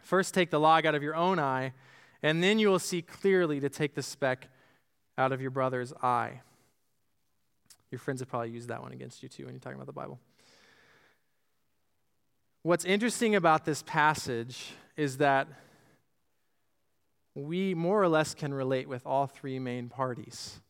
First 0.00 0.32
take 0.32 0.50
the 0.50 0.58
log 0.58 0.86
out 0.86 0.94
of 0.94 1.02
your 1.02 1.14
own 1.14 1.38
eye, 1.38 1.74
and 2.22 2.42
then 2.42 2.58
you 2.58 2.68
will 2.68 2.78
see 2.78 3.02
clearly 3.02 3.60
to 3.60 3.68
take 3.68 3.94
the 3.94 4.02
speck 4.02 4.48
out 5.18 5.32
of 5.32 5.42
your 5.42 5.50
brother's 5.50 5.92
eye. 6.02 6.40
Your 7.90 7.98
friends 7.98 8.20
have 8.20 8.30
probably 8.30 8.50
used 8.50 8.68
that 8.68 8.80
one 8.80 8.92
against 8.92 9.22
you 9.22 9.28
too 9.28 9.44
when 9.44 9.52
you're 9.52 9.60
talking 9.60 9.76
about 9.76 9.86
the 9.86 9.92
Bible. 9.92 10.18
What's 12.62 12.86
interesting 12.86 13.34
about 13.34 13.66
this 13.66 13.82
passage 13.82 14.72
is 14.96 15.18
that 15.18 15.48
we 17.34 17.74
more 17.74 18.02
or 18.02 18.08
less 18.08 18.34
can 18.34 18.52
relate 18.52 18.88
with 18.88 19.06
all 19.06 19.26
three 19.26 19.58
main 19.58 19.88
parties 19.88 20.60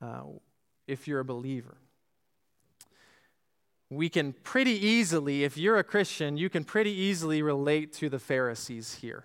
uh, 0.00 0.22
if 0.86 1.06
you're 1.06 1.20
a 1.20 1.24
believer. 1.24 1.76
We 3.90 4.08
can 4.08 4.32
pretty 4.32 4.86
easily, 4.86 5.44
if 5.44 5.58
you're 5.58 5.76
a 5.76 5.84
Christian, 5.84 6.38
you 6.38 6.48
can 6.48 6.64
pretty 6.64 6.92
easily 6.92 7.42
relate 7.42 7.92
to 7.94 8.08
the 8.08 8.18
Pharisees 8.18 8.94
here. 8.94 9.24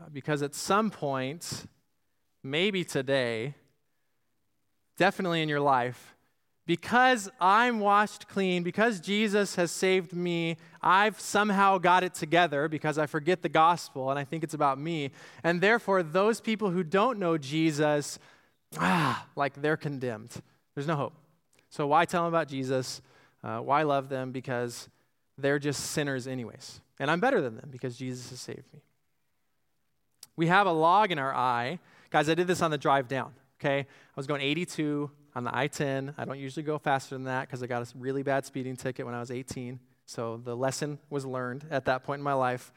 Uh, 0.00 0.08
because 0.12 0.42
at 0.42 0.56
some 0.56 0.90
point, 0.90 1.66
maybe 2.42 2.82
today, 2.84 3.54
definitely 4.98 5.40
in 5.40 5.48
your 5.48 5.60
life, 5.60 6.16
because 6.66 7.28
I'm 7.40 7.80
washed 7.80 8.28
clean, 8.28 8.62
because 8.62 9.00
Jesus 9.00 9.56
has 9.56 9.70
saved 9.70 10.12
me, 10.12 10.56
I've 10.80 11.18
somehow 11.20 11.78
got 11.78 12.04
it 12.04 12.14
together 12.14 12.68
because 12.68 12.98
I 12.98 13.06
forget 13.06 13.42
the 13.42 13.48
gospel 13.48 14.10
and 14.10 14.18
I 14.18 14.24
think 14.24 14.44
it's 14.44 14.54
about 14.54 14.78
me. 14.78 15.10
And 15.42 15.60
therefore, 15.60 16.02
those 16.02 16.40
people 16.40 16.70
who 16.70 16.84
don't 16.84 17.18
know 17.18 17.36
Jesus, 17.36 18.18
ah, 18.78 19.26
like 19.34 19.60
they're 19.60 19.76
condemned. 19.76 20.30
There's 20.74 20.86
no 20.86 20.96
hope. 20.96 21.14
So, 21.68 21.86
why 21.86 22.04
tell 22.04 22.24
them 22.24 22.32
about 22.32 22.48
Jesus? 22.48 23.02
Uh, 23.42 23.58
why 23.58 23.82
love 23.82 24.08
them? 24.08 24.30
Because 24.30 24.88
they're 25.36 25.58
just 25.58 25.80
sinners, 25.90 26.26
anyways. 26.26 26.80
And 27.00 27.10
I'm 27.10 27.18
better 27.18 27.40
than 27.40 27.56
them 27.56 27.68
because 27.70 27.96
Jesus 27.96 28.30
has 28.30 28.40
saved 28.40 28.72
me. 28.72 28.80
We 30.36 30.46
have 30.46 30.66
a 30.66 30.72
log 30.72 31.10
in 31.10 31.18
our 31.18 31.34
eye. 31.34 31.78
Guys, 32.10 32.28
I 32.28 32.34
did 32.34 32.46
this 32.46 32.62
on 32.62 32.70
the 32.70 32.78
drive 32.78 33.08
down, 33.08 33.32
okay? 33.60 33.80
I 33.80 33.86
was 34.14 34.26
going 34.26 34.40
82 34.40 35.10
on 35.34 35.44
the 35.44 35.56
I 35.56 35.66
10. 35.66 36.14
I 36.18 36.24
don't 36.24 36.38
usually 36.38 36.62
go 36.62 36.78
faster 36.78 37.14
than 37.14 37.24
that 37.24 37.48
because 37.48 37.62
I 37.62 37.66
got 37.66 37.82
a 37.82 37.98
really 37.98 38.22
bad 38.22 38.44
speeding 38.44 38.76
ticket 38.76 39.06
when 39.06 39.14
I 39.14 39.20
was 39.20 39.30
18. 39.30 39.80
So 40.06 40.40
the 40.44 40.56
lesson 40.56 40.98
was 41.10 41.24
learned 41.24 41.64
at 41.70 41.86
that 41.86 42.04
point 42.04 42.20
in 42.20 42.24
my 42.24 42.34
life. 42.34 42.72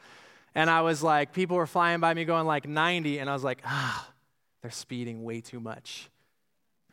And 0.54 0.70
I 0.70 0.80
was 0.80 1.02
like, 1.02 1.32
people 1.32 1.56
were 1.56 1.66
flying 1.66 2.00
by 2.00 2.14
me 2.14 2.24
going 2.24 2.46
like 2.46 2.66
90, 2.66 3.18
and 3.18 3.28
I 3.28 3.34
was 3.34 3.44
like, 3.44 3.60
ah, 3.66 4.08
they're 4.62 4.70
speeding 4.70 5.22
way 5.22 5.42
too 5.42 5.60
much. 5.60 6.08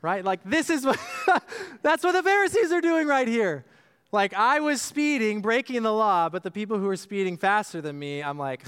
Right? 0.02 0.24
Like, 0.26 0.42
this 0.44 0.70
is 0.70 0.86
what, 0.86 1.00
that's 1.82 2.04
what 2.04 2.12
the 2.12 2.24
Pharisees 2.24 2.74
are 2.74 2.82
doing 2.82 3.08
right 3.08 3.28
here. 3.28 3.64
Like, 4.12 4.34
I 4.34 4.60
was 4.60 4.82
speeding, 4.82 5.42
breaking 5.42 5.82
the 5.84 5.94
law, 5.94 6.28
but 6.28 6.44
the 6.44 6.52
people 6.52 6.78
who 6.78 6.88
were 6.88 6.98
speeding 6.98 7.38
faster 7.38 7.80
than 7.80 7.98
me, 7.98 8.22
I'm 8.22 8.38
like, 8.38 8.66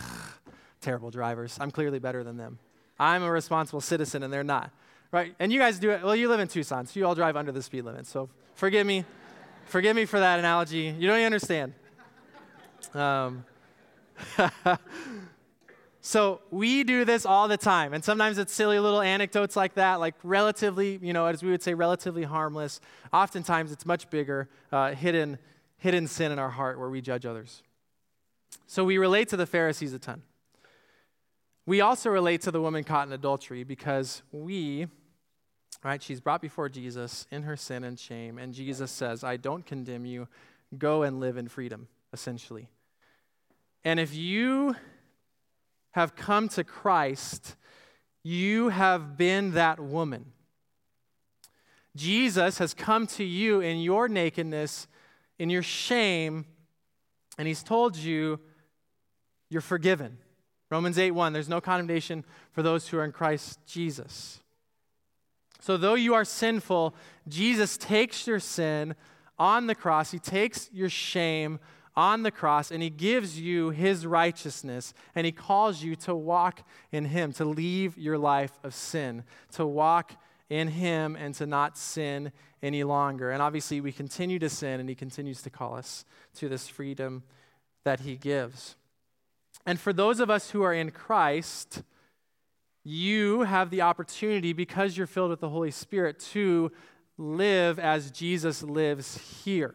terrible 0.80 1.12
drivers. 1.12 1.58
I'm 1.60 1.72
clearly 1.72 2.00
better 2.00 2.24
than 2.24 2.38
them. 2.38 2.58
I'm 2.98 3.22
a 3.22 3.30
responsible 3.30 3.82
citizen, 3.82 4.24
and 4.24 4.32
they're 4.32 4.46
not 4.46 4.72
right? 5.12 5.36
And 5.40 5.52
you 5.52 5.60
guys 5.60 5.80
do 5.80 5.92
it. 5.92 6.04
Well, 6.04 6.16
you 6.16 6.30
live 6.30 6.40
in 6.40 6.48
Tucson, 6.48 6.86
so 6.86 7.00
you 7.00 7.06
all 7.06 7.16
drive 7.16 7.36
under 7.36 7.52
the 7.52 7.62
speed 7.62 7.84
limit. 7.84 8.08
So 8.08 8.30
forgive 8.56 8.86
me. 8.86 9.06
forgive 9.66 9.96
me 9.96 10.06
for 10.06 10.20
that 10.20 10.40
analogy. 10.40 10.96
You 10.98 11.08
don't 11.08 11.18
even 11.18 11.26
understand. 11.26 11.74
Um, 12.94 13.46
so 16.02 16.42
we 16.52 16.84
do 16.84 17.06
this 17.06 17.26
all 17.26 17.48
the 17.48 17.58
time. 17.58 17.94
And 17.94 18.04
sometimes 18.04 18.38
it's 18.38 18.54
silly 18.54 18.80
little 18.80 19.02
anecdotes 19.02 19.56
like 19.56 19.76
that, 19.76 20.00
like 20.00 20.16
relatively, 20.24 21.00
you 21.02 21.14
know, 21.14 21.26
as 21.26 21.44
we 21.44 21.52
would 21.52 21.64
say, 21.64 21.74
relatively 21.74 22.24
harmless. 22.24 22.80
Oftentimes 23.12 23.72
it's 23.72 23.86
much 23.86 24.10
bigger, 24.10 24.50
uh, 24.72 24.94
hidden, 24.94 25.38
hidden 25.78 26.08
sin 26.08 26.32
in 26.32 26.40
our 26.40 26.50
heart 26.50 26.80
where 26.80 26.90
we 26.90 27.02
judge 27.02 27.26
others. 27.26 27.64
So 28.68 28.84
we 28.84 28.98
relate 28.98 29.30
to 29.30 29.38
the 29.38 29.46
Pharisees 29.46 29.94
a 29.94 30.00
ton. 30.00 30.22
We 31.66 31.82
also 31.82 32.10
relate 32.10 32.42
to 32.42 32.52
the 32.52 32.62
woman 32.62 32.84
caught 32.84 33.08
in 33.08 33.14
adultery 33.14 33.64
because 33.64 34.22
we, 34.32 34.88
right, 35.84 36.02
she's 36.02 36.22
brought 36.22 36.42
before 36.42 36.70
Jesus 36.70 37.26
in 37.32 37.44
her 37.44 37.56
sin 37.56 37.84
and 37.84 38.00
shame, 38.00 38.38
and 38.38 38.54
Jesus 38.54 38.92
says, 38.92 39.24
I 39.24 39.38
don't 39.38 39.66
condemn 39.66 40.06
you. 40.06 40.28
Go 40.78 41.04
and 41.04 41.20
live 41.20 41.38
in 41.38 41.48
freedom, 41.48 41.88
essentially. 42.14 42.70
And 43.84 44.00
if 44.00 44.14
you 44.14 44.76
have 45.92 46.16
come 46.16 46.50
to 46.50 46.64
Christ, 46.64 47.56
you 48.24 48.70
have 48.70 49.18
been 49.18 49.52
that 49.52 49.80
woman. 49.80 50.34
Jesus 51.96 52.58
has 52.58 52.74
come 52.74 53.08
to 53.08 53.24
you 53.24 53.62
in 53.62 53.78
your 53.80 54.08
nakedness, 54.08 54.88
in 55.40 55.50
your 55.50 55.64
shame, 55.64 56.46
and 57.38 57.48
he's 57.48 57.64
told 57.64 57.96
you 57.96 58.40
you're 59.50 59.62
forgiven. 59.62 60.18
Romans 60.76 60.98
8 60.98 61.12
1, 61.12 61.32
there's 61.32 61.48
no 61.48 61.62
condemnation 61.62 62.26
for 62.52 62.62
those 62.62 62.90
who 62.90 62.98
are 62.98 63.06
in 63.06 63.14
Christ 63.14 63.60
Jesus. 63.66 64.42
So, 65.62 65.78
though 65.78 65.94
you 65.94 66.14
are 66.14 66.26
sinful, 66.26 66.94
Jesus 67.30 67.78
takes 67.78 68.28
your 68.28 68.42
sin 68.42 68.94
on 69.40 69.68
the 69.68 69.74
cross. 69.74 70.12
He 70.12 70.20
takes 70.20 70.70
your 70.74 70.90
shame 70.90 71.60
on 71.96 72.24
the 72.24 72.30
cross 72.30 72.72
and 72.72 72.84
he 72.84 72.90
gives 72.90 73.40
you 73.40 73.70
his 73.70 74.06
righteousness 74.06 74.94
and 75.16 75.26
he 75.26 75.32
calls 75.32 75.82
you 75.82 75.96
to 75.96 76.14
walk 76.14 76.68
in 76.92 77.06
him, 77.06 77.32
to 77.32 77.46
leave 77.46 77.98
your 77.98 78.18
life 78.18 78.60
of 78.62 78.76
sin, 78.76 79.24
to 79.54 79.66
walk 79.66 80.12
in 80.50 80.68
him 80.68 81.16
and 81.16 81.34
to 81.36 81.46
not 81.46 81.78
sin 81.78 82.34
any 82.62 82.84
longer. 82.84 83.32
And 83.32 83.42
obviously, 83.42 83.80
we 83.80 83.94
continue 83.94 84.40
to 84.40 84.50
sin 84.50 84.82
and 84.82 84.90
he 84.90 84.96
continues 84.96 85.42
to 85.44 85.50
call 85.50 85.76
us 85.78 86.04
to 86.36 86.50
this 86.50 86.68
freedom 86.68 87.24
that 87.86 88.02
he 88.02 88.18
gives. 88.18 88.76
And 89.66 89.80
for 89.80 89.94
those 89.94 90.20
of 90.20 90.30
us 90.30 90.52
who 90.52 90.62
are 90.62 90.74
in 90.74 90.92
Christ, 90.92 91.84
you 92.84 93.42
have 93.42 93.72
the 93.72 93.82
opportunity, 93.82 94.54
because 94.54 94.96
you're 94.96 95.08
filled 95.08 95.32
with 95.32 95.40
the 95.40 95.50
Holy 95.50 95.72
Spirit, 95.72 96.20
to 96.34 96.72
live 97.18 97.80
as 97.80 98.12
Jesus 98.12 98.62
lives 98.62 99.44
here. 99.44 99.74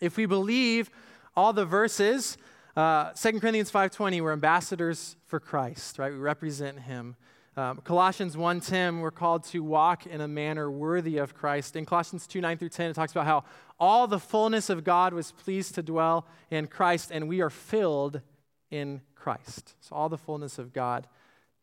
If 0.00 0.16
we 0.16 0.24
believe 0.24 0.90
all 1.36 1.52
the 1.52 1.66
verses, 1.66 2.38
uh, 2.76 3.12
2 3.12 3.40
Corinthians 3.40 3.70
5.20, 3.70 4.22
we're 4.22 4.32
ambassadors 4.32 5.16
for 5.26 5.38
Christ, 5.38 5.98
right? 5.98 6.12
We 6.12 6.18
represent 6.18 6.80
him. 6.80 7.16
Um, 7.58 7.78
Colossians 7.82 8.36
1.10, 8.36 9.00
we're 9.00 9.10
called 9.10 9.42
to 9.46 9.64
walk 9.64 10.06
in 10.06 10.20
a 10.20 10.28
manner 10.28 10.70
worthy 10.70 11.18
of 11.18 11.34
Christ. 11.34 11.74
In 11.74 11.84
Colossians 11.84 12.26
2, 12.26 12.40
9 12.40 12.56
through 12.56 12.68
10, 12.68 12.90
it 12.90 12.94
talks 12.94 13.12
about 13.12 13.26
how 13.26 13.44
all 13.80 14.06
the 14.06 14.20
fullness 14.20 14.70
of 14.70 14.84
God 14.84 15.12
was 15.12 15.32
pleased 15.32 15.74
to 15.74 15.82
dwell 15.82 16.26
in 16.50 16.68
Christ, 16.68 17.10
and 17.10 17.28
we 17.28 17.40
are 17.40 17.50
filled 17.50 18.22
in 18.70 19.00
Christ. 19.14 19.74
So 19.80 19.94
all 19.96 20.08
the 20.08 20.18
fullness 20.18 20.58
of 20.58 20.72
God 20.72 21.06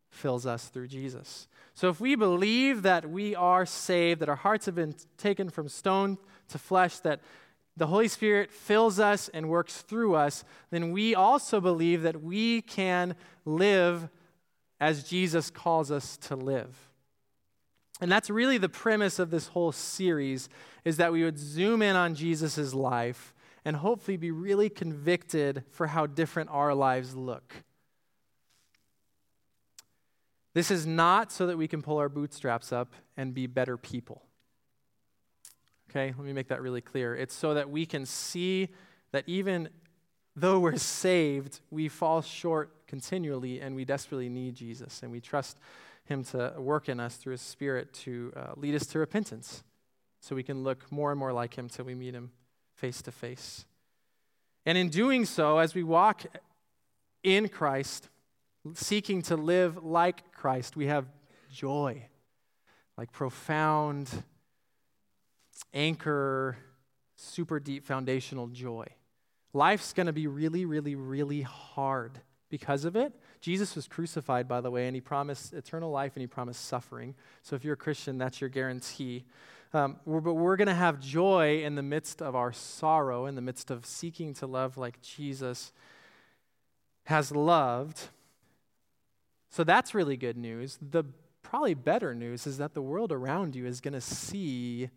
fills 0.10 0.46
us 0.46 0.68
through 0.68 0.88
Jesus. 0.88 1.48
So 1.74 1.90
if 1.90 2.00
we 2.00 2.16
believe 2.16 2.84
that 2.84 3.10
we 3.10 3.36
are 3.36 3.66
saved, 3.66 4.22
that 4.22 4.30
our 4.30 4.36
hearts 4.36 4.66
have 4.66 4.76
been 4.76 4.96
taken 5.18 5.50
from 5.50 5.68
stone 5.68 6.18
to 6.50 6.58
flesh, 6.58 7.00
that 7.00 7.20
the 7.78 7.88
Holy 7.88 8.08
Spirit 8.08 8.52
fills 8.52 9.00
us 9.00 9.30
and 9.34 9.50
works 9.50 9.82
through 9.82 10.16
us, 10.16 10.46
then 10.72 10.92
we 10.92 11.14
also 11.14 11.60
believe 11.60 12.04
that 12.04 12.22
we 12.22 12.62
can 12.62 13.16
live 13.44 14.08
as 14.80 15.04
Jesus 15.04 15.50
calls 15.50 15.92
us 15.92 16.16
to 16.18 16.36
live. 16.36 16.74
And 18.02 18.12
that's 18.12 18.30
really 18.30 18.58
the 18.58 18.70
premise 18.70 19.20
of 19.20 19.32
this 19.32 19.48
whole 19.48 19.72
series 19.72 20.50
is 20.84 20.98
that 20.98 21.12
we 21.12 21.24
would 21.24 21.38
zoom 21.38 21.82
in 21.82 21.96
on 21.96 22.16
Jesus' 22.16 22.74
life 22.74 23.34
and 23.66 23.76
hopefully 23.78 24.16
be 24.16 24.30
really 24.30 24.70
convicted 24.70 25.64
for 25.72 25.88
how 25.88 26.06
different 26.06 26.52
our 26.52 26.76
lives 26.76 27.16
look. 27.16 27.64
This 30.54 30.72
is 30.72 30.86
not 30.86 31.32
so 31.32 31.48
that 31.48 31.58
we 31.58 31.68
can 31.68 31.82
pull 31.82 31.98
our 31.98 32.08
bootstraps 32.08 32.72
up 32.72 32.94
and 33.18 33.34
be 33.34 33.48
better 33.48 33.76
people. 33.76 34.22
Okay, 35.90 36.14
let 36.16 36.26
me 36.26 36.32
make 36.32 36.48
that 36.50 36.62
really 36.62 36.80
clear. 36.80 37.16
It's 37.16 37.34
so 37.34 37.56
that 37.56 37.70
we 37.70 37.86
can 37.86 38.06
see 38.06 38.70
that 39.12 39.24
even 39.28 39.70
though 40.36 40.60
we're 40.60 40.78
saved, 40.78 41.60
we 41.72 41.90
fall 41.90 42.22
short 42.22 42.88
continually 42.88 43.60
and 43.60 43.76
we 43.76 43.84
desperately 43.84 44.30
need 44.30 44.56
Jesus 44.56 45.02
and 45.02 45.12
we 45.12 45.20
trust 45.20 45.58
Him 46.06 46.24
to 46.26 46.54
work 46.58 46.88
in 46.88 47.00
us 47.00 47.16
through 47.16 47.32
His 47.32 47.42
Spirit 47.42 47.94
to 47.94 48.32
uh, 48.36 48.54
lead 48.56 48.76
us 48.76 48.86
to 48.88 49.00
repentance 49.00 49.64
so 50.22 50.36
we 50.36 50.44
can 50.44 50.64
look 50.64 50.92
more 50.92 51.12
and 51.12 51.20
more 51.20 51.34
like 51.34 51.58
Him 51.58 51.68
till 51.68 51.86
we 51.86 51.96
meet 51.96 52.14
Him 52.14 52.32
face 52.86 53.02
to 53.02 53.12
face. 53.12 53.66
And 54.64 54.78
in 54.78 54.90
doing 54.90 55.26
so, 55.26 55.58
as 55.58 55.74
we 55.74 55.82
walk 55.82 56.22
in 57.24 57.50
Christ, 57.50 58.10
seeking 58.76 59.24
to 59.24 59.36
live 59.36 59.84
like 59.84 60.32
Christ, 60.32 60.76
we 60.76 60.86
have 60.86 61.08
joy, 61.52 62.04
like 62.96 63.12
profound, 63.12 64.08
anchor, 65.74 66.58
super 67.16 67.60
deep 67.60 67.84
foundational 67.84 68.50
joy. 68.50 68.86
Life's 69.52 69.92
going 69.92 70.06
to 70.06 70.14
be 70.14 70.28
really, 70.28 70.66
really, 70.66 70.94
really 70.94 71.42
hard 71.42 72.20
because 72.52 72.86
of 72.86 72.96
it. 72.96 73.14
Jesus 73.42 73.76
was 73.76 73.88
crucified, 73.88 74.48
by 74.48 74.62
the 74.62 74.70
way, 74.70 74.86
and 74.86 74.96
he 74.96 75.02
promised 75.02 75.54
eternal 75.54 75.90
life 75.90 76.12
and 76.14 76.22
he 76.22 76.28
promised 76.28 76.66
suffering. 76.66 77.16
So 77.42 77.56
if 77.56 77.64
you're 77.64 77.74
a 77.74 77.78
Christian, 77.78 78.20
that's 78.20 78.40
your 78.40 78.52
guarantee. 78.52 79.26
Um, 79.76 79.98
we're, 80.06 80.22
but 80.22 80.36
we're 80.36 80.56
going 80.56 80.70
to 80.70 80.74
have 80.74 81.02
joy 81.02 81.62
in 81.62 81.76
the 81.76 81.84
midst 81.84 82.22
of 82.22 82.34
our 82.34 82.54
sorrow, 82.54 83.26
in 83.26 83.36
the 83.36 83.42
midst 83.42 83.70
of 83.70 83.86
seeking 83.86 84.34
to 84.36 84.48
love 84.48 84.78
like 84.78 85.02
Jesus 85.02 85.74
has 87.04 87.30
loved. 87.30 88.08
So 89.50 89.66
that's 89.66 89.94
really 89.94 90.16
good 90.16 90.38
news. 90.38 90.80
The 90.82 91.04
probably 91.44 91.74
better 91.74 92.16
news 92.16 92.48
is 92.48 92.58
that 92.60 92.74
the 92.74 92.82
world 92.82 93.12
around 93.12 93.54
you 93.54 93.66
is 93.66 93.82
going 93.82 93.96
to 93.96 94.00
see 94.00 94.92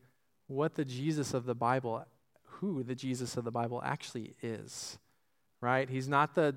what 0.47 0.76
the 0.76 0.85
Jesus 0.85 1.35
of 1.35 1.45
the 1.45 1.57
Bible, 1.57 2.05
who 2.45 2.85
the 2.85 2.95
Jesus 2.95 3.37
of 3.37 3.43
the 3.43 3.51
Bible 3.51 3.83
actually 3.85 4.37
is. 4.43 4.97
Right? 5.61 5.91
He's 5.91 6.07
not 6.07 6.37
the 6.37 6.55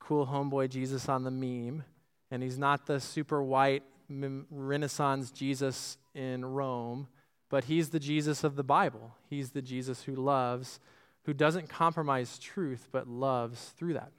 cool 0.00 0.26
homeboy 0.26 0.68
Jesus 0.68 1.08
on 1.08 1.22
the 1.22 1.30
meme, 1.30 1.84
and 2.32 2.42
he's 2.42 2.58
not 2.58 2.86
the 2.86 2.98
super 2.98 3.40
white 3.40 3.84
Renaissance 4.08 5.30
Jesus 5.30 5.96
in 6.12 6.44
Rome, 6.44 7.06
but 7.50 7.64
he's 7.64 7.90
the 7.90 8.00
Jesus 8.00 8.42
of 8.42 8.56
the 8.56 8.64
Bible. 8.64 9.14
He's 9.28 9.50
the 9.50 9.60
Jesus 9.60 10.04
who 10.04 10.14
loves, 10.14 10.80
who 11.24 11.34
doesn't 11.34 11.68
compromise 11.68 12.38
truth, 12.38 12.88
but 12.90 13.06
loves 13.06 13.74
through 13.76 13.94
that. 13.94 14.12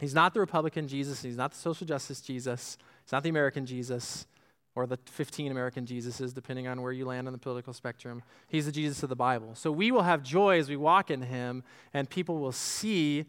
He's 0.00 0.14
not 0.14 0.34
the 0.34 0.40
Republican 0.40 0.86
Jesus. 0.86 1.22
He's 1.22 1.36
not 1.36 1.52
the 1.52 1.58
social 1.58 1.86
justice 1.86 2.20
Jesus. 2.20 2.76
He's 3.04 3.12
not 3.12 3.22
the 3.22 3.30
American 3.30 3.64
Jesus 3.64 4.26
or 4.74 4.86
the 4.86 4.98
15 5.06 5.50
American 5.50 5.86
Jesuses, 5.86 6.32
depending 6.32 6.68
on 6.68 6.82
where 6.82 6.92
you 6.92 7.04
land 7.04 7.26
on 7.26 7.32
the 7.32 7.38
political 7.38 7.72
spectrum. 7.72 8.22
He's 8.48 8.66
the 8.66 8.72
Jesus 8.72 9.02
of 9.02 9.08
the 9.08 9.16
Bible. 9.16 9.56
So 9.56 9.72
we 9.72 9.90
will 9.90 10.02
have 10.02 10.22
joy 10.22 10.60
as 10.60 10.68
we 10.68 10.76
walk 10.76 11.10
in 11.10 11.22
him, 11.22 11.64
and 11.92 12.08
people 12.08 12.38
will 12.38 12.52
see 12.52 13.24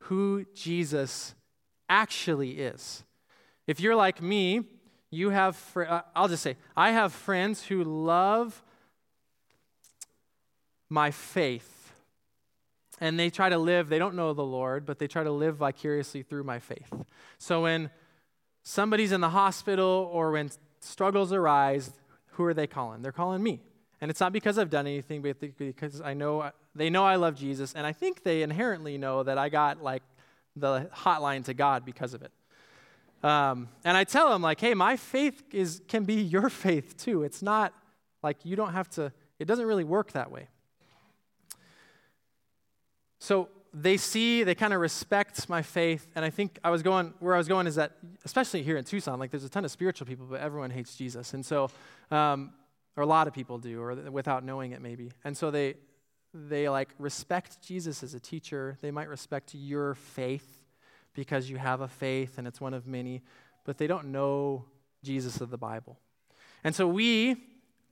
who 0.00 0.44
Jesus 0.54 1.36
actually 1.88 2.58
is. 2.58 3.04
If 3.68 3.78
you're 3.78 3.94
like 3.94 4.20
me, 4.20 4.62
you 5.12 5.30
have, 5.30 5.54
fr- 5.54 5.84
uh, 5.84 6.00
I'll 6.16 6.26
just 6.26 6.42
say, 6.42 6.56
I 6.74 6.90
have 6.90 7.12
friends 7.12 7.66
who 7.66 7.84
love 7.84 8.62
my 10.88 11.12
faith. 11.12 11.92
And 12.98 13.18
they 13.20 13.30
try 13.30 13.48
to 13.50 13.58
live, 13.58 13.88
they 13.88 13.98
don't 13.98 14.14
know 14.14 14.32
the 14.32 14.44
Lord, 14.44 14.86
but 14.86 14.98
they 14.98 15.06
try 15.06 15.22
to 15.22 15.30
live 15.30 15.56
vicariously 15.56 16.22
through 16.22 16.44
my 16.44 16.58
faith. 16.58 16.90
So 17.38 17.62
when 17.62 17.90
somebody's 18.62 19.12
in 19.12 19.20
the 19.20 19.30
hospital 19.30 20.08
or 20.12 20.30
when 20.32 20.50
struggles 20.80 21.32
arise, 21.32 21.92
who 22.32 22.44
are 22.44 22.54
they 22.54 22.66
calling? 22.66 23.02
They're 23.02 23.12
calling 23.12 23.42
me. 23.42 23.60
And 24.00 24.10
it's 24.10 24.20
not 24.20 24.32
because 24.32 24.58
I've 24.58 24.70
done 24.70 24.86
anything, 24.86 25.20
but 25.20 25.38
because 25.58 26.00
I 26.00 26.14
know 26.14 26.50
they 26.74 26.88
know 26.88 27.04
I 27.04 27.16
love 27.16 27.36
Jesus, 27.36 27.74
and 27.74 27.86
I 27.86 27.92
think 27.92 28.22
they 28.24 28.42
inherently 28.42 28.96
know 28.96 29.22
that 29.22 29.36
I 29.36 29.48
got 29.48 29.82
like 29.82 30.02
the 30.56 30.88
hotline 30.92 31.44
to 31.44 31.54
God 31.54 31.84
because 31.84 32.14
of 32.14 32.22
it. 32.22 32.32
Um, 33.22 33.68
and 33.84 33.96
I 33.96 34.04
tell 34.04 34.30
them 34.30 34.42
like, 34.42 34.60
hey, 34.60 34.74
my 34.74 34.96
faith 34.96 35.42
is 35.52 35.80
can 35.88 36.04
be 36.04 36.22
your 36.22 36.50
faith 36.64 36.96
too. 36.96 37.22
It's 37.22 37.42
not 37.42 37.72
like 38.22 38.44
you 38.44 38.56
don't 38.56 38.72
have 38.72 38.88
to. 38.90 39.12
It 39.38 39.46
doesn't 39.46 39.66
really 39.66 39.84
work 39.84 40.12
that 40.12 40.30
way. 40.30 40.48
So 43.18 43.48
they 43.72 43.96
see, 43.96 44.42
they 44.42 44.54
kind 44.54 44.72
of 44.72 44.80
respect 44.80 45.48
my 45.48 45.62
faith. 45.62 46.06
And 46.14 46.24
I 46.24 46.30
think 46.30 46.58
I 46.62 46.70
was 46.70 46.82
going, 46.82 47.14
where 47.20 47.34
I 47.34 47.38
was 47.38 47.48
going 47.48 47.66
is 47.66 47.76
that, 47.76 47.92
especially 48.24 48.62
here 48.62 48.76
in 48.76 48.84
Tucson, 48.84 49.18
like 49.18 49.30
there's 49.30 49.44
a 49.44 49.48
ton 49.48 49.64
of 49.64 49.70
spiritual 49.70 50.06
people, 50.06 50.26
but 50.28 50.40
everyone 50.40 50.70
hates 50.70 50.96
Jesus. 50.96 51.32
And 51.32 51.44
so, 51.44 51.70
um, 52.10 52.52
or 52.96 53.02
a 53.02 53.06
lot 53.06 53.26
of 53.26 53.32
people 53.32 53.58
do, 53.58 53.80
or 53.80 53.94
without 54.10 54.44
knowing 54.44 54.72
it 54.72 54.82
maybe. 54.82 55.12
And 55.24 55.36
so 55.36 55.50
they, 55.50 55.74
they 56.34 56.68
like 56.68 56.90
respect 56.98 57.62
Jesus 57.62 58.02
as 58.02 58.12
a 58.14 58.20
teacher. 58.20 58.76
They 58.82 58.90
might 58.90 59.08
respect 59.08 59.54
your 59.54 59.94
faith 59.94 60.61
because 61.14 61.50
you 61.50 61.56
have 61.56 61.80
a 61.80 61.88
faith 61.88 62.38
and 62.38 62.46
it's 62.46 62.60
one 62.60 62.74
of 62.74 62.86
many, 62.86 63.22
but 63.64 63.78
they 63.78 63.86
don't 63.86 64.06
know 64.06 64.64
Jesus 65.02 65.40
of 65.40 65.50
the 65.50 65.58
Bible. 65.58 65.98
And 66.64 66.74
so 66.74 66.86
we 66.86 67.36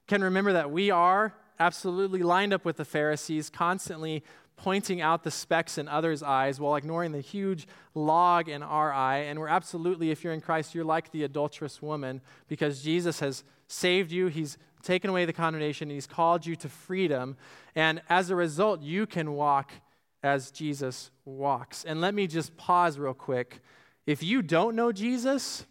can 0.07 0.23
remember 0.23 0.53
that 0.53 0.71
we 0.71 0.91
are 0.91 1.35
absolutely 1.59 2.23
lined 2.23 2.53
up 2.53 2.65
with 2.65 2.77
the 2.77 2.85
Pharisees, 2.85 3.51
constantly 3.51 4.25
pointing 4.57 5.01
out 5.01 5.23
the 5.23 5.31
specks 5.31 5.79
in 5.79 5.89
others' 5.89 6.23
eyes 6.23 6.61
while 6.61 6.77
ignoring 6.77 7.13
the 7.13 7.21
huge 7.21 7.67
log 7.95 8.49
in 8.49 8.63
our 8.63 8.93
eye. 8.93 9.19
And 9.19 9.39
we're 9.39 9.49
absolutely, 9.49 10.11
if 10.11 10.23
you're 10.23 10.35
in 10.35 10.41
Christ, 10.41 10.75
you're 10.75 10.85
like 10.85 11.11
the 11.13 11.25
adulterous 11.25 11.81
woman 11.81 12.21
because 12.47 12.83
Jesus 12.83 13.21
has 13.21 13.43
saved 13.69 14.13
you, 14.13 14.27
He's 14.27 14.59
taken 14.83 15.11
away 15.11 15.25
the 15.25 15.33
condemnation, 15.33 15.89
He's 15.89 16.07
called 16.07 16.45
you 16.45 16.57
to 16.57 16.69
freedom. 16.69 17.37
And 17.75 18.03
as 18.09 18.31
a 18.31 18.37
result, 18.37 18.83
you 18.83 19.07
can 19.07 19.33
walk 19.33 19.73
as 20.23 20.51
Jesus 20.51 21.11
walks. 21.25 21.85
And 21.85 22.01
let 22.01 22.15
me 22.15 22.27
just 22.27 22.57
pause 22.57 22.99
real 22.99 23.15
quick. 23.15 23.61
If 24.07 24.23
you 24.23 24.43
don't 24.43 24.77
know 24.77 24.93
Jesus, 24.93 25.65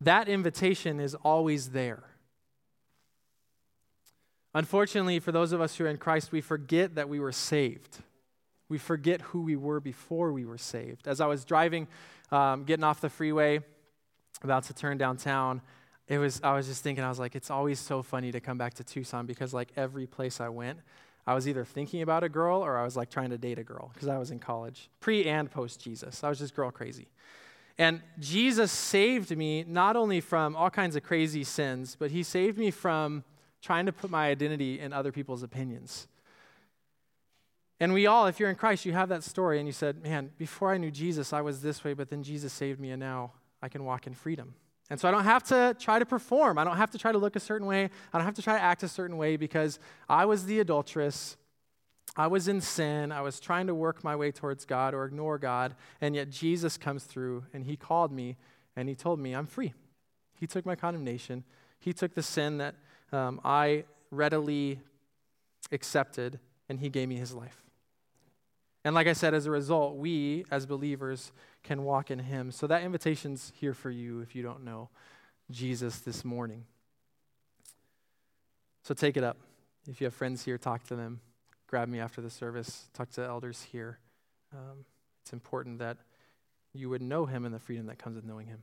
that 0.00 0.28
invitation 0.28 1.00
is 1.00 1.14
always 1.14 1.70
there. 1.70 2.04
Unfortunately, 4.54 5.20
for 5.20 5.32
those 5.32 5.52
of 5.52 5.60
us 5.60 5.76
who 5.76 5.84
are 5.84 5.88
in 5.88 5.98
Christ, 5.98 6.32
we 6.32 6.40
forget 6.40 6.94
that 6.94 7.08
we 7.08 7.20
were 7.20 7.32
saved. 7.32 7.98
We 8.68 8.78
forget 8.78 9.20
who 9.20 9.42
we 9.42 9.54
were 9.54 9.80
before 9.80 10.32
we 10.32 10.44
were 10.44 10.58
saved. 10.58 11.06
As 11.06 11.20
I 11.20 11.26
was 11.26 11.44
driving, 11.44 11.86
um, 12.32 12.64
getting 12.64 12.84
off 12.84 13.00
the 13.00 13.10
freeway, 13.10 13.60
about 14.42 14.64
to 14.64 14.74
turn 14.74 14.98
downtown, 14.98 15.60
it 16.08 16.18
was 16.18 16.40
I 16.42 16.54
was 16.54 16.66
just 16.66 16.82
thinking, 16.82 17.04
I 17.04 17.08
was 17.08 17.18
like, 17.18 17.34
it's 17.34 17.50
always 17.50 17.78
so 17.78 18.02
funny 18.02 18.32
to 18.32 18.40
come 18.40 18.58
back 18.58 18.74
to 18.74 18.84
Tucson 18.84 19.26
because 19.26 19.52
like 19.52 19.72
every 19.76 20.06
place 20.06 20.40
I 20.40 20.48
went, 20.48 20.78
I 21.26 21.34
was 21.34 21.48
either 21.48 21.64
thinking 21.64 22.02
about 22.02 22.22
a 22.22 22.28
girl 22.28 22.64
or 22.64 22.76
I 22.76 22.84
was 22.84 22.96
like 22.96 23.10
trying 23.10 23.30
to 23.30 23.38
date 23.38 23.58
a 23.58 23.64
girl 23.64 23.90
because 23.92 24.08
I 24.08 24.18
was 24.18 24.30
in 24.30 24.38
college, 24.38 24.88
pre 25.00 25.26
and 25.26 25.50
post 25.50 25.80
Jesus. 25.80 26.22
I 26.22 26.28
was 26.28 26.38
just 26.38 26.54
girl 26.54 26.70
crazy. 26.70 27.08
And 27.78 28.00
Jesus 28.18 28.72
saved 28.72 29.36
me 29.36 29.64
not 29.66 29.96
only 29.96 30.20
from 30.20 30.56
all 30.56 30.70
kinds 30.70 30.96
of 30.96 31.02
crazy 31.02 31.44
sins, 31.44 31.96
but 31.98 32.10
he 32.10 32.22
saved 32.22 32.58
me 32.58 32.70
from 32.70 33.24
trying 33.60 33.86
to 33.86 33.92
put 33.92 34.10
my 34.10 34.28
identity 34.28 34.80
in 34.80 34.92
other 34.92 35.12
people's 35.12 35.42
opinions. 35.42 36.06
And 37.78 37.92
we 37.92 38.06
all, 38.06 38.26
if 38.26 38.40
you're 38.40 38.48
in 38.48 38.56
Christ, 38.56 38.86
you 38.86 38.92
have 38.92 39.10
that 39.10 39.22
story 39.22 39.58
and 39.58 39.66
you 39.66 39.72
said, 39.72 40.02
Man, 40.02 40.30
before 40.38 40.72
I 40.72 40.78
knew 40.78 40.90
Jesus, 40.90 41.32
I 41.32 41.42
was 41.42 41.60
this 41.60 41.84
way, 41.84 41.92
but 41.92 42.08
then 42.08 42.22
Jesus 42.22 42.52
saved 42.52 42.80
me 42.80 42.90
and 42.90 43.00
now 43.00 43.32
I 43.60 43.68
can 43.68 43.84
walk 43.84 44.06
in 44.06 44.14
freedom. 44.14 44.54
And 44.88 45.00
so 45.00 45.08
I 45.08 45.10
don't 45.10 45.24
have 45.24 45.42
to 45.44 45.76
try 45.78 45.98
to 45.98 46.06
perform. 46.06 46.58
I 46.58 46.64
don't 46.64 46.76
have 46.76 46.90
to 46.92 46.98
try 46.98 47.12
to 47.12 47.18
look 47.18 47.34
a 47.36 47.40
certain 47.40 47.66
way. 47.66 47.90
I 48.12 48.18
don't 48.18 48.24
have 48.24 48.34
to 48.34 48.42
try 48.42 48.54
to 48.56 48.62
act 48.62 48.82
a 48.82 48.88
certain 48.88 49.16
way 49.16 49.36
because 49.36 49.78
I 50.08 50.26
was 50.26 50.46
the 50.46 50.60
adulteress. 50.60 51.36
I 52.16 52.28
was 52.28 52.46
in 52.46 52.60
sin. 52.60 53.10
I 53.10 53.20
was 53.20 53.40
trying 53.40 53.66
to 53.66 53.74
work 53.74 54.04
my 54.04 54.14
way 54.14 54.30
towards 54.30 54.64
God 54.64 54.94
or 54.94 55.04
ignore 55.04 55.38
God. 55.38 55.74
And 56.00 56.14
yet 56.14 56.30
Jesus 56.30 56.78
comes 56.78 57.04
through 57.04 57.44
and 57.52 57.64
he 57.64 57.76
called 57.76 58.12
me 58.12 58.36
and 58.76 58.88
he 58.88 58.94
told 58.94 59.18
me, 59.18 59.34
I'm 59.34 59.46
free. 59.46 59.74
He 60.38 60.46
took 60.46 60.66
my 60.66 60.76
condemnation. 60.76 61.44
He 61.80 61.92
took 61.92 62.14
the 62.14 62.22
sin 62.22 62.58
that 62.58 62.74
um, 63.12 63.40
I 63.44 63.84
readily 64.10 64.80
accepted, 65.72 66.38
and 66.68 66.80
He 66.80 66.88
gave 66.88 67.08
me 67.08 67.16
His 67.16 67.32
life. 67.32 67.64
And 68.84 68.94
like 68.94 69.06
I 69.06 69.14
said, 69.14 69.34
as 69.34 69.46
a 69.46 69.50
result, 69.50 69.96
we 69.96 70.44
as 70.50 70.64
believers 70.66 71.32
can 71.66 71.82
walk 71.82 72.10
in 72.10 72.20
Him. 72.20 72.52
So 72.52 72.66
that 72.68 72.82
invitation's 72.82 73.52
here 73.56 73.74
for 73.74 73.90
you 73.90 74.20
if 74.20 74.34
you 74.34 74.42
don't 74.42 74.64
know 74.64 74.88
Jesus 75.50 75.98
this 75.98 76.24
morning. 76.24 76.64
So 78.82 78.94
take 78.94 79.16
it 79.16 79.24
up. 79.24 79.36
If 79.88 80.00
you 80.00 80.04
have 80.04 80.14
friends 80.14 80.44
here, 80.44 80.58
talk 80.58 80.84
to 80.84 80.96
them. 80.96 81.20
Grab 81.66 81.88
me 81.88 81.98
after 81.98 82.20
the 82.20 82.30
service. 82.30 82.88
Talk 82.94 83.10
to 83.12 83.22
elders 83.22 83.66
here. 83.72 83.98
Um, 84.52 84.84
it's 85.22 85.32
important 85.32 85.80
that 85.80 85.96
you 86.72 86.88
would 86.88 87.02
know 87.02 87.26
Him 87.26 87.44
and 87.44 87.52
the 87.52 87.58
freedom 87.58 87.86
that 87.86 87.98
comes 87.98 88.14
with 88.14 88.24
knowing 88.24 88.46
Him. 88.46 88.62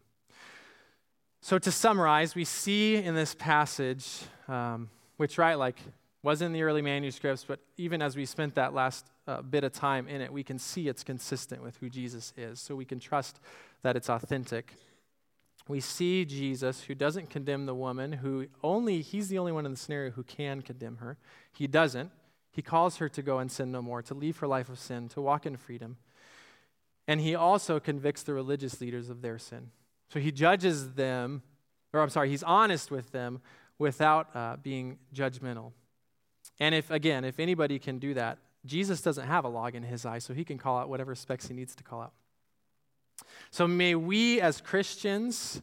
So, 1.42 1.60
to 1.60 1.72
summarize, 1.72 2.36
we 2.36 2.46
see 2.46 2.96
in 2.96 3.16
this 3.16 3.36
passage, 3.36 4.22
um, 4.48 4.90
which, 5.18 5.38
right, 5.38 5.56
like, 5.56 5.78
was 6.24 6.42
in 6.42 6.54
the 6.54 6.64
early 6.64 6.82
manuscripts, 6.82 7.44
but 7.46 7.60
even 7.78 8.02
as 8.02 8.16
we 8.16 8.26
spent 8.26 8.56
that 8.56 8.74
last 8.74 9.06
uh, 9.28 9.42
bit 9.42 9.66
of 9.66 9.74
time 9.74 10.08
in 10.08 10.22
it, 10.22 10.32
we 10.32 10.42
can 10.42 10.58
see 10.58 10.88
it's 10.88 11.04
consistent 11.04 11.62
with 11.62 11.76
who 11.78 11.90
Jesus 11.90 12.34
is. 12.38 12.62
So 12.62 12.76
we 12.76 12.86
can 12.86 13.00
trust 13.00 13.42
that 13.82 13.98
it's 13.98 14.10
authentic. 14.10 14.74
We 15.68 15.82
see 15.82 16.24
Jesus 16.24 16.84
who 16.84 16.96
doesn't 16.96 17.30
condemn 17.30 17.66
the 17.66 17.76
woman, 17.76 18.14
who 18.14 18.48
only, 18.64 19.02
he's 19.02 19.28
the 19.28 19.38
only 19.38 19.52
one 19.52 19.66
in 19.66 19.72
the 19.72 19.78
scenario 19.78 20.12
who 20.12 20.24
can 20.24 20.62
condemn 20.62 20.98
her. 20.98 21.18
He 21.52 21.68
doesn't. 21.68 22.10
He 22.52 22.62
calls 22.62 22.98
her 22.98 23.10
to 23.10 23.22
go 23.22 23.40
and 23.40 23.52
sin 23.52 23.72
no 23.72 23.82
more, 23.82 24.02
to 24.04 24.14
leave 24.14 24.38
her 24.38 24.48
life 24.48 24.70
of 24.70 24.80
sin, 24.80 25.10
to 25.10 25.22
walk 25.22 25.46
in 25.46 25.58
freedom. 25.58 25.98
And 27.06 27.20
he 27.20 27.36
also 27.36 27.82
convicts 27.82 28.24
the 28.24 28.34
religious 28.34 28.80
leaders 28.80 29.10
of 29.10 29.22
their 29.22 29.38
sin. 29.38 29.72
So 30.10 30.20
he 30.20 30.32
judges 30.32 30.94
them, 30.94 31.42
or 31.92 32.00
I'm 32.00 32.10
sorry, 32.10 32.30
he's 32.30 32.44
honest 32.44 32.92
with 32.92 33.12
them 33.12 33.42
without 33.78 34.34
uh, 34.34 34.56
being 34.62 35.00
judgmental. 35.14 35.72
And 36.60 36.76
if, 36.76 36.92
again, 36.92 37.26
if 37.26 37.40
anybody 37.40 37.80
can 37.80 38.00
do 38.00 38.14
that, 38.14 38.38
Jesus 38.66 39.02
doesn't 39.02 39.28
have 39.28 39.44
a 39.44 39.50
log 39.50 39.76
in 39.76 39.84
his 39.84 40.06
eye, 40.06 40.20
so 40.20 40.34
he 40.34 40.46
can 40.46 40.58
call 40.58 40.78
out 40.78 40.90
whatever 40.90 41.16
specks 41.16 41.48
he 41.48 41.54
needs 41.54 41.76
to 41.76 41.84
call 41.84 42.02
out. 42.02 42.14
So 43.52 43.68
may 43.68 43.96
we 43.96 44.40
as 44.40 44.62
Christians 44.62 45.62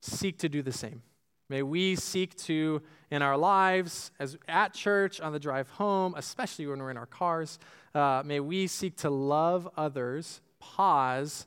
seek 0.00 0.38
to 0.38 0.48
do 0.48 0.62
the 0.62 0.72
same. 0.72 1.02
May 1.48 1.62
we 1.62 1.94
seek 1.96 2.36
to, 2.38 2.82
in 3.10 3.22
our 3.22 3.36
lives, 3.36 4.10
as 4.18 4.36
at 4.48 4.74
church, 4.74 5.20
on 5.20 5.32
the 5.32 5.38
drive 5.38 5.68
home, 5.70 6.14
especially 6.16 6.66
when 6.66 6.80
we're 6.80 6.90
in 6.90 6.96
our 6.96 7.06
cars, 7.06 7.58
uh, 7.94 8.22
may 8.24 8.40
we 8.40 8.66
seek 8.66 8.96
to 8.98 9.10
love 9.10 9.68
others, 9.76 10.40
pause, 10.58 11.46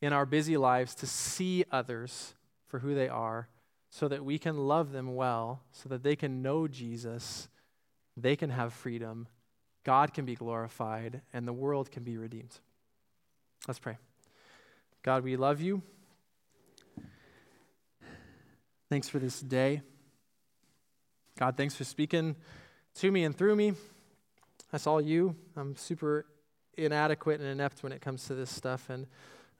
in 0.00 0.12
our 0.12 0.26
busy 0.26 0.56
lives 0.56 0.94
to 0.96 1.06
see 1.06 1.64
others 1.70 2.34
for 2.66 2.80
who 2.80 2.94
they 2.94 3.08
are 3.08 3.48
so 3.90 4.06
that 4.08 4.24
we 4.24 4.38
can 4.38 4.56
love 4.56 4.92
them 4.92 5.14
well, 5.14 5.62
so 5.72 5.88
that 5.88 6.02
they 6.02 6.14
can 6.14 6.42
know 6.42 6.68
Jesus, 6.68 7.48
they 8.22 8.36
can 8.36 8.50
have 8.50 8.72
freedom, 8.72 9.28
God 9.84 10.12
can 10.12 10.24
be 10.24 10.34
glorified, 10.34 11.22
and 11.32 11.46
the 11.46 11.52
world 11.52 11.90
can 11.90 12.02
be 12.02 12.16
redeemed. 12.16 12.58
Let's 13.66 13.78
pray. 13.78 13.96
God, 15.02 15.24
we 15.24 15.36
love 15.36 15.60
you. 15.60 15.82
Thanks 18.90 19.08
for 19.08 19.18
this 19.18 19.40
day. 19.40 19.82
God, 21.38 21.56
thanks 21.56 21.74
for 21.74 21.84
speaking 21.84 22.36
to 22.96 23.10
me 23.10 23.24
and 23.24 23.36
through 23.36 23.54
me. 23.54 23.74
That's 24.72 24.86
all 24.86 25.00
you. 25.00 25.36
I'm 25.56 25.76
super 25.76 26.26
inadequate 26.76 27.40
and 27.40 27.48
inept 27.48 27.82
when 27.82 27.92
it 27.92 28.00
comes 28.00 28.24
to 28.26 28.34
this 28.34 28.50
stuff. 28.50 28.90
And 28.90 29.06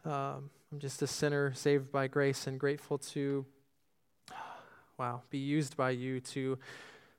um, 0.05 0.51
I'm 0.73 0.79
just 0.79 1.03
a 1.03 1.07
sinner 1.07 1.53
saved 1.55 1.93
by 1.93 2.09
grace 2.09 2.47
and 2.47 2.59
grateful 2.59 2.99
to, 2.99 3.47
wow, 4.99 5.23
be 5.31 5.39
used 5.39 5.77
by 5.77 5.91
you 5.91 6.21
to 6.21 6.59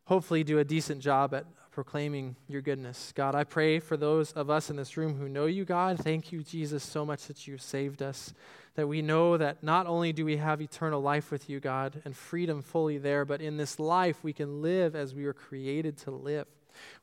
hopefully 0.10 0.44
do 0.44 0.58
a 0.58 0.64
decent 0.64 1.00
job 1.00 1.36
at 1.36 1.46
proclaiming 1.70 2.36
your 2.48 2.64
goodness. 2.64 3.14
God, 3.16 3.36
I 3.36 3.44
pray 3.44 3.80
for 3.80 3.96
those 3.96 4.32
of 4.32 4.50
us 4.50 4.72
in 4.72 4.76
this 4.76 4.98
room 4.98 5.16
who 5.16 5.30
know 5.30 5.46
you, 5.46 5.66
God. 5.66 6.00
Thank 6.00 6.32
you, 6.32 6.42
Jesus, 6.42 6.84
so 6.84 7.06
much 7.06 7.28
that 7.28 7.46
you 7.46 7.60
saved 7.60 8.02
us. 8.02 8.34
That 8.74 8.88
we 8.88 9.04
know 9.04 9.38
that 9.38 9.64
not 9.64 9.86
only 9.86 10.12
do 10.12 10.26
we 10.26 10.38
have 10.38 10.64
eternal 10.64 11.00
life 11.00 11.30
with 11.30 11.48
you, 11.48 11.60
God, 11.60 12.02
and 12.06 12.18
freedom 12.18 12.64
fully 12.64 12.98
there, 12.98 13.24
but 13.24 13.40
in 13.40 13.58
this 13.58 13.80
life 13.80 14.24
we 14.24 14.34
can 14.34 14.64
live 14.64 14.96
as 14.96 15.14
we 15.14 15.26
were 15.26 15.34
created 15.34 15.96
to 16.00 16.12
live. 16.12 16.48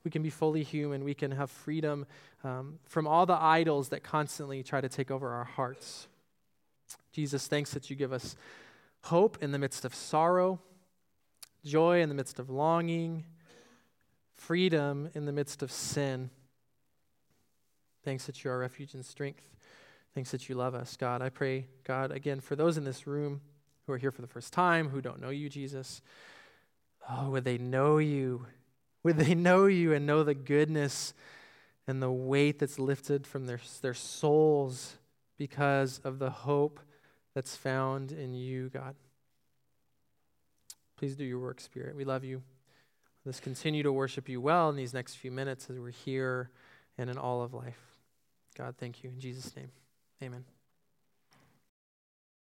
We 0.02 0.10
can 0.10 0.24
be 0.24 0.30
fully 0.30 0.64
human. 0.64 1.04
We 1.04 1.14
can 1.14 1.30
have 1.30 1.48
freedom 1.48 2.06
um, 2.42 2.80
from 2.86 3.06
all 3.06 3.24
the 3.24 3.40
idols 3.40 3.90
that 3.90 4.02
constantly 4.02 4.64
try 4.64 4.80
to 4.80 4.88
take 4.88 5.12
over 5.12 5.30
our 5.30 5.44
hearts. 5.44 6.08
Jesus, 7.12 7.46
thanks 7.46 7.70
that 7.70 7.88
you 7.88 7.94
give 7.94 8.12
us 8.12 8.34
hope 9.04 9.38
in 9.40 9.52
the 9.52 9.60
midst 9.60 9.84
of 9.84 9.94
sorrow, 9.94 10.58
joy 11.66 12.00
in 12.00 12.08
the 12.08 12.14
midst 12.14 12.38
of 12.38 12.48
longing, 12.48 13.24
freedom 14.34 15.10
in 15.14 15.26
the 15.26 15.32
midst 15.32 15.62
of 15.62 15.70
sin. 15.70 16.30
Thanks 18.04 18.26
that 18.26 18.44
you 18.44 18.50
are 18.50 18.58
refuge 18.58 18.94
and 18.94 19.04
strength. 19.04 19.42
Thanks 20.14 20.30
that 20.30 20.48
you 20.48 20.54
love 20.54 20.74
us, 20.74 20.96
God. 20.96 21.20
I 21.20 21.28
pray, 21.28 21.66
God, 21.84 22.10
again, 22.10 22.40
for 22.40 22.56
those 22.56 22.78
in 22.78 22.84
this 22.84 23.06
room 23.06 23.40
who 23.86 23.92
are 23.92 23.98
here 23.98 24.10
for 24.10 24.22
the 24.22 24.28
first 24.28 24.52
time, 24.52 24.88
who 24.88 25.02
don't 25.02 25.20
know 25.20 25.30
you, 25.30 25.48
Jesus, 25.48 26.00
oh, 27.10 27.30
would 27.30 27.44
they 27.44 27.58
know 27.58 27.98
you? 27.98 28.46
Would 29.02 29.18
they 29.18 29.34
know 29.34 29.66
you 29.66 29.92
and 29.92 30.06
know 30.06 30.22
the 30.22 30.34
goodness 30.34 31.14
and 31.86 32.02
the 32.02 32.10
weight 32.10 32.58
that's 32.58 32.78
lifted 32.78 33.26
from 33.26 33.46
their, 33.46 33.60
their 33.82 33.94
souls 33.94 34.96
because 35.36 36.00
of 36.04 36.18
the 36.18 36.30
hope 36.30 36.80
that's 37.34 37.56
found 37.56 38.12
in 38.12 38.32
you, 38.32 38.70
God? 38.70 38.94
Please 40.96 41.16
do 41.16 41.24
your 41.24 41.38
work, 41.38 41.60
Spirit. 41.60 41.96
We 41.96 42.04
love 42.04 42.24
you. 42.24 42.42
Let's 43.24 43.40
continue 43.40 43.82
to 43.82 43.92
worship 43.92 44.28
you 44.28 44.40
well 44.40 44.70
in 44.70 44.76
these 44.76 44.94
next 44.94 45.16
few 45.16 45.32
minutes 45.32 45.68
as 45.68 45.78
we're 45.78 45.90
here 45.90 46.50
and 46.96 47.10
in 47.10 47.18
all 47.18 47.42
of 47.42 47.52
life. 47.52 47.80
God, 48.56 48.76
thank 48.78 49.02
you. 49.02 49.10
In 49.10 49.20
Jesus' 49.20 49.54
name, 49.56 49.70
amen. 50.22 50.55